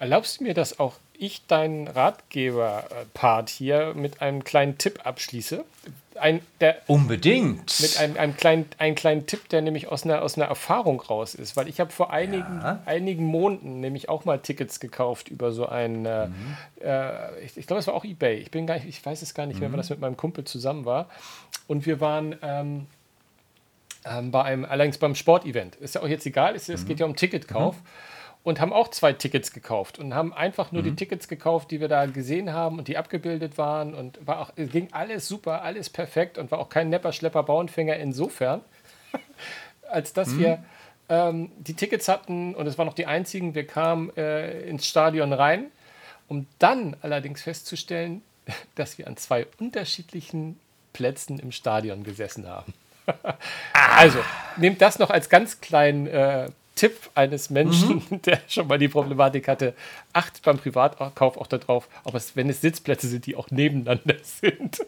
Erlaubst 0.00 0.40
du 0.40 0.44
mir, 0.44 0.54
dass 0.54 0.80
auch 0.80 0.94
ich 1.18 1.46
deinen 1.46 1.88
Ratgeber-Part 1.88 3.48
hier 3.50 3.94
mit 3.94 4.22
einem 4.22 4.44
kleinen 4.44 4.78
Tipp 4.78 5.00
abschließe? 5.04 5.64
ein, 6.20 6.40
der, 6.60 6.78
Unbedingt. 6.86 7.80
Mit 7.80 7.98
einem, 7.98 8.16
einem 8.16 8.36
kleinen, 8.36 8.66
einen 8.78 8.94
kleinen 8.94 9.26
Tipp, 9.26 9.48
der 9.48 9.62
nämlich 9.62 9.88
aus 9.88 10.04
einer, 10.04 10.22
aus 10.22 10.36
einer 10.36 10.46
Erfahrung 10.46 11.00
raus 11.00 11.34
ist. 11.34 11.56
Weil 11.56 11.68
ich 11.68 11.80
habe 11.80 11.90
vor 11.90 12.12
einigen, 12.12 12.60
ja. 12.60 12.82
einigen 12.86 13.24
Monaten 13.24 13.80
nämlich 13.80 14.08
auch 14.08 14.24
mal 14.24 14.38
Tickets 14.38 14.80
gekauft 14.80 15.28
über 15.28 15.52
so 15.52 15.66
ein, 15.66 16.02
mhm. 16.02 16.56
äh, 16.82 17.40
ich, 17.40 17.56
ich 17.56 17.66
glaube, 17.66 17.80
es 17.80 17.86
war 17.86 17.94
auch 17.94 18.04
Ebay. 18.04 18.36
Ich 18.36 18.50
bin 18.50 18.66
gar 18.66 18.74
nicht, 18.74 18.88
ich 18.88 19.04
weiß 19.04 19.22
es 19.22 19.34
gar 19.34 19.46
nicht 19.46 19.56
mhm. 19.56 19.60
mehr, 19.60 19.72
weil 19.72 19.78
das 19.78 19.90
mit 19.90 20.00
meinem 20.00 20.16
Kumpel 20.16 20.44
zusammen 20.44 20.84
war. 20.84 21.08
Und 21.66 21.86
wir 21.86 22.00
waren 22.00 22.36
ähm, 22.42 22.86
ähm, 24.04 24.30
bei 24.30 24.42
einem, 24.44 24.64
allerdings 24.64 24.98
beim 24.98 25.14
Sportevent. 25.14 25.76
Ist 25.76 25.94
ja 25.94 26.02
auch 26.02 26.08
jetzt 26.08 26.26
egal, 26.26 26.54
es, 26.54 26.68
es 26.68 26.82
mhm. 26.82 26.88
geht 26.88 27.00
ja 27.00 27.06
um 27.06 27.16
Ticketkauf. 27.16 27.76
Mhm 27.76 27.86
und 28.44 28.60
haben 28.60 28.72
auch 28.72 28.88
zwei 28.88 29.12
Tickets 29.12 29.52
gekauft 29.52 29.98
und 29.98 30.14
haben 30.14 30.32
einfach 30.32 30.72
nur 30.72 30.82
mhm. 30.82 30.86
die 30.86 30.96
Tickets 30.96 31.28
gekauft, 31.28 31.70
die 31.70 31.80
wir 31.80 31.88
da 31.88 32.06
gesehen 32.06 32.52
haben 32.52 32.78
und 32.78 32.88
die 32.88 32.96
abgebildet 32.96 33.58
waren 33.58 33.94
und 33.94 34.18
war 34.26 34.40
auch, 34.40 34.54
ging 34.56 34.88
alles 34.92 35.28
super, 35.28 35.62
alles 35.62 35.90
perfekt 35.90 36.38
und 36.38 36.50
war 36.50 36.58
auch 36.58 36.68
kein 36.68 36.88
Nepper, 36.88 37.12
Schlepper, 37.12 37.42
Bauernfänger 37.42 37.96
insofern, 37.96 38.62
als 39.90 40.12
dass 40.12 40.28
mhm. 40.30 40.38
wir 40.38 40.64
ähm, 41.08 41.50
die 41.58 41.74
Tickets 41.74 42.08
hatten 42.08 42.54
und 42.54 42.66
es 42.66 42.78
waren 42.78 42.86
noch 42.86 42.94
die 42.94 43.06
einzigen. 43.06 43.54
Wir 43.54 43.66
kamen 43.66 44.14
äh, 44.16 44.62
ins 44.62 44.86
Stadion 44.86 45.32
rein, 45.32 45.66
um 46.28 46.46
dann 46.58 46.96
allerdings 47.02 47.42
festzustellen, 47.42 48.22
dass 48.74 48.98
wir 48.98 49.06
an 49.06 49.16
zwei 49.16 49.46
unterschiedlichen 49.58 50.58
Plätzen 50.92 51.38
im 51.38 51.52
Stadion 51.52 52.04
gesessen 52.04 52.48
haben. 52.48 52.72
also, 53.72 54.18
nehmt 54.56 54.82
das 54.82 54.98
noch 54.98 55.10
als 55.10 55.28
ganz 55.30 55.60
kleinen 55.60 56.06
äh, 56.06 56.48
Tipp 56.78 57.10
eines 57.14 57.50
Menschen, 57.50 58.02
mhm. 58.08 58.22
der 58.26 58.40
schon 58.46 58.68
mal 58.68 58.78
die 58.78 58.88
Problematik 58.88 59.48
hatte, 59.48 59.74
acht 60.12 60.42
beim 60.42 60.58
Privatkauf 60.58 61.36
auch 61.36 61.46
darauf, 61.46 61.88
ob 62.04 62.14
es, 62.14 62.36
wenn 62.36 62.48
es 62.48 62.60
Sitzplätze 62.60 63.08
sind, 63.08 63.26
die 63.26 63.36
auch 63.36 63.50
nebeneinander 63.50 64.14
sind. 64.22 64.78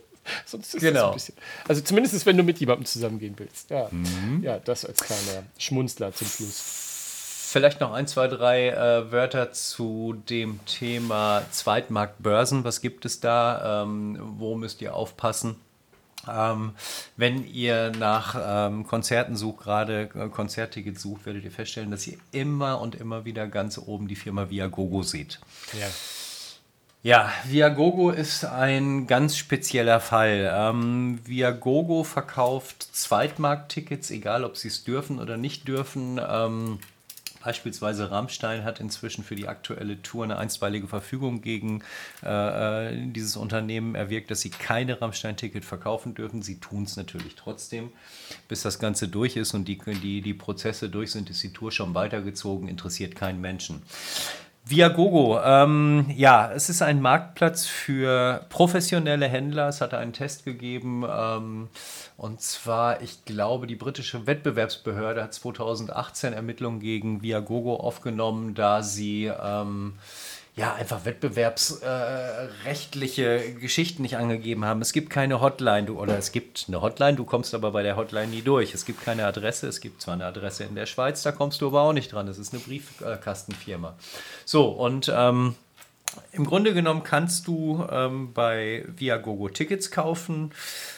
Sonst 0.46 0.74
ist 0.74 0.80
genau. 0.80 1.08
ein 1.08 1.14
bisschen. 1.14 1.34
Also 1.66 1.80
zumindest 1.82 2.24
wenn 2.26 2.36
du 2.36 2.42
mit 2.42 2.60
jemandem 2.60 2.84
zusammengehen 2.84 3.34
willst. 3.36 3.70
Ja, 3.70 3.88
mhm. 3.90 4.42
ja 4.42 4.58
das 4.58 4.84
als 4.84 5.00
kleiner 5.02 5.44
Schmunzler 5.58 6.12
zum 6.12 6.28
Schluss. 6.28 7.48
Vielleicht 7.50 7.80
noch 7.80 7.92
ein, 7.92 8.06
zwei, 8.06 8.28
drei 8.28 8.68
äh, 8.68 9.10
Wörter 9.10 9.50
zu 9.50 10.22
dem 10.28 10.64
Thema 10.66 11.42
Zweitmarktbörsen. 11.50 12.62
Was 12.62 12.80
gibt 12.80 13.04
es 13.04 13.18
da? 13.18 13.82
Ähm, 13.82 14.18
wo 14.20 14.54
müsst 14.54 14.80
ihr 14.82 14.94
aufpassen? 14.94 15.56
Ähm, 16.28 16.72
wenn 17.16 17.46
ihr 17.46 17.92
nach 17.98 18.36
ähm, 18.68 18.86
Konzerten 18.86 19.36
sucht, 19.36 19.64
gerade 19.64 20.10
äh, 20.14 20.28
Konzerttickets 20.28 21.02
sucht, 21.02 21.26
werdet 21.26 21.44
ihr 21.44 21.50
feststellen, 21.50 21.90
dass 21.90 22.06
ihr 22.06 22.18
immer 22.32 22.80
und 22.80 22.94
immer 22.94 23.24
wieder 23.24 23.46
ganz 23.46 23.78
oben 23.78 24.08
die 24.08 24.16
Firma 24.16 24.50
Viagogo 24.50 25.02
seht. 25.02 25.40
Ja. 25.72 25.86
Ja, 27.02 27.32
Viagogo 27.46 28.10
ist 28.10 28.44
ein 28.44 29.06
ganz 29.06 29.38
spezieller 29.38 30.00
Fall. 30.00 30.52
Ähm, 30.54 31.18
Viagogo 31.24 32.04
verkauft 32.04 32.82
Zweitmarkttickets, 32.92 34.10
egal 34.10 34.44
ob 34.44 34.58
sie 34.58 34.68
es 34.68 34.84
dürfen 34.84 35.18
oder 35.18 35.38
nicht 35.38 35.66
dürfen. 35.66 36.20
Ähm, 36.22 36.78
Beispielsweise 37.42 38.10
Rammstein 38.10 38.64
hat 38.64 38.80
inzwischen 38.80 39.24
für 39.24 39.34
die 39.34 39.48
aktuelle 39.48 40.02
Tour 40.02 40.24
eine 40.24 40.38
einstweilige 40.38 40.86
Verfügung 40.86 41.40
gegen 41.40 41.82
äh, 42.22 42.88
äh 42.88 43.10
dieses 43.10 43.36
Unternehmen 43.36 43.94
erwirkt, 43.94 44.30
dass 44.30 44.40
sie 44.40 44.50
keine 44.50 45.00
Rammstein-Ticket 45.00 45.64
verkaufen 45.64 46.14
dürfen. 46.14 46.42
Sie 46.42 46.60
tun 46.60 46.84
es 46.84 46.96
natürlich 46.96 47.34
trotzdem. 47.36 47.90
Bis 48.48 48.62
das 48.62 48.78
Ganze 48.78 49.08
durch 49.08 49.36
ist 49.36 49.54
und 49.54 49.66
die, 49.66 49.78
die, 49.78 50.20
die 50.20 50.34
Prozesse 50.34 50.88
durch 50.90 51.12
sind, 51.12 51.30
ist 51.30 51.42
die 51.42 51.52
Tour 51.52 51.72
schon 51.72 51.94
weitergezogen, 51.94 52.68
interessiert 52.68 53.16
keinen 53.16 53.40
Menschen. 53.40 53.82
Viagogo, 54.70 55.40
ähm, 55.44 56.06
ja, 56.14 56.52
es 56.52 56.68
ist 56.68 56.80
ein 56.80 57.00
Marktplatz 57.00 57.66
für 57.66 58.46
professionelle 58.50 59.26
Händler. 59.26 59.66
Es 59.66 59.80
hat 59.80 59.94
einen 59.94 60.12
Test 60.12 60.44
gegeben. 60.44 61.04
Ähm, 61.10 61.68
und 62.16 62.40
zwar, 62.40 63.02
ich 63.02 63.24
glaube, 63.24 63.66
die 63.66 63.74
britische 63.74 64.28
Wettbewerbsbehörde 64.28 65.24
hat 65.24 65.34
2018 65.34 66.32
Ermittlungen 66.34 66.78
gegen 66.78 67.20
Viagogo 67.20 67.76
aufgenommen, 67.76 68.54
da 68.54 68.84
sie 68.84 69.24
ähm, 69.26 69.94
ja, 70.60 70.74
einfach 70.74 71.06
wettbewerbsrechtliche 71.06 73.44
äh, 73.44 73.52
Geschichten 73.52 74.02
nicht 74.02 74.18
angegeben 74.18 74.66
haben. 74.66 74.82
Es 74.82 74.92
gibt 74.92 75.08
keine 75.08 75.40
Hotline, 75.40 75.86
du, 75.86 75.98
oder 75.98 76.18
es 76.18 76.32
gibt 76.32 76.66
eine 76.68 76.82
Hotline, 76.82 77.16
du 77.16 77.24
kommst 77.24 77.54
aber 77.54 77.70
bei 77.70 77.82
der 77.82 77.96
Hotline 77.96 78.26
nie 78.26 78.42
durch. 78.42 78.74
Es 78.74 78.84
gibt 78.84 79.02
keine 79.02 79.24
Adresse, 79.24 79.68
es 79.68 79.80
gibt 79.80 80.02
zwar 80.02 80.12
eine 80.12 80.26
Adresse 80.26 80.64
in 80.64 80.74
der 80.74 80.84
Schweiz, 80.84 81.22
da 81.22 81.32
kommst 81.32 81.62
du 81.62 81.68
aber 81.68 81.80
auch 81.80 81.94
nicht 81.94 82.12
dran. 82.12 82.28
Es 82.28 82.36
ist 82.36 82.52
eine 82.52 82.62
Briefkastenfirma. 82.62 83.94
So, 84.44 84.68
und 84.68 85.10
ähm, 85.14 85.54
im 86.32 86.44
Grunde 86.44 86.74
genommen 86.74 87.04
kannst 87.04 87.46
du 87.46 87.86
ähm, 87.90 88.34
bei 88.34 88.84
Viagogo 88.86 89.48
Tickets 89.48 89.90
kaufen. 89.90 90.52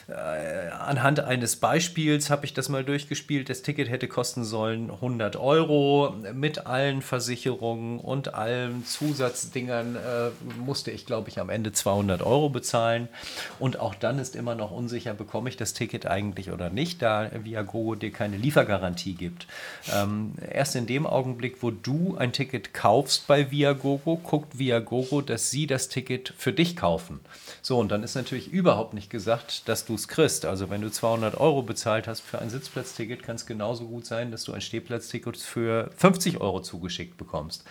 Äh, 0.09 0.71
anhand 0.71 1.21
eines 1.21 1.57
Beispiels 1.57 2.31
habe 2.31 2.45
ich 2.45 2.55
das 2.55 2.69
mal 2.69 2.85
durchgespielt. 2.85 3.49
Das 3.49 3.63
Ticket 3.63 3.89
hätte 3.89 4.09
kosten 4.09 4.45
sollen 4.45 4.91
100 4.91 5.37
Euro 5.37 6.15
mit 6.33 6.67
allen 6.67 7.03
Versicherungen 7.03 8.01
und 8.01 8.35
allen 8.35 8.85
Zusatzdingern 8.85 9.97
äh, 9.97 10.31
musste 10.59 10.91
ich, 10.91 11.07
glaube 11.07 11.29
ich, 11.29 11.39
am 11.39 11.51
Ende 11.51 11.73
200 11.73 12.23
Euro 12.23 12.51
bezahlen. 12.51 13.09
Und 13.59 13.79
auch 13.79 13.95
dann 13.95 14.19
ist 14.19 14.35
immer 14.35 14.55
noch 14.55 14.71
unsicher, 14.71 15.15
bekomme 15.15 15.49
ich 15.49 15.57
das 15.57 15.73
Ticket 15.73 16.07
eigentlich 16.07 16.51
oder 16.51 16.71
nicht, 16.71 17.01
da 17.03 17.31
Viagogo 17.45 17.95
dir 17.95 18.11
keine 18.11 18.37
Liefergarantie 18.37 19.15
gibt. 19.15 19.47
Ähm, 19.93 20.35
erst 20.51 20.77
in 20.77 20.87
dem 20.87 21.07
Augenblick, 21.07 21.63
wo 21.63 21.71
du 21.71 22.17
ein 22.17 22.33
Ticket 22.33 22.75
kaufst 22.75 23.27
bei 23.27 23.51
Viagogo, 23.51 24.17
guckt 24.17 24.59
Viagogo, 24.59 25.21
dass 25.21 25.51
sie 25.51 25.67
das 25.67 25.89
Ticket 25.89 26.33
für 26.37 26.53
dich 26.53 26.77
kaufen. 26.77 27.21
So, 27.61 27.79
und 27.79 27.91
dann 27.91 28.03
ist 28.03 28.15
natürlich 28.15 28.49
überhaupt 28.49 28.95
nicht 28.95 29.11
gesagt, 29.11 29.69
dass 29.69 29.85
du 29.85 29.92
es 29.95 30.09
kriegst. 30.09 30.45
Also 30.45 30.71
wenn 30.71 30.81
du 30.81 30.91
200 30.91 31.39
Euro 31.39 31.63
bezahlt 31.63 32.07
hast 32.07 32.21
für 32.21 32.39
ein 32.39 32.51
Sitzplatzticket, 32.51 33.23
kann 33.23 33.37
es 33.37 33.47
genauso 33.47 33.87
gut 33.87 34.07
sein, 34.07 34.31
dass 34.31 34.45
du 34.45 34.53
ein 34.53 34.61
Stehplatzticket 34.61 35.37
für 35.37 35.91
50 35.97 36.41
Euro 36.41 36.61
zugeschickt 36.61 37.17
bekommst. 37.17 37.65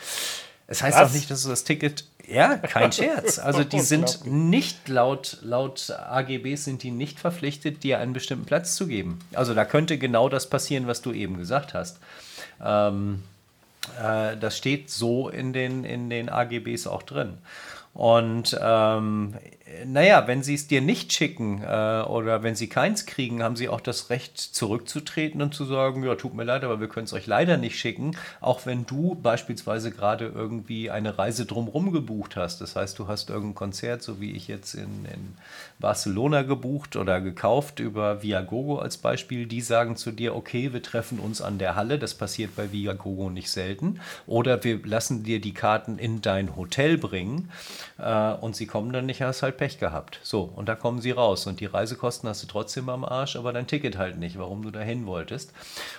Es 0.68 0.82
heißt 0.82 0.98
Was? 0.98 1.10
auch 1.10 1.14
nicht, 1.14 1.30
dass 1.30 1.44
du 1.44 1.50
das 1.50 1.66
Ticket. 1.66 2.06
Ja, 2.26 2.58
kein 2.58 2.94
Scherz. 2.94 3.40
Also 3.44 3.66
die 3.66 3.82
sind 3.82 4.26
nicht 4.26 4.88
laut, 4.88 5.40
laut 5.42 5.90
AGBs 5.90 6.64
sind 6.64 6.84
die 6.84 6.92
nicht 6.92 7.20
verpflichtet, 7.20 7.84
dir 7.84 8.00
einen 8.00 8.14
bestimmten 8.14 8.46
Platz 8.46 8.76
zu 8.76 8.88
geben. 8.88 9.20
Also 9.34 9.54
da 9.54 9.66
könnte 9.66 9.98
genau 9.98 10.30
das 10.30 10.50
passieren, 10.50 10.88
was 10.88 11.02
du 11.02 11.12
eben 11.12 11.38
gesagt 11.38 11.74
hast. 11.74 12.00
Ähm, 12.64 13.24
äh, 14.02 14.38
das 14.38 14.58
steht 14.58 14.90
so 14.90 15.28
in 15.28 15.52
den, 15.52 15.84
in 15.84 16.10
den 16.10 16.30
AGBs 16.30 16.88
auch 16.88 17.04
drin. 17.04 17.38
Und 17.94 18.58
ähm, 18.62 19.36
naja, 19.86 20.28
wenn 20.28 20.44
sie 20.44 20.54
es 20.54 20.68
dir 20.68 20.82
nicht 20.82 21.14
schicken 21.14 21.62
äh, 21.64 22.02
oder 22.04 22.44
wenn 22.44 22.56
sie 22.56 22.68
keins 22.68 23.06
kriegen, 23.06 23.44
haben 23.44 23.56
sie 23.56 23.70
auch 23.70 23.82
das 23.82 24.10
Recht 24.10 24.38
zurückzutreten 24.38 25.42
und 25.42 25.54
zu 25.54 25.66
sagen, 25.66 26.04
ja, 26.04 26.16
tut 26.16 26.34
mir 26.34 26.44
leid, 26.44 26.64
aber 26.64 26.80
wir 26.80 26.88
können 26.88 27.06
es 27.06 27.14
euch 27.14 27.28
leider 27.28 27.58
nicht 27.58 27.78
schicken, 27.78 28.16
auch 28.40 28.66
wenn 28.66 28.86
du 28.86 29.16
beispielsweise 29.16 29.92
gerade 29.92 30.32
irgendwie 30.34 30.90
eine 30.90 31.18
Reise 31.18 31.46
drumherum 31.46 31.92
gebucht 31.92 32.36
hast. 32.36 32.62
Das 32.62 32.76
heißt, 32.76 32.98
du 33.00 33.08
hast 33.08 33.30
irgendein 33.30 33.56
Konzert, 33.56 34.04
so 34.04 34.22
wie 34.22 34.32
ich 34.32 34.48
jetzt 34.48 34.74
in, 34.74 35.06
in 35.06 35.36
Barcelona 35.80 36.44
gebucht 36.44 36.96
oder 36.96 37.22
gekauft 37.22 37.80
über 37.80 38.22
Viagogo 38.24 38.80
als 38.80 38.98
Beispiel. 38.98 39.46
Die 39.46 39.62
sagen 39.62 39.96
zu 39.96 40.12
dir, 40.12 40.36
okay, 40.36 40.74
wir 40.74 40.82
treffen 40.82 41.20
uns 41.20 41.42
an 41.42 41.58
der 41.58 41.76
Halle. 41.76 42.00
Das 42.00 42.14
passiert 42.14 42.56
bei 42.56 42.72
Viagogo 42.72 43.30
nicht 43.30 43.50
selten. 43.50 44.00
Oder 44.28 44.64
wir 44.64 44.80
lassen 44.86 45.24
dir 45.24 45.42
die 45.42 45.54
Karten 45.54 45.98
in 45.98 46.22
dein 46.22 46.56
Hotel 46.56 46.98
bringen 46.98 47.50
äh, 47.98 48.32
und 48.34 48.56
sie 48.56 48.68
kommen 48.68 48.94
dann 48.94 49.06
nicht, 49.06 49.22
hast 49.22 49.44
halt 49.44 49.58
Pech 49.62 49.78
gehabt. 49.78 50.20
So, 50.24 50.52
und 50.56 50.68
da 50.68 50.74
kommen 50.74 51.02
sie 51.02 51.12
raus. 51.12 51.46
Und 51.46 51.60
die 51.60 51.68
Reisekosten 51.68 52.28
hast 52.28 52.42
du 52.42 52.48
trotzdem 52.48 52.90
am 52.90 53.06
Arsch, 53.06 53.36
aber 53.36 53.54
dein 53.54 53.68
Ticket 53.68 53.96
halt 53.96 54.18
nicht, 54.18 54.40
warum 54.40 54.64
du 54.64 54.72
dahin 54.72 55.06
wolltest. 55.06 55.54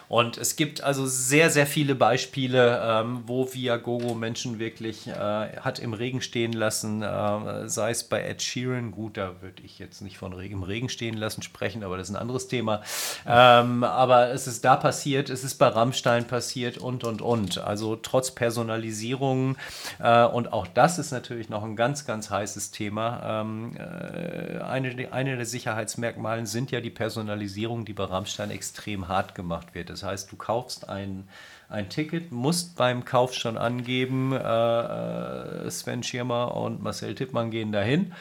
Und 0.09 0.37
es 0.37 0.57
gibt 0.57 0.83
also 0.83 1.07
sehr, 1.07 1.49
sehr 1.49 1.69
viele 1.69 1.95
Beispiele, 1.95 2.83
ähm, 2.85 3.23
wo 3.27 3.55
Viagogo 3.55 4.15
Menschen 4.15 4.59
wirklich 4.59 5.07
äh, 5.07 5.13
hat 5.13 5.79
im 5.79 5.95
Regen 5.95 6.23
stehen 6.23 6.53
lassen, 6.53 7.03
äh, 7.03 7.69
sei 7.69 7.93
es 7.93 8.03
bei 8.03 8.25
Ed 8.25 8.43
Sheeran, 8.43 8.91
gut, 8.91 9.17
da 9.17 9.41
würde 9.43 9.63
ich 9.63 9.79
jetzt 9.79 10.03
nicht 10.03 10.19
von 10.19 10.33
im 10.33 10.65
Regen 10.65 10.89
stehen 10.89 11.17
lassen 11.17 11.43
sprechen, 11.43 11.85
aber 11.85 11.97
das 11.97 12.09
ist 12.09 12.17
ein 12.17 12.21
anderes 12.21 12.49
Thema. 12.49 12.83
Ähm, 13.25 13.85
aber 13.85 14.31
es 14.31 14.49
ist 14.49 14.65
da 14.65 14.75
passiert, 14.75 15.31
es 15.31 15.45
ist 15.45 15.55
bei 15.55 15.69
Rammstein 15.69 16.27
passiert 16.27 16.79
und, 16.79 17.05
und, 17.05 17.23
und. 17.23 17.59
Also 17.59 17.95
trotz 17.95 18.33
Personalisierung 18.33 19.57
äh, 20.01 20.25
und 20.25 20.53
auch 20.53 20.67
das 20.67 20.99
ist 20.99 21.13
natürlich 21.13 21.49
noch 21.49 21.63
ein 21.63 21.77
ganz, 21.77 22.05
ganz 22.05 22.29
heißes 22.29 22.73
Thema. 22.73 23.43
Ähm, 23.43 23.52
ähm, 23.53 23.77
äh, 23.77 24.61
eine, 24.63 25.13
eine 25.13 25.37
der 25.37 25.47
Sicherheitsmerkmale 25.47 26.47
sind 26.47 26.71
ja 26.71 26.81
die 26.81 26.91
Personalisierung, 26.91 27.85
die 27.85 27.93
bei 27.93 28.05
Rammstein 28.05 28.51
extrem 28.51 29.09
hart 29.09 29.35
gemacht 29.35 29.75
wird. 29.75 29.91
Das 29.91 30.03
heißt, 30.03 30.31
du 30.31 30.37
kaufst 30.37 30.89
ein, 30.89 31.29
ein 31.69 31.89
Ticket, 31.89 32.33
musst 32.33 32.77
beim 32.77 33.05
Kauf 33.05 33.35
schon 33.35 33.57
angeben, 33.57 34.33
äh, 34.33 35.67
äh, 35.67 35.71
Sven 35.71 36.03
Schirmer 36.03 36.57
und 36.57 36.83
Marcel 36.83 37.15
Tippmann 37.15 37.51
gehen 37.51 37.73
dahin. 37.73 38.13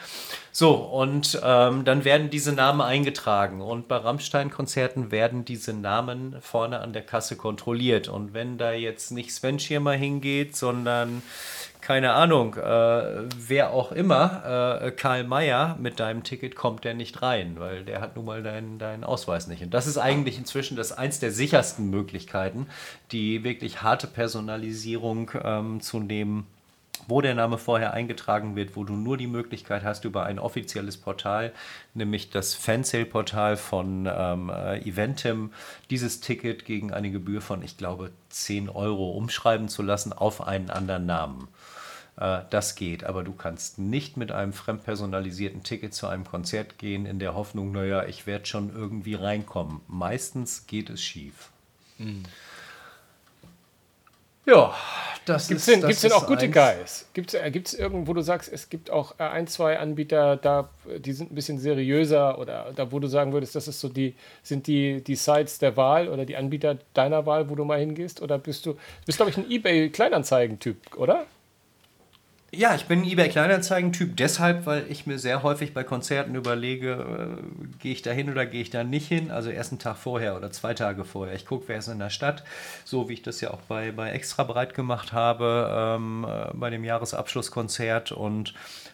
So, 0.52 0.74
und 0.74 1.40
ähm, 1.42 1.84
dann 1.84 2.04
werden 2.04 2.30
diese 2.30 2.52
Namen 2.52 2.80
eingetragen. 2.80 3.60
Und 3.60 3.88
bei 3.88 3.96
Rammstein-Konzerten 3.96 5.10
werden 5.10 5.44
diese 5.44 5.72
Namen 5.72 6.36
vorne 6.40 6.80
an 6.80 6.92
der 6.92 7.02
Kasse 7.02 7.36
kontrolliert. 7.36 8.08
Und 8.08 8.34
wenn 8.34 8.58
da 8.58 8.72
jetzt 8.72 9.12
nicht 9.12 9.32
Sven 9.32 9.58
Schirmer 9.58 9.92
hingeht, 9.92 10.56
sondern 10.56 11.22
keine 11.82 12.12
Ahnung, 12.12 12.54
äh, 12.54 13.24
wer 13.36 13.72
auch 13.72 13.90
immer, 13.90 14.78
äh, 14.80 14.92
Karl 14.92 15.24
Mayer 15.24 15.76
mit 15.80 15.98
deinem 15.98 16.22
Ticket 16.22 16.54
kommt 16.54 16.84
der 16.84 16.94
nicht 16.94 17.22
rein, 17.22 17.56
weil 17.58 17.84
der 17.84 18.00
hat 18.00 18.14
nun 18.16 18.24
mal 18.24 18.42
deinen, 18.42 18.78
deinen 18.78 19.02
Ausweis 19.02 19.48
nicht. 19.48 19.62
Und 19.62 19.74
das 19.74 19.88
ist 19.88 19.98
eigentlich 19.98 20.38
inzwischen 20.38 20.76
das 20.76 20.92
eins 20.92 21.18
der 21.18 21.32
sichersten 21.32 21.90
Möglichkeiten, 21.90 22.68
die 23.10 23.42
wirklich 23.42 23.82
harte 23.82 24.06
Personalisierung 24.06 25.32
ähm, 25.42 25.80
zu 25.80 25.98
nehmen 25.98 26.46
wo 27.08 27.20
der 27.20 27.34
Name 27.34 27.58
vorher 27.58 27.92
eingetragen 27.92 28.54
wird, 28.54 28.76
wo 28.76 28.84
du 28.84 28.94
nur 28.94 29.16
die 29.16 29.26
Möglichkeit 29.26 29.82
hast, 29.82 30.04
über 30.04 30.24
ein 30.24 30.38
offizielles 30.38 30.96
Portal, 30.96 31.52
nämlich 31.94 32.30
das 32.30 32.54
Fansale-Portal 32.54 33.56
von 33.56 34.08
ähm, 34.10 34.50
äh, 34.50 34.78
Eventim, 34.88 35.52
dieses 35.90 36.20
Ticket 36.20 36.64
gegen 36.64 36.92
eine 36.92 37.10
Gebühr 37.10 37.40
von, 37.40 37.62
ich 37.62 37.76
glaube, 37.76 38.12
10 38.28 38.68
Euro 38.68 39.10
umschreiben 39.10 39.68
zu 39.68 39.82
lassen 39.82 40.12
auf 40.12 40.46
einen 40.46 40.70
anderen 40.70 41.06
Namen. 41.06 41.48
Äh, 42.22 42.42
das 42.50 42.76
geht, 42.76 43.02
aber 43.02 43.24
du 43.24 43.32
kannst 43.32 43.80
nicht 43.80 44.16
mit 44.16 44.30
einem 44.30 44.52
fremdpersonalisierten 44.52 45.64
Ticket 45.64 45.92
zu 45.92 46.06
einem 46.06 46.24
Konzert 46.24 46.78
gehen 46.78 47.04
in 47.04 47.18
der 47.18 47.34
Hoffnung, 47.34 47.72
naja, 47.72 48.04
ich 48.04 48.28
werde 48.28 48.46
schon 48.46 48.72
irgendwie 48.72 49.14
reinkommen. 49.14 49.80
Meistens 49.88 50.68
geht 50.68 50.88
es 50.88 51.02
schief. 51.02 51.50
Mhm. 51.98 52.22
Ja, 54.46 54.72
das 55.24 55.48
gibt's 55.48 55.66
ist. 55.66 55.74
Denn, 55.74 55.80
gibt 55.80 55.94
es 55.94 56.00
denn 56.00 56.12
auch 56.12 56.26
gute 56.26 56.48
Guys? 56.48 57.06
Gibt 57.12 57.34
es 57.34 57.34
äh, 57.34 57.82
irgendwo, 57.82 58.08
wo 58.08 58.14
du 58.14 58.22
sagst, 58.22 58.52
es 58.52 58.68
gibt 58.68 58.90
auch 58.90 59.18
äh, 59.18 59.24
ein, 59.24 59.48
zwei 59.48 59.80
Anbieter, 59.80 60.36
da, 60.36 60.68
die 60.98 61.12
sind 61.12 61.32
ein 61.32 61.34
bisschen 61.34 61.58
seriöser 61.58 62.38
oder 62.38 62.72
da, 62.74 62.92
wo 62.92 63.00
du 63.00 63.08
sagen 63.08 63.32
würdest, 63.32 63.56
das 63.56 63.66
ist 63.66 63.80
so 63.80 63.88
die, 63.88 64.14
sind 64.44 64.68
die, 64.68 65.02
die 65.02 65.16
Sites 65.16 65.58
der 65.58 65.76
Wahl 65.76 66.08
oder 66.08 66.24
die 66.24 66.36
Anbieter 66.36 66.78
deiner 66.94 67.26
Wahl, 67.26 67.50
wo 67.50 67.56
du 67.56 67.64
mal 67.64 67.80
hingehst? 67.80 68.22
Oder 68.22 68.38
bist 68.38 68.64
du, 68.66 68.76
bist, 69.06 69.18
glaube 69.18 69.30
ich, 69.30 69.36
ein 69.36 69.50
Ebay-Kleinanzeigen-Typ, 69.50 70.96
oder? 70.96 71.26
Ja, 72.54 72.74
ich 72.74 72.84
bin 72.84 73.00
ein 73.00 73.08
eBay-Kleinanzeigen-Typ 73.08 74.14
deshalb, 74.14 74.66
weil 74.66 74.84
ich 74.90 75.06
mir 75.06 75.18
sehr 75.18 75.42
häufig 75.42 75.72
bei 75.72 75.84
Konzerten 75.84 76.34
überlege, 76.34 77.38
äh, 77.40 77.78
gehe 77.78 77.92
ich 77.92 78.02
da 78.02 78.10
hin 78.10 78.28
oder 78.28 78.44
gehe 78.44 78.60
ich 78.60 78.68
da 78.68 78.84
nicht 78.84 79.08
hin. 79.08 79.30
Also 79.30 79.48
erst 79.48 79.72
einen 79.72 79.78
Tag 79.78 79.96
vorher 79.96 80.36
oder 80.36 80.50
zwei 80.50 80.74
Tage 80.74 81.04
vorher. 81.04 81.34
Ich 81.34 81.46
gucke, 81.46 81.68
wer 81.68 81.78
ist 81.78 81.88
in 81.88 81.98
der 81.98 82.10
Stadt, 82.10 82.44
so 82.84 83.08
wie 83.08 83.14
ich 83.14 83.22
das 83.22 83.40
ja 83.40 83.52
auch 83.52 83.62
bei, 83.68 83.90
bei 83.90 84.10
Extra 84.10 84.44
breit 84.44 84.74
gemacht 84.74 85.14
habe, 85.14 85.96
ähm, 85.96 86.26
äh, 86.28 86.50
bei 86.52 86.68
dem 86.68 86.84
Jahresabschlusskonzert 86.84 88.12
und 88.12 88.52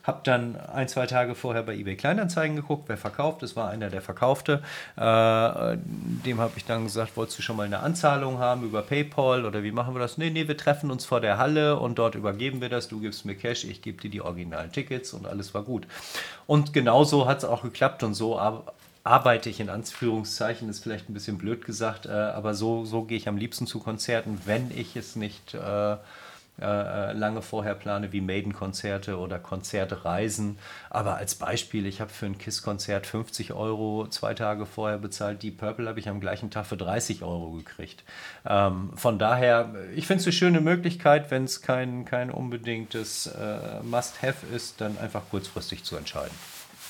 habe 0.09 0.21
dann 0.25 0.57
ein, 0.57 0.89
zwei 0.89 1.07
Tage 1.07 1.35
vorher 1.35 1.63
bei 1.63 1.75
eBay 1.75 1.95
Kleinanzeigen 1.95 2.57
geguckt, 2.57 2.85
wer 2.89 2.97
verkauft. 2.97 3.43
Es 3.43 3.55
war 3.55 3.69
einer, 3.69 3.91
der 3.91 4.01
verkaufte. 4.01 4.63
Äh, 4.97 5.01
dem 5.01 6.41
habe 6.41 6.53
ich 6.57 6.65
dann 6.65 6.85
gesagt, 6.85 7.17
wolltest 7.17 7.39
du 7.39 7.43
schon 7.43 7.57
mal 7.57 7.67
eine 7.67 7.81
Anzahlung 7.81 8.39
haben 8.39 8.65
über 8.65 8.81
PayPal 8.83 9.45
oder 9.45 9.63
wie 9.63 9.71
machen 9.71 9.95
wir 9.95 10.01
das? 10.01 10.17
Nee, 10.17 10.31
nee, 10.31 10.49
wir 10.49 10.57
treffen 10.57 10.91
uns 10.91 11.05
vor 11.05 11.21
der 11.21 11.37
Halle 11.37 11.79
und 11.79 11.99
dort 11.99 12.15
übergeben 12.15 12.61
wir 12.63 12.71
das. 12.71 12.89
Du 12.89 13.01
gibst 13.01 13.27
mir 13.27 13.35
Cash 13.35 13.65
ich 13.65 13.83
gebe 13.83 14.01
dir 14.01 14.09
die 14.11 14.23
originalen 14.23 14.73
Tickets 14.73 15.13
und 15.13 15.27
alles 15.27 15.53
war 15.53 15.63
gut. 15.63 15.87
Und 16.47 16.73
genauso 16.73 17.27
hat 17.27 17.39
es 17.39 17.45
auch 17.45 17.63
geklappt 17.63 18.03
und 18.03 18.15
so 18.15 18.39
arbeite 19.05 19.51
ich 19.51 19.61
in 19.61 19.69
Anführungszeichen, 19.69 20.71
ist 20.71 20.83
vielleicht 20.83 21.11
ein 21.11 21.15
bisschen 21.15 21.37
blöd 21.37 21.67
gesagt, 21.67 22.07
äh, 22.07 22.13
aber 22.13 22.55
so, 22.55 22.87
so 22.87 23.03
gehe 23.03 23.19
ich 23.19 23.29
am 23.29 23.37
liebsten 23.37 23.67
zu 23.67 23.79
Konzerten, 23.79 24.41
wenn 24.47 24.71
ich 24.71 24.97
es 24.97 25.17
nicht 25.17 25.53
äh, 25.55 25.97
äh, 26.61 27.13
lange 27.13 27.43
vorher 27.43 27.75
plane, 27.75 28.13
wie 28.13 28.21
Maiden-Konzerte 28.21 29.19
oder 29.19 29.39
Konzertreisen. 29.39 30.59
Aber 30.91 31.17
als 31.17 31.35
Beispiel, 31.35 31.87
ich 31.87 32.01
habe 32.01 32.11
für 32.11 32.27
ein 32.27 32.39
KISS-Konzert 32.39 33.07
50 33.07 33.53
Euro 33.53 34.07
zwei 34.09 34.35
Tage 34.35 34.67
vorher 34.67 34.99
bezahlt. 34.99 35.43
Die 35.43 35.51
Purple 35.51 35.89
habe 35.89 36.01
ich 36.01 36.09
am 36.09 36.21
gleichen 36.21 36.51
Tag 36.51 36.67
für 36.67 36.77
30 36.77 37.23
Euro 37.23 37.53
gekriegt. 37.53 38.05
Ähm, 38.47 38.91
von 38.95 39.19
daher, 39.19 39.75
ich 39.95 40.07
finde 40.07 40.21
es 40.21 40.27
eine 40.27 40.33
schöne 40.33 40.61
Möglichkeit, 40.61 41.31
wenn 41.31 41.45
es 41.45 41.63
kein, 41.63 42.05
kein 42.05 42.31
unbedingtes 42.31 43.27
äh, 43.27 43.83
Must-Have 43.83 44.47
ist, 44.55 44.81
dann 44.81 44.99
einfach 44.99 45.23
kurzfristig 45.31 45.85
zu 45.85 45.97
entscheiden. 45.97 46.35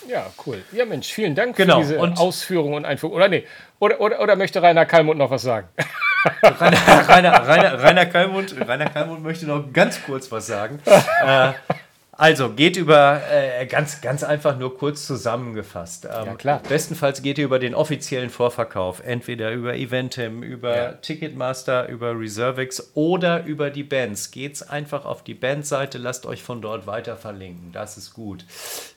Ja, 0.09 0.26
cool. 0.46 0.64
Ja, 0.72 0.86
Mensch, 0.86 1.12
vielen 1.12 1.34
Dank 1.34 1.54
genau. 1.54 1.76
für 1.76 1.80
diese 1.82 1.98
und 1.98 2.18
Ausführung 2.18 2.72
und 2.72 2.86
Einführung. 2.86 3.14
Oder 3.14 3.28
nee, 3.28 3.44
oder, 3.78 4.00
oder, 4.00 4.20
oder 4.20 4.36
möchte 4.36 4.62
Rainer 4.62 4.86
Kalmund 4.86 5.18
noch 5.18 5.30
was 5.30 5.42
sagen? 5.42 5.68
Rainer, 6.42 7.09
Rainer, 7.09 7.46
Rainer, 7.46 7.82
Rainer, 7.82 8.06
Kalmund, 8.06 8.54
Rainer 8.66 8.88
Kalmund 8.88 9.22
möchte 9.22 9.46
noch 9.46 9.70
ganz 9.72 10.02
kurz 10.02 10.32
was 10.32 10.46
sagen. 10.46 10.80
Äh, 10.86 11.52
also 12.18 12.50
geht 12.50 12.76
über, 12.76 13.22
äh, 13.30 13.64
ganz, 13.66 14.00
ganz 14.00 14.24
einfach 14.24 14.58
nur 14.58 14.76
kurz 14.76 15.06
zusammengefasst. 15.06 16.04
Ähm, 16.04 16.26
ja, 16.26 16.34
klar. 16.34 16.62
Bestenfalls 16.68 17.22
geht 17.22 17.38
ihr 17.38 17.44
über 17.44 17.60
den 17.60 17.76
offiziellen 17.76 18.28
Vorverkauf, 18.28 19.00
entweder 19.04 19.52
über 19.52 19.76
Eventim, 19.76 20.42
über 20.42 20.76
ja. 20.76 20.92
Ticketmaster, 20.94 21.88
über 21.88 22.18
Reservix 22.18 22.90
oder 22.94 23.44
über 23.44 23.70
die 23.70 23.84
Bands. 23.84 24.32
Geht's 24.32 24.68
einfach 24.68 25.04
auf 25.04 25.22
die 25.22 25.34
Bandseite, 25.34 25.98
lasst 25.98 26.26
euch 26.26 26.42
von 26.42 26.60
dort 26.60 26.88
weiter 26.88 27.16
verlinken. 27.16 27.70
Das 27.70 27.96
ist 27.96 28.14
gut. 28.14 28.44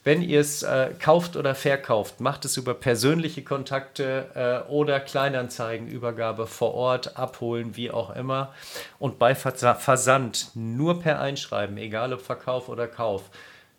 Wenn 0.03 0.23
ihr 0.23 0.39
es 0.39 0.63
äh, 0.63 0.89
kauft 0.99 1.35
oder 1.35 1.53
verkauft, 1.53 2.21
macht 2.21 2.43
es 2.45 2.57
über 2.57 2.73
persönliche 2.73 3.43
Kontakte 3.43 4.65
äh, 4.67 4.71
oder 4.71 4.99
Kleinanzeigen, 4.99 5.87
Übergabe 5.87 6.47
vor 6.47 6.73
Ort, 6.73 7.17
abholen, 7.17 7.75
wie 7.75 7.91
auch 7.91 8.15
immer. 8.15 8.51
Und 8.97 9.19
bei 9.19 9.35
Versand 9.35 10.49
nur 10.55 11.01
per 11.01 11.21
Einschreiben, 11.21 11.77
egal 11.77 12.13
ob 12.13 12.21
Verkauf 12.21 12.67
oder 12.67 12.87
Kauf 12.87 13.10
Kauf 13.11 13.29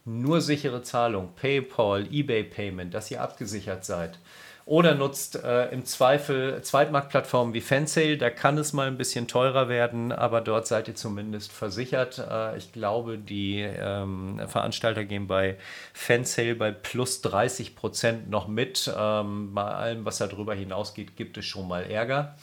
nur 0.05 0.41
sichere 0.41 0.83
Zahlung, 0.83 1.30
PayPal, 1.37 2.07
eBay 2.12 2.43
Payment, 2.43 2.93
dass 2.93 3.11
ihr 3.11 3.22
abgesichert 3.22 3.85
seid. 3.85 4.18
Oder 4.64 4.95
nutzt 4.95 5.43
äh, 5.43 5.70
im 5.70 5.85
Zweifel 5.85 6.61
Zweitmarktplattformen 6.62 7.55
wie 7.55 7.61
Fansale, 7.61 8.16
da 8.16 8.30
kann 8.30 8.59
es 8.59 8.72
mal 8.72 8.87
ein 8.89 8.99
bisschen 8.99 9.26
teurer 9.26 9.68
werden, 9.68 10.12
aber 10.12 10.41
dort 10.41 10.66
seid 10.66 10.87
ihr 10.87 10.95
zumindest 10.95 11.51
versichert. 11.51 12.18
Äh, 12.18 12.59
ich 12.59 12.72
glaube, 12.72 13.16
die 13.16 13.61
ähm, 13.61 14.41
Veranstalter 14.47 15.05
gehen 15.05 15.26
bei 15.26 15.57
Fansale 15.95 16.55
bei 16.55 16.70
plus 16.72 17.22
30 17.22 17.74
Prozent 17.74 18.30
noch 18.30 18.49
mit. 18.49 18.93
Ähm, 18.97 19.55
bei 19.55 19.64
allem, 19.64 20.05
was 20.05 20.18
darüber 20.18 20.55
hinausgeht, 20.55 21.16
gibt 21.16 21.39
es 21.39 21.45
schon 21.45 21.66
mal 21.66 21.85
Ärger. 21.85 22.37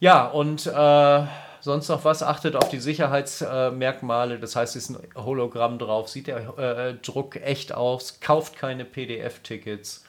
Ja, 0.00 0.26
und 0.26 0.66
äh, 0.66 1.26
sonst 1.66 1.88
noch 1.88 2.04
was? 2.04 2.22
Achtet 2.22 2.56
auf 2.56 2.70
die 2.70 2.78
Sicherheitsmerkmale. 2.78 4.38
Das 4.38 4.56
heißt, 4.56 4.76
es 4.76 4.88
ist 4.88 4.96
ein 4.96 4.98
Hologramm 5.16 5.78
drauf, 5.78 6.08
sieht 6.08 6.28
der 6.28 6.58
äh, 6.58 6.94
Druck 6.94 7.36
echt 7.36 7.74
aus, 7.74 8.20
kauft 8.20 8.56
keine 8.56 8.84
PDF-Tickets 8.86 10.04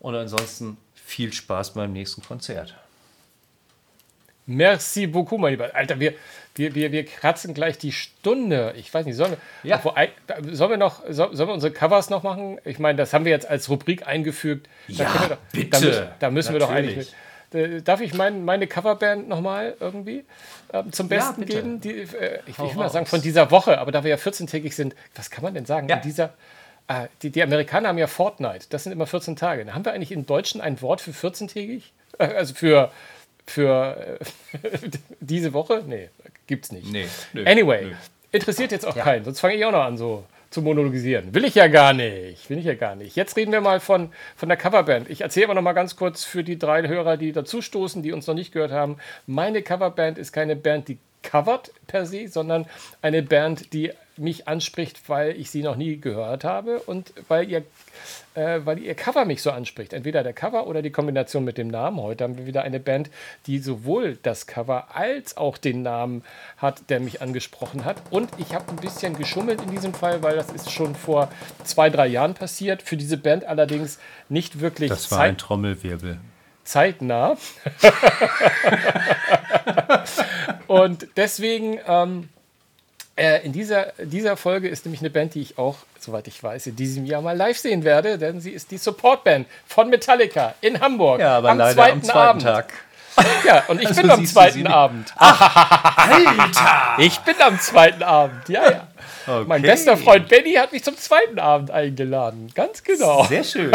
und 0.00 0.16
ansonsten 0.16 0.78
viel 0.94 1.32
Spaß 1.32 1.74
beim 1.74 1.92
nächsten 1.92 2.22
Konzert. 2.22 2.74
Merci 4.46 5.06
beaucoup, 5.06 5.38
mein 5.38 5.52
Lieber. 5.52 5.74
Alter, 5.74 6.00
wir, 6.00 6.14
wir, 6.54 6.74
wir, 6.74 6.90
wir 6.92 7.04
kratzen 7.04 7.54
gleich 7.54 7.78
die 7.78 7.92
Stunde. 7.92 8.74
Ich 8.76 8.92
weiß 8.92 9.06
nicht, 9.06 9.16
sollen 9.16 9.32
wir, 9.32 9.70
ja. 9.70 9.80
obwohl, 9.82 10.08
sollen 10.54 10.70
wir 10.70 10.76
noch, 10.76 11.02
sollen 11.08 11.36
wir 11.38 11.48
unsere 11.54 11.72
Covers 11.72 12.10
noch 12.10 12.22
machen? 12.22 12.58
Ich 12.64 12.78
meine, 12.78 12.96
das 12.96 13.12
haben 13.12 13.24
wir 13.24 13.32
jetzt 13.32 13.48
als 13.48 13.68
Rubrik 13.68 14.06
eingefügt. 14.06 14.68
Ja, 14.88 15.04
da 15.04 15.28
doch, 15.28 15.36
bitte. 15.52 15.70
Da 15.70 15.80
müssen, 15.80 16.08
da 16.18 16.30
müssen 16.30 16.52
wir 16.54 16.60
doch 16.60 16.70
eigentlich 16.70 16.96
mit. 16.96 17.14
Äh, 17.54 17.82
darf 17.82 18.00
ich 18.00 18.14
mein, 18.14 18.44
meine 18.44 18.66
Coverband 18.66 19.28
nochmal 19.28 19.76
irgendwie 19.80 20.24
äh, 20.72 20.82
zum 20.90 21.08
Besten 21.08 21.42
ja, 21.42 21.46
geben? 21.46 21.80
Die, 21.80 22.00
äh, 22.00 22.40
ich 22.46 22.58
will 22.58 22.74
mal 22.74 22.90
sagen, 22.90 23.06
von 23.06 23.22
dieser 23.22 23.50
Woche, 23.50 23.78
aber 23.78 23.92
da 23.92 24.02
wir 24.02 24.10
ja 24.10 24.16
14-tägig 24.16 24.74
sind, 24.74 24.94
was 25.14 25.30
kann 25.30 25.44
man 25.44 25.54
denn 25.54 25.64
sagen? 25.64 25.88
Ja. 25.88 25.96
In 25.96 26.02
dieser, 26.02 26.34
äh, 26.88 27.06
die, 27.22 27.30
die 27.30 27.42
Amerikaner 27.42 27.88
haben 27.88 27.98
ja 27.98 28.08
Fortnite, 28.08 28.66
das 28.70 28.84
sind 28.84 28.92
immer 28.92 29.06
14 29.06 29.36
Tage. 29.36 29.72
Haben 29.72 29.84
wir 29.84 29.92
eigentlich 29.92 30.12
im 30.12 30.26
Deutschen 30.26 30.60
ein 30.60 30.82
Wort 30.82 31.00
für 31.00 31.12
14-tägig? 31.12 31.82
Äh, 32.18 32.24
also 32.24 32.54
für, 32.54 32.90
für 33.46 34.18
diese 35.20 35.52
Woche? 35.52 35.84
Nee, 35.86 36.10
gibt's 36.46 36.72
nicht. 36.72 36.90
Nee, 36.90 37.06
nö, 37.32 37.44
anyway, 37.46 37.86
nö. 37.86 37.92
interessiert 38.32 38.72
jetzt 38.72 38.86
auch 38.86 38.96
ja. 38.96 39.04
keinen, 39.04 39.24
sonst 39.24 39.40
fange 39.40 39.54
ich 39.54 39.64
auch 39.64 39.72
noch 39.72 39.84
an 39.84 39.96
so 39.96 40.24
zu 40.54 40.62
monologisieren. 40.62 41.34
Will 41.34 41.44
ich 41.44 41.56
ja 41.56 41.66
gar 41.66 41.92
nicht. 41.92 42.48
Will 42.48 42.58
ich 42.58 42.64
ja 42.64 42.74
gar 42.74 42.94
nicht. 42.94 43.16
Jetzt 43.16 43.36
reden 43.36 43.52
wir 43.52 43.60
mal 43.60 43.80
von, 43.80 44.10
von 44.36 44.48
der 44.48 44.56
Coverband. 44.56 45.10
Ich 45.10 45.20
erzähle 45.20 45.46
aber 45.46 45.54
noch 45.54 45.62
mal 45.62 45.72
ganz 45.72 45.96
kurz 45.96 46.24
für 46.24 46.44
die 46.44 46.58
drei 46.58 46.86
Hörer, 46.86 47.16
die 47.16 47.32
dazustoßen, 47.32 48.02
die 48.02 48.12
uns 48.12 48.26
noch 48.26 48.34
nicht 48.34 48.52
gehört 48.52 48.70
haben. 48.70 48.96
Meine 49.26 49.62
Coverband 49.62 50.16
ist 50.16 50.32
keine 50.32 50.56
Band, 50.56 50.88
die 50.88 50.98
covert 51.24 51.72
per 51.88 52.06
se, 52.06 52.28
sondern 52.28 52.66
eine 53.02 53.22
Band, 53.22 53.72
die 53.72 53.90
mich 54.16 54.46
anspricht, 54.46 55.08
weil 55.08 55.32
ich 55.32 55.50
sie 55.50 55.62
noch 55.62 55.74
nie 55.74 55.98
gehört 55.98 56.44
habe 56.44 56.78
und 56.80 57.12
weil 57.26 57.50
ihr, 57.50 57.64
äh, 58.34 58.60
weil 58.64 58.78
ihr 58.78 58.94
Cover 58.94 59.24
mich 59.24 59.42
so 59.42 59.50
anspricht. 59.50 59.92
Entweder 59.92 60.22
der 60.22 60.32
Cover 60.32 60.68
oder 60.68 60.82
die 60.82 60.90
Kombination 60.90 61.44
mit 61.44 61.58
dem 61.58 61.68
Namen. 61.68 62.00
Heute 62.00 62.22
haben 62.22 62.38
wir 62.38 62.46
wieder 62.46 62.62
eine 62.62 62.78
Band, 62.78 63.10
die 63.46 63.58
sowohl 63.58 64.16
das 64.22 64.46
Cover 64.46 64.94
als 64.94 65.36
auch 65.36 65.58
den 65.58 65.82
Namen 65.82 66.22
hat, 66.58 66.90
der 66.90 67.00
mich 67.00 67.22
angesprochen 67.22 67.84
hat. 67.84 67.96
Und 68.10 68.30
ich 68.38 68.54
habe 68.54 68.70
ein 68.70 68.76
bisschen 68.76 69.16
geschummelt 69.16 69.60
in 69.62 69.70
diesem 69.70 69.94
Fall, 69.94 70.22
weil 70.22 70.36
das 70.36 70.52
ist 70.52 70.70
schon 70.70 70.94
vor 70.94 71.28
zwei, 71.64 71.90
drei 71.90 72.06
Jahren 72.06 72.34
passiert. 72.34 72.82
Für 72.82 72.96
diese 72.96 73.16
Band 73.16 73.44
allerdings 73.44 73.98
nicht 74.28 74.60
wirklich. 74.60 74.90
Das 74.90 75.10
war 75.10 75.20
ein 75.20 75.38
Trommelwirbel 75.38 76.20
zeitnah. 76.64 77.36
und 80.66 81.06
deswegen 81.16 81.78
ähm, 81.86 82.28
äh, 83.16 83.44
in 83.44 83.52
dieser, 83.52 83.92
dieser 83.98 84.36
Folge 84.36 84.68
ist 84.68 84.84
nämlich 84.84 85.00
eine 85.00 85.10
Band, 85.10 85.34
die 85.34 85.40
ich 85.40 85.56
auch, 85.56 85.76
soweit 86.00 86.26
ich 86.26 86.42
weiß, 86.42 86.66
in 86.66 86.76
diesem 86.76 87.04
Jahr 87.04 87.22
mal 87.22 87.36
live 87.36 87.58
sehen 87.58 87.84
werde, 87.84 88.18
denn 88.18 88.40
sie 88.40 88.50
ist 88.50 88.70
die 88.72 88.78
Supportband 88.78 89.46
von 89.66 89.88
Metallica 89.88 90.54
in 90.60 90.80
Hamburg. 90.80 91.20
Ja, 91.20 91.38
aber 91.38 91.50
am 91.50 91.58
leider 91.58 91.74
zweiten 91.74 91.98
am 91.98 92.02
zweiten 92.02 92.18
Abend. 92.18 92.42
Tag. 92.42 92.72
Ja, 93.46 93.62
und 93.68 93.80
ich 93.80 93.86
also 93.86 94.00
bin 94.00 94.10
am 94.10 94.26
zweiten 94.26 94.66
Abend. 94.66 95.14
Ach, 95.16 96.10
Alter! 96.10 96.96
Ich 96.98 97.18
bin 97.20 97.36
am 97.40 97.60
zweiten 97.60 98.02
Abend, 98.02 98.48
ja, 98.48 98.68
ja. 98.68 98.88
Okay. 99.26 99.44
Mein 99.46 99.62
bester 99.62 99.96
Freund 99.96 100.28
Benny 100.28 100.54
hat 100.54 100.72
mich 100.72 100.82
zum 100.82 100.96
zweiten 100.96 101.38
Abend 101.38 101.70
eingeladen. 101.70 102.50
Ganz 102.54 102.82
genau. 102.82 103.24
Sehr 103.24 103.44
schön. 103.44 103.70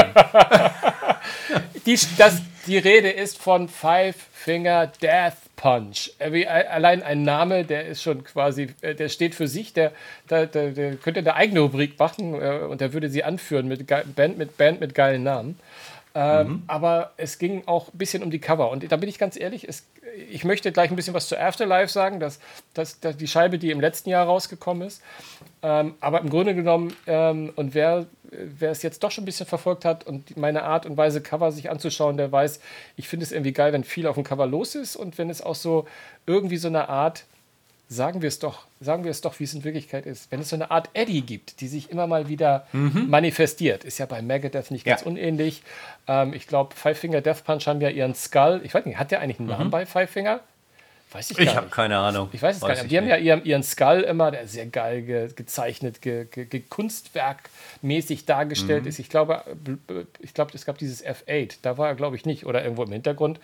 die, 1.86 1.98
das, 2.18 2.42
die 2.68 2.78
Rede 2.78 3.10
ist 3.10 3.42
von 3.42 3.70
Five 3.70 4.16
Finger 4.34 4.88
Death 5.02 5.38
Punch. 5.60 6.12
Allein 6.20 7.04
ein 7.04 7.24
Name, 7.24 7.66
der 7.66 7.86
ist 7.86 8.02
schon 8.02 8.24
quasi, 8.24 8.70
äh, 8.80 8.96
der 8.96 9.10
steht 9.10 9.36
für 9.36 9.50
sich, 9.50 9.74
der, 9.74 9.92
der, 10.30 10.46
der, 10.46 10.72
der 10.72 10.96
könnte 10.96 11.20
eine 11.20 11.36
eigene 11.36 11.60
Rubrik 11.60 12.00
machen 12.00 12.34
äh, 12.34 12.60
und 12.60 12.80
der 12.80 12.94
würde 12.94 13.10
sie 13.10 13.26
anführen 13.26 13.68
mit 13.68 13.86
Band 13.86 14.38
mit, 14.38 14.56
Band 14.56 14.80
mit 14.80 14.96
geilen 14.96 15.24
Namen. 15.24 15.60
Ähm, 16.16 16.48
mhm. 16.48 16.64
Aber 16.68 17.14
es 17.18 17.38
ging 17.38 17.64
auch 17.68 17.94
ein 17.94 17.98
bisschen 17.98 18.24
um 18.24 18.32
die 18.32 18.40
Cover. 18.40 18.72
Und 18.72 18.92
da 18.92 18.98
bin 18.98 19.10
ich 19.10 19.20
ganz 19.20 19.40
ehrlich, 19.40 19.68
es, 19.68 19.86
ich 20.30 20.44
möchte 20.44 20.72
gleich 20.72 20.90
ein 20.90 20.96
bisschen 20.96 21.14
was 21.14 21.28
zu 21.28 21.40
Afterlife 21.40 21.92
sagen, 21.92 22.20
dass, 22.20 22.40
dass, 22.74 23.00
dass 23.00 23.18
die 23.18 23.28
Scheibe, 23.28 23.60
die 23.60 23.70
im 23.70 23.80
letzten 23.80 24.10
Jahr 24.10 24.26
rausgekommen 24.26 24.88
ist. 24.88 25.02
Ähm, 25.62 25.96
aber 26.00 26.22
im 26.22 26.30
Grunde 26.30 26.56
genommen, 26.56 26.96
ähm, 27.06 27.54
und 27.56 27.76
wer, 27.76 28.08
wer 28.32 28.72
es 28.72 28.82
jetzt 28.82 29.04
doch 29.04 29.12
schon 29.12 29.24
ein 29.24 29.26
bisschen 29.26 29.46
verfolgt 29.46 29.86
hat 29.86 30.06
und 30.08 30.36
meine 30.36 30.64
Art 30.64 30.86
und 30.86 30.98
Weise, 30.98 31.22
Cover 31.22 31.52
sich 31.52 31.70
anzuschauen, 31.70 32.18
der 32.18 32.32
weiß, 32.32 32.60
ich 32.96 33.08
finde 33.08 33.26
es 33.26 33.32
irgendwie 33.32 33.54
geil, 33.54 33.72
wenn 33.74 33.84
viel 33.84 34.08
auf 34.08 34.16
dem 34.16 34.24
Cover 34.24 34.48
los 34.48 34.76
ist 34.76 34.96
und 34.96 35.18
wenn 35.18 35.30
es 35.30 35.42
auch 35.42 35.56
so 35.56 35.86
irgendwie 36.26 36.58
so 36.58 36.70
eine 36.70 36.90
Art 36.90 37.26
sagen 37.90 38.22
wir 38.22 38.28
es 38.28 38.38
doch, 38.38 38.68
sagen 38.80 39.04
wir 39.04 39.12
es 39.12 39.22
doch, 39.22 39.40
wie 39.40 39.44
es 39.44 39.54
in 39.54 39.64
Wirklichkeit 39.64 40.06
ist. 40.06 40.32
Wenn 40.32 40.42
es 40.42 40.50
so 40.50 40.56
eine 40.56 40.70
Art 40.70 40.90
Eddie 40.94 41.22
gibt, 41.22 41.60
die 41.60 41.68
sich 41.68 41.90
immer 41.90 42.06
mal 42.06 42.30
wieder 42.30 42.68
mhm. 42.72 43.08
manifestiert, 43.10 43.84
ist 43.84 43.98
ja 43.98 44.06
bei 44.06 44.22
Megadeth 44.22 44.70
nicht 44.70 44.86
ganz 44.86 45.02
ja. 45.02 45.08
unähnlich. 45.08 45.64
Ähm, 46.08 46.34
ich 46.34 46.48
glaube, 46.48 46.76
Five 46.76 47.00
Finger 47.00 47.22
Death 47.22 47.44
Punch 47.44 47.68
haben 47.68 47.82
ja 47.82 47.90
ihren 47.90 48.14
Skull. 48.14 48.62
Ich 48.64 48.74
weiß 48.76 48.86
nicht, 48.86 48.98
hat 48.98 49.10
der 49.10 49.22
eigentlich 49.22 49.40
einen 49.40 49.50
mhm. 49.50 49.56
Namen 49.56 49.72
bei 49.72 49.88
Five 49.88 50.10
Finger? 50.10 50.42
Weiß 51.12 51.32
ich 51.32 51.38
gar 51.38 51.44
ich 51.44 51.56
habe 51.56 51.70
keine 51.70 51.98
Ahnung. 51.98 52.30
Ich 52.34 52.42
weiß 52.44 52.58
es 52.58 52.62
weiß 52.62 52.68
gar 52.68 52.84
nicht. 52.84 52.92
Die 52.92 52.98
haben 52.98 53.08
ja 53.08 53.18
ihren, 53.18 53.44
ihren 53.44 53.64
Skull 53.64 54.02
immer, 54.02 54.30
der 54.30 54.48
sehr 54.48 54.68
geil 54.68 55.02
ge, 55.02 55.30
gezeichnet, 55.36 56.04
ge, 56.04 56.26
ge, 56.26 56.62
kunstwerkmäßig 56.70 58.26
dargestellt 58.26 58.84
mhm. 58.84 58.90
ist. 58.90 59.00
Ich 59.00 59.10
glaube, 59.10 59.44
ich 60.20 60.36
glaube, 60.36 60.52
es 60.54 60.66
gab 60.66 60.78
dieses 60.78 61.04
F8. 61.04 61.58
Da 61.64 61.80
war 61.80 61.88
er, 61.88 61.96
glaube 61.96 62.16
ich, 62.16 62.28
nicht. 62.28 62.46
Oder 62.46 62.62
irgendwo 62.62 62.84
im 62.84 62.92
Hintergrund. 62.92 63.40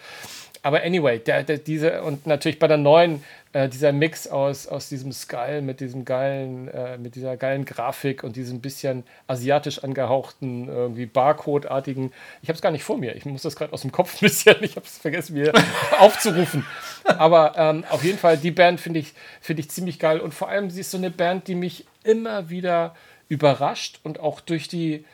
Aber 0.61 0.83
anyway, 0.83 1.19
der, 1.19 1.43
der, 1.43 1.57
diese, 1.57 2.03
und 2.03 2.27
natürlich 2.27 2.59
bei 2.59 2.67
der 2.67 2.77
neuen, 2.77 3.23
äh, 3.53 3.69
dieser 3.69 3.93
Mix 3.93 4.27
aus, 4.27 4.67
aus 4.67 4.89
diesem 4.89 5.11
Skull 5.11 5.61
mit 5.61 5.79
diesem 5.79 6.03
geilen, 6.03 6.67
äh, 6.67 6.97
mit 6.97 7.15
dieser 7.15 7.37
geilen 7.37 7.63
Grafik 7.63 8.23
und 8.23 8.35
diesem 8.35 8.59
bisschen 8.59 9.03
asiatisch 9.27 9.83
angehauchten, 9.83 10.67
irgendwie 10.67 11.05
Barcode-artigen, 11.05 12.11
ich 12.41 12.49
habe 12.49 12.55
es 12.55 12.61
gar 12.61 12.71
nicht 12.71 12.83
vor 12.83 12.97
mir, 12.97 13.15
ich 13.15 13.25
muss 13.25 13.43
das 13.43 13.55
gerade 13.55 13.71
aus 13.71 13.81
dem 13.81 13.91
Kopf 13.91 14.15
ein 14.15 14.19
bisschen, 14.21 14.57
ich 14.61 14.75
habe 14.75 14.85
es 14.85 14.97
vergessen, 14.97 15.35
mir 15.35 15.53
aufzurufen. 15.99 16.65
Aber 17.05 17.53
ähm, 17.55 17.85
auf 17.89 18.03
jeden 18.03 18.17
Fall, 18.17 18.37
die 18.37 18.51
Band 18.51 18.81
finde 18.81 18.99
ich, 18.99 19.13
find 19.39 19.59
ich 19.59 19.69
ziemlich 19.69 19.99
geil. 19.99 20.19
Und 20.19 20.33
vor 20.33 20.49
allem, 20.49 20.69
sie 20.69 20.81
ist 20.81 20.91
so 20.91 20.97
eine 20.97 21.11
Band, 21.11 21.47
die 21.47 21.55
mich 21.55 21.85
immer 22.03 22.49
wieder 22.49 22.95
überrascht 23.29 23.99
und 24.03 24.19
auch 24.19 24.41
durch 24.41 24.67
die, 24.67 25.05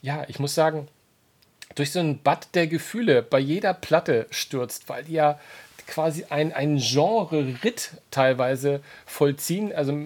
ja, 0.00 0.24
ich 0.28 0.38
muss 0.38 0.54
sagen, 0.54 0.88
durch 1.74 1.92
so 1.92 2.00
einen 2.00 2.22
Bad 2.22 2.54
der 2.54 2.66
Gefühle 2.66 3.22
bei 3.22 3.38
jeder 3.38 3.74
Platte 3.74 4.26
stürzt, 4.30 4.88
weil 4.88 5.04
die 5.04 5.14
ja 5.14 5.38
quasi 5.86 6.24
ein, 6.30 6.52
ein 6.52 6.78
Genre-Ritt 6.78 7.92
teilweise 8.10 8.80
vollziehen, 9.06 9.72
also 9.74 9.96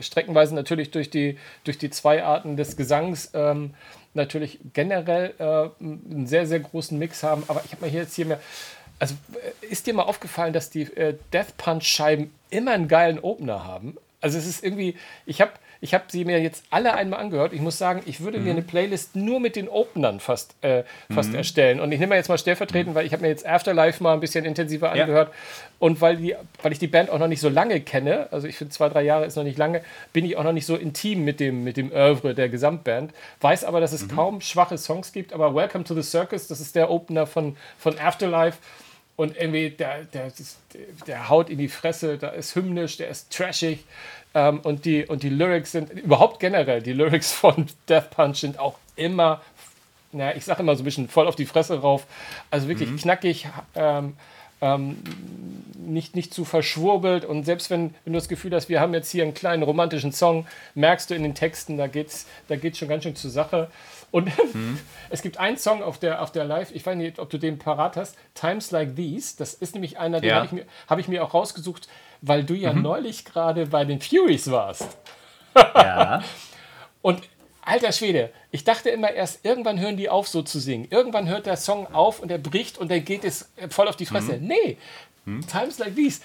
streckenweise 0.00 0.54
natürlich 0.54 0.90
durch 0.90 1.10
die, 1.10 1.38
durch 1.64 1.78
die 1.78 1.90
zwei 1.90 2.22
Arten 2.22 2.56
des 2.56 2.76
Gesangs 2.76 3.30
ähm, 3.34 3.74
natürlich 4.14 4.58
generell 4.72 5.34
äh, 5.38 5.84
einen 5.84 6.26
sehr, 6.26 6.46
sehr 6.46 6.60
großen 6.60 6.98
Mix 6.98 7.22
haben, 7.22 7.44
aber 7.48 7.62
ich 7.64 7.72
habe 7.72 7.82
mal 7.82 7.90
hier 7.90 8.02
jetzt 8.02 8.14
hier 8.14 8.26
mehr, 8.26 8.40
also 8.98 9.14
äh, 9.62 9.66
ist 9.66 9.86
dir 9.86 9.94
mal 9.94 10.04
aufgefallen, 10.04 10.52
dass 10.52 10.70
die 10.70 10.82
äh, 10.82 11.16
Death 11.32 11.56
Punch-Scheiben 11.56 12.32
immer 12.50 12.72
einen 12.72 12.88
geilen 12.88 13.18
Opener 13.18 13.64
haben? 13.64 13.96
Also 14.20 14.38
es 14.38 14.46
ist 14.46 14.64
irgendwie, 14.64 14.96
ich 15.26 15.40
habe 15.40 15.52
ich 15.86 15.94
habe 15.94 16.06
sie 16.08 16.24
mir 16.24 16.42
jetzt 16.42 16.64
alle 16.70 16.94
einmal 16.94 17.20
angehört. 17.20 17.52
Ich 17.52 17.60
muss 17.60 17.78
sagen, 17.78 18.02
ich 18.06 18.20
würde 18.20 18.38
mhm. 18.38 18.44
mir 18.44 18.50
eine 18.50 18.62
Playlist 18.62 19.14
nur 19.14 19.38
mit 19.38 19.54
den 19.54 19.68
Openern 19.68 20.18
fast, 20.18 20.56
äh, 20.62 20.82
fast 21.14 21.28
mhm. 21.28 21.36
erstellen. 21.36 21.78
Und 21.78 21.92
ich 21.92 22.00
nehme 22.00 22.16
jetzt 22.16 22.28
mal 22.28 22.38
stellvertretend, 22.38 22.92
mhm. 22.92 22.94
weil 22.96 23.06
ich 23.06 23.12
habe 23.12 23.22
mir 23.22 23.28
jetzt 23.28 23.46
Afterlife 23.46 24.02
mal 24.02 24.14
ein 24.14 24.18
bisschen 24.18 24.44
intensiver 24.44 24.96
ja. 24.96 25.04
angehört. 25.04 25.32
Und 25.78 26.00
weil, 26.00 26.16
die, 26.16 26.34
weil 26.60 26.72
ich 26.72 26.80
die 26.80 26.88
Band 26.88 27.08
auch 27.08 27.20
noch 27.20 27.28
nicht 27.28 27.40
so 27.40 27.48
lange 27.48 27.80
kenne, 27.80 28.26
also 28.32 28.48
ich 28.48 28.56
finde 28.56 28.72
zwei, 28.72 28.88
drei 28.88 29.02
Jahre 29.02 29.26
ist 29.26 29.36
noch 29.36 29.44
nicht 29.44 29.58
lange, 29.58 29.80
bin 30.12 30.24
ich 30.24 30.36
auch 30.36 30.42
noch 30.42 30.52
nicht 30.52 30.66
so 30.66 30.74
intim 30.74 31.24
mit 31.24 31.38
dem, 31.38 31.62
mit 31.62 31.76
dem 31.76 31.92
Oeuvre 31.92 32.34
der 32.34 32.48
Gesamtband. 32.48 33.12
Weiß 33.40 33.62
aber, 33.62 33.78
dass 33.80 33.92
es 33.92 34.02
mhm. 34.02 34.16
kaum 34.16 34.40
schwache 34.40 34.78
Songs 34.78 35.12
gibt. 35.12 35.32
Aber 35.32 35.54
Welcome 35.54 35.84
to 35.84 35.94
the 35.94 36.02
Circus, 36.02 36.48
das 36.48 36.58
ist 36.58 36.74
der 36.74 36.90
Opener 36.90 37.28
von, 37.28 37.56
von 37.78 37.96
Afterlife. 38.00 38.58
Und 39.14 39.36
irgendwie, 39.36 39.70
der, 39.70 40.02
der, 40.12 40.32
der 41.06 41.28
haut 41.28 41.48
in 41.48 41.58
die 41.58 41.68
Fresse, 41.68 42.18
da 42.18 42.30
ist 42.30 42.56
hymnisch, 42.56 42.96
der 42.96 43.08
ist 43.08 43.32
trashig. 43.32 43.84
Ähm, 44.36 44.60
und, 44.60 44.84
die, 44.84 45.06
und 45.06 45.22
die 45.22 45.30
Lyrics 45.30 45.72
sind, 45.72 45.90
überhaupt 45.92 46.40
generell, 46.40 46.82
die 46.82 46.92
Lyrics 46.92 47.32
von 47.32 47.64
Death 47.88 48.10
Punch 48.10 48.36
sind 48.36 48.58
auch 48.58 48.78
immer, 48.94 49.40
naja, 50.12 50.36
ich 50.36 50.44
sage 50.44 50.60
immer 50.60 50.76
so 50.76 50.82
ein 50.82 50.84
bisschen 50.84 51.08
voll 51.08 51.26
auf 51.26 51.36
die 51.36 51.46
Fresse 51.46 51.80
rauf. 51.80 52.06
Also 52.50 52.68
wirklich 52.68 52.90
mhm. 52.90 52.98
knackig, 52.98 53.48
ähm, 53.74 54.12
ähm, 54.60 54.96
nicht, 55.78 56.16
nicht 56.16 56.34
zu 56.34 56.44
verschwurbelt. 56.44 57.24
Und 57.24 57.44
selbst 57.44 57.70
wenn, 57.70 57.94
wenn 58.04 58.12
du 58.12 58.18
das 58.18 58.28
Gefühl 58.28 58.54
hast, 58.54 58.68
wir 58.68 58.80
haben 58.80 58.94
jetzt 58.94 59.10
hier 59.10 59.22
einen 59.22 59.34
kleinen 59.34 59.62
romantischen 59.62 60.12
Song, 60.12 60.46
merkst 60.74 61.10
du 61.10 61.14
in 61.14 61.22
den 61.22 61.34
Texten, 61.34 61.76
da 61.76 61.86
geht 61.86 62.08
es 62.08 62.26
da 62.48 62.56
geht's 62.56 62.78
schon 62.78 62.88
ganz 62.88 63.04
schön 63.04 63.16
zur 63.16 63.30
Sache. 63.30 63.70
Und 64.10 64.26
mhm. 64.54 64.78
es 65.10 65.22
gibt 65.22 65.38
einen 65.38 65.58
Song 65.58 65.82
auf 65.82 65.98
der, 65.98 66.22
auf 66.22 66.32
der 66.32 66.44
Live, 66.44 66.70
ich 66.74 66.84
weiß 66.84 66.96
nicht, 66.96 67.18
ob 67.18 67.30
du 67.30 67.38
den 67.38 67.58
parat 67.58 67.96
hast, 67.96 68.16
Times 68.34 68.70
Like 68.70 68.96
These. 68.96 69.36
Das 69.38 69.54
ist 69.54 69.74
nämlich 69.74 69.98
einer, 69.98 70.20
den 70.20 70.30
ja. 70.30 70.36
habe 70.36 70.46
ich, 70.46 70.52
mir, 70.52 70.64
hab 70.88 70.98
ich 70.98 71.08
mir 71.08 71.24
auch 71.24 71.34
rausgesucht 71.34 71.88
weil 72.22 72.44
du 72.44 72.54
ja 72.54 72.72
mhm. 72.72 72.82
neulich 72.82 73.24
gerade 73.24 73.66
bei 73.66 73.84
den 73.84 74.00
Furies 74.00 74.50
warst. 74.50 74.96
ja. 75.54 76.22
Und 77.02 77.22
alter 77.66 77.92
Schwede, 77.92 78.30
ich 78.50 78.64
dachte 78.64 78.90
immer 78.90 79.12
erst, 79.12 79.44
irgendwann 79.44 79.80
hören 79.80 79.96
die 79.96 80.08
auf, 80.08 80.28
so 80.28 80.42
zu 80.42 80.58
singen. 80.58 80.88
Irgendwann 80.90 81.28
hört 81.28 81.46
der 81.46 81.56
Song 81.56 81.92
auf 81.92 82.20
und 82.20 82.30
er 82.30 82.38
bricht 82.38 82.78
und 82.78 82.90
dann 82.90 83.04
geht 83.04 83.24
es 83.24 83.48
voll 83.70 83.88
auf 83.88 83.96
die 83.96 84.06
Fresse. 84.06 84.34
Mhm. 84.34 84.46
Nee, 84.46 84.78
mhm. 85.24 85.46
Times 85.46 85.78
Like 85.78 85.96
These, 85.96 86.20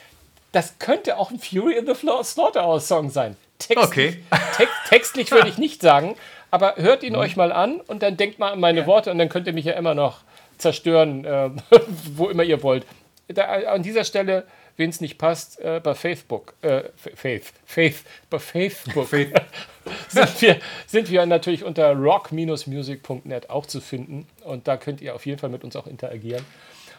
das 0.52 0.76
könnte 0.80 1.18
auch 1.18 1.32
ein 1.32 1.40
Fury 1.40 1.78
in 1.78 1.86
the 1.86 1.94
Slaughterhouse 1.96 2.88
Song 2.88 3.10
sein. 3.10 3.36
Textlich, 3.60 3.86
okay. 3.86 4.24
text, 4.58 4.76
textlich 4.90 5.32
würde 5.32 5.50
ich 5.50 5.58
nicht 5.58 5.82
sagen, 5.82 6.16
aber 6.52 6.76
hört 6.78 7.04
ihn 7.04 7.14
mhm. 7.14 7.20
euch 7.20 7.36
mal 7.36 7.52
an 7.52 7.82
und 7.82 8.04
dann 8.04 8.18
denkt 8.18 8.40
mal 8.40 8.52
an 8.52 8.60
meine 8.60 8.82
ja. 8.82 8.88
Worte 8.88 9.12
und 9.12 9.18
dann 9.18 9.30
könnt 9.30 9.48
ihr 9.48 9.54
mich 9.54 9.66
ja 9.66 9.74
immer 9.74 9.94
noch 9.94 10.22
zerstören, 10.58 11.26
äh, 11.26 11.50
wo 12.16 12.30
immer 12.30 12.44
ihr 12.44 12.62
wollt 12.64 12.86
da, 13.34 13.46
an 13.46 13.84
dieser 13.84 14.04
Stelle, 14.04 14.46
wen 14.78 14.90
es 14.90 15.02
nicht 15.02 15.18
passt, 15.18 15.60
äh, 15.60 15.80
bei 15.84 15.94
Facebook, 15.94 16.54
äh, 16.62 16.84
Faith, 17.16 17.54
Faith, 17.66 18.04
bei 18.30 18.40
Facebook 18.40 19.08
Faith. 19.08 19.34
sind, 20.10 20.42
wir, 20.42 20.58
sind 20.88 21.10
wir 21.10 21.26
natürlich 21.26 21.64
unter 21.64 21.94
rock-music.net 21.94 23.50
auch 23.50 23.66
zu 23.66 23.82
finden. 23.82 24.28
Und 24.44 24.68
da 24.68 24.78
könnt 24.78 25.02
ihr 25.02 25.16
auf 25.16 25.26
jeden 25.26 25.40
Fall 25.40 25.50
mit 25.50 25.64
uns 25.64 25.76
auch 25.76 25.88
interagieren. 25.88 26.46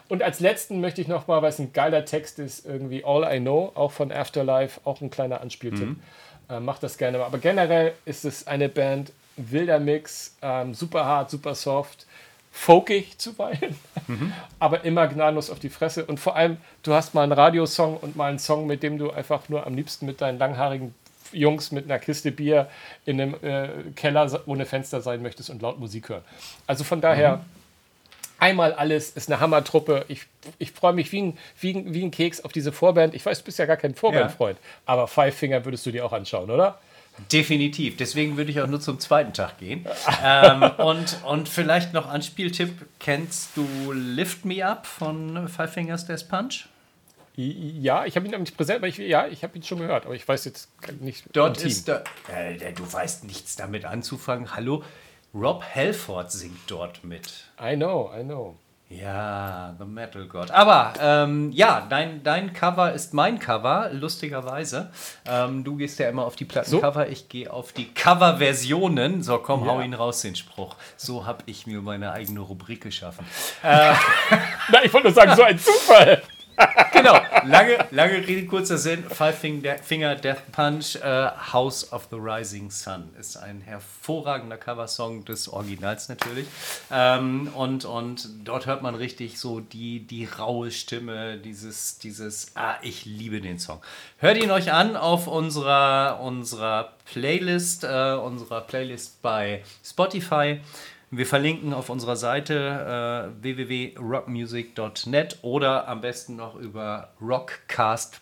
Und 0.09 0.21
als 0.21 0.39
letzten 0.39 0.81
möchte 0.81 1.01
ich 1.01 1.07
nochmal, 1.07 1.41
weil 1.41 1.49
es 1.49 1.59
ein 1.59 1.73
geiler 1.73 2.05
Text 2.05 2.39
ist, 2.39 2.65
irgendwie 2.65 3.03
All 3.05 3.23
I 3.23 3.39
Know, 3.39 3.71
auch 3.75 3.91
von 3.91 4.11
Afterlife, 4.11 4.81
auch 4.83 5.01
ein 5.01 5.09
kleiner 5.09 5.41
Anspieltipp. 5.41 5.95
Äh, 6.49 6.59
macht 6.59 6.83
das 6.83 6.97
gerne 6.97 7.17
mal. 7.17 7.25
Aber 7.25 7.37
generell 7.37 7.93
ist 8.05 8.25
es 8.25 8.45
eine 8.47 8.69
Band, 8.69 9.11
wilder 9.37 9.79
Mix, 9.79 10.35
ähm, 10.41 10.73
super 10.73 11.05
hart, 11.05 11.29
super 11.29 11.55
soft, 11.55 12.05
folkig 12.55 13.17
zuweilen, 13.17 13.75
aber 14.59 14.85
immer 14.85 15.07
gnadenlos 15.07 15.49
auf 15.49 15.59
die 15.59 15.69
Fresse. 15.69 16.05
Und 16.05 16.19
vor 16.19 16.35
allem, 16.35 16.57
du 16.83 16.93
hast 16.93 17.15
mal 17.15 17.23
einen 17.23 17.31
Radiosong 17.31 17.97
und 17.97 18.15
mal 18.15 18.29
einen 18.29 18.39
Song, 18.39 18.67
mit 18.67 18.83
dem 18.83 18.99
du 18.99 19.11
einfach 19.11 19.49
nur 19.49 19.65
am 19.65 19.73
liebsten 19.75 20.05
mit 20.05 20.21
deinen 20.21 20.37
langhaarigen 20.37 20.93
Jungs 21.31 21.71
mit 21.71 21.85
einer 21.85 21.97
Kiste 21.97 22.31
Bier 22.31 22.69
in 23.05 23.19
einem 23.19 23.35
äh, 23.41 23.69
Keller 23.95 24.29
ohne 24.45 24.67
Fenster 24.67 25.01
sein 25.01 25.23
möchtest 25.23 25.49
und 25.49 25.63
laut 25.63 25.79
Musik 25.79 26.09
hören. 26.09 26.21
Also 26.67 26.83
von 26.83 27.01
daher, 27.01 27.43
einmal 28.37 28.73
alles 28.73 29.09
ist 29.09 29.31
eine 29.31 29.39
Hammertruppe. 29.39 30.05
Ich, 30.07 30.27
ich 30.59 30.71
freue 30.71 30.93
mich 30.93 31.11
wie 31.11 31.23
ein, 31.23 31.37
wie, 31.59 31.73
ein, 31.73 31.93
wie 31.93 32.03
ein 32.03 32.11
Keks 32.11 32.41
auf 32.41 32.51
diese 32.51 32.71
Vorband. 32.71 33.15
Ich 33.15 33.25
weiß, 33.25 33.39
du 33.39 33.45
bist 33.45 33.57
ja 33.57 33.65
gar 33.65 33.77
kein 33.77 33.95
Vorbandfreund, 33.95 34.59
aber 34.85 35.07
Five 35.07 35.35
Finger 35.35 35.65
würdest 35.65 35.87
du 35.87 35.91
dir 35.91 36.05
auch 36.05 36.13
anschauen, 36.13 36.51
oder? 36.51 36.79
Definitiv. 37.31 37.97
Deswegen 37.97 38.37
würde 38.37 38.51
ich 38.51 38.59
auch 38.59 38.67
nur 38.67 38.81
zum 38.81 38.99
zweiten 38.99 39.33
Tag 39.33 39.59
gehen. 39.59 39.85
ähm, 40.23 40.63
und, 40.77 41.23
und 41.25 41.49
vielleicht 41.49 41.93
noch 41.93 42.07
Anspieltipp: 42.07 42.85
Kennst 42.99 43.55
du 43.55 43.91
Lift 43.91 44.45
Me 44.45 44.65
Up 44.65 44.87
von 44.87 45.47
Five 45.47 45.73
Fingers 45.73 46.05
Death 46.05 46.27
Punch? 46.27 46.67
Ja, 47.35 48.05
ich 48.05 48.15
habe 48.15 48.27
ihn 48.27 48.33
aber 48.33 48.41
nicht 48.41 48.55
präsent, 48.55 48.77
aber 48.77 48.87
ich, 48.87 48.97
ja, 48.97 49.27
ich 49.27 49.43
habe 49.43 49.57
ihn 49.57 49.63
schon 49.63 49.79
gehört, 49.79 50.05
aber 50.05 50.13
ich 50.13 50.27
weiß 50.27 50.45
jetzt 50.45 50.69
nicht. 50.99 51.25
Dort 51.33 51.63
ist 51.63 51.87
da, 51.87 52.03
äh, 52.31 52.73
du 52.73 52.91
weißt 52.91 53.23
nichts 53.23 53.55
damit 53.55 53.85
anzufangen. 53.85 54.55
Hallo, 54.55 54.83
Rob 55.33 55.63
Halford 55.73 56.31
singt 56.31 56.59
dort 56.67 57.03
mit. 57.03 57.45
I 57.59 57.75
know, 57.75 58.11
I 58.15 58.23
know. 58.23 58.57
Ja, 59.01 59.73
The 59.79 59.85
Metal 59.85 60.25
God. 60.27 60.51
Aber 60.51 60.93
ähm, 61.01 61.51
ja, 61.51 61.85
dein, 61.89 62.21
dein 62.23 62.53
Cover 62.53 62.93
ist 62.93 63.13
mein 63.13 63.39
Cover, 63.39 63.89
lustigerweise. 63.91 64.91
Ähm, 65.25 65.63
du 65.63 65.75
gehst 65.77 65.97
ja 65.99 66.09
immer 66.09 66.25
auf 66.25 66.35
die 66.35 66.45
Plattencover, 66.45 67.07
ich 67.09 67.27
gehe 67.29 67.51
auf 67.51 67.71
die 67.73 67.85
Coverversionen. 67.93 69.23
So, 69.23 69.37
komm, 69.39 69.65
hau 69.65 69.79
Ja. 69.79 69.85
ihn 69.85 69.93
raus, 69.93 70.21
den 70.21 70.35
Spruch. 70.35 70.75
So 70.95 71.25
habe 71.25 71.43
ich 71.47 71.65
mir 71.65 71.81
meine 71.81 72.11
eigene 72.11 72.41
Rubrik 72.41 72.81
geschaffen. 72.81 73.25
Na, 73.63 74.83
ich 74.83 74.93
wollte 74.93 75.07
nur 75.07 75.13
sagen, 75.15 75.35
so 75.35 75.43
ein 75.43 75.57
Zufall. 75.57 76.21
Genau, 76.91 77.19
lange, 77.45 77.85
lange 77.91 78.27
Rede, 78.27 78.47
kurzer 78.47 78.77
Sinn. 78.77 79.03
Five 79.03 79.37
Finger, 79.37 80.15
Death 80.15 80.51
Punch, 80.51 80.95
äh, 80.95 81.29
House 81.51 81.91
of 81.91 82.07
the 82.11 82.17
Rising 82.17 82.69
Sun 82.69 83.09
ist 83.19 83.37
ein 83.37 83.61
hervorragender 83.61 84.57
Coversong 84.57 85.25
des 85.25 85.47
Originals 85.47 86.09
natürlich. 86.09 86.47
Ähm, 86.91 87.49
und, 87.55 87.85
und 87.85 88.27
dort 88.43 88.65
hört 88.65 88.81
man 88.81 88.95
richtig 88.95 89.39
so 89.39 89.59
die, 89.59 90.01
die 90.05 90.25
raue 90.25 90.71
Stimme, 90.71 91.37
dieses, 91.37 91.97
dieses, 91.99 92.51
ah, 92.55 92.75
ich 92.81 93.05
liebe 93.05 93.41
den 93.41 93.59
Song. 93.59 93.81
Hört 94.17 94.37
ihn 94.37 94.51
euch 94.51 94.71
an 94.71 94.95
auf 94.95 95.27
unserer, 95.27 96.19
unserer 96.21 96.93
Playlist, 97.05 97.83
äh, 97.83 98.13
unserer 98.13 98.61
Playlist 98.61 99.21
bei 99.21 99.63
Spotify. 99.83 100.59
Wir 101.15 101.27
verlinken 101.27 101.75
auf 101.75 101.89
unserer 101.89 102.15
Seite 102.15 103.29
äh, 103.39 103.43
www.rockmusic.net 103.43 105.37
oder 105.43 105.87
am 105.87 106.01
besten 106.01 106.35
noch 106.35 106.55
über 106.55 107.09
rockcast.de. 107.21 108.19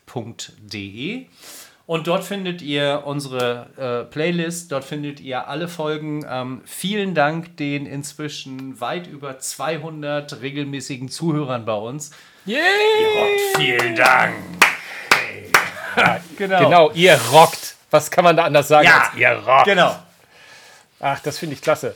Und 1.86 2.08
dort 2.08 2.26
findet 2.26 2.62
ihr 2.62 3.04
unsere 3.06 3.68
äh, 3.78 4.04
Playlist, 4.12 4.74
dort 4.74 4.84
findet 4.84 5.22
ihr 5.22 5.48
alle 5.48 5.70
Folgen. 5.70 6.26
Ähm, 6.30 6.64
vielen 6.66 7.16
Dank 7.16 7.56
den 7.56 7.86
inzwischen 7.86 8.82
weit 8.82 9.08
über 9.08 9.40
200 9.40 10.42
regelmäßigen 10.42 11.08
Zuhörern 11.08 11.64
bei 11.64 11.76
uns. 11.76 12.12
Yay! 12.46 12.58
Und 12.58 13.40
vielen 13.56 13.96
Dank. 13.96 14.36
genau. 16.38 16.60
Genau, 16.60 16.92
ihr 16.92 17.18
rockt. 17.32 17.78
Was 17.90 18.12
kann 18.12 18.26
man 18.26 18.36
da 18.36 18.44
anders 18.44 18.68
sagen 18.68 18.86
Ja, 18.86 19.08
als 19.08 19.18
ihr 19.18 19.30
rockt? 19.30 19.64
Genau. 19.64 19.96
Ach, 21.00 21.22
das 21.22 21.38
finde 21.38 21.56
ich 21.56 21.62
klasse. 21.62 21.96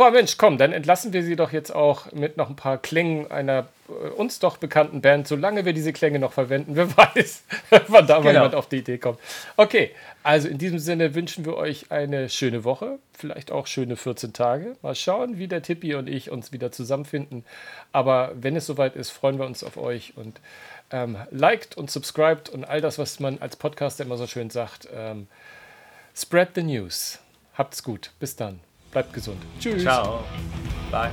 Aber 0.00 0.12
Mensch, 0.12 0.36
komm, 0.38 0.58
dann 0.58 0.72
entlassen 0.72 1.12
wir 1.12 1.24
sie 1.24 1.34
doch 1.34 1.50
jetzt 1.52 1.74
auch 1.74 2.12
mit 2.12 2.36
noch 2.36 2.48
ein 2.48 2.54
paar 2.54 2.78
Klängen 2.78 3.30
einer 3.32 3.66
äh, 3.88 4.08
uns 4.10 4.38
doch 4.38 4.56
bekannten 4.56 5.00
Band, 5.00 5.26
solange 5.26 5.64
wir 5.64 5.72
diese 5.72 5.92
Klänge 5.92 6.20
noch 6.20 6.32
verwenden. 6.32 6.76
Wer 6.76 6.96
weiß, 6.96 7.42
wann 7.88 8.06
da 8.06 8.14
mal 8.20 8.28
Genau. 8.28 8.32
jemand 8.34 8.54
auf 8.54 8.68
die 8.68 8.76
Idee 8.76 8.98
kommt. 8.98 9.18
Okay, 9.56 9.90
also 10.22 10.46
in 10.46 10.56
diesem 10.58 10.78
Sinne 10.78 11.16
wünschen 11.16 11.44
wir 11.44 11.56
euch 11.56 11.90
eine 11.90 12.28
schöne 12.28 12.62
Woche, 12.62 13.00
vielleicht 13.12 13.50
auch 13.50 13.66
schöne 13.66 13.96
14 13.96 14.32
Tage. 14.32 14.76
Mal 14.82 14.94
schauen, 14.94 15.38
wie 15.38 15.48
der 15.48 15.62
Tippi 15.62 15.94
und 15.96 16.06
ich 16.08 16.30
uns 16.30 16.52
wieder 16.52 16.70
zusammenfinden. 16.70 17.44
Aber 17.90 18.30
wenn 18.36 18.54
es 18.54 18.66
soweit 18.66 18.94
ist, 18.94 19.10
freuen 19.10 19.38
wir 19.40 19.46
uns 19.46 19.64
auf 19.64 19.76
euch 19.76 20.12
und 20.16 20.40
ähm, 20.92 21.16
liked 21.32 21.76
und 21.76 21.90
subscribed 21.90 22.48
und 22.50 22.64
all 22.64 22.80
das, 22.80 22.98
was 22.98 23.18
man 23.18 23.38
als 23.38 23.56
Podcaster 23.56 24.04
immer 24.04 24.16
so 24.16 24.28
schön 24.28 24.50
sagt. 24.50 24.88
Ähm, 24.94 25.26
spread 26.14 26.50
the 26.54 26.62
news. 26.62 27.18
Habt's 27.54 27.82
gut. 27.82 28.12
Bis 28.20 28.36
dann. 28.36 28.60
Bleibt 28.90 29.12
gesund. 29.12 29.42
Tschüss. 29.60 29.82
Ciao. 29.82 30.24
Bye. 30.90 31.10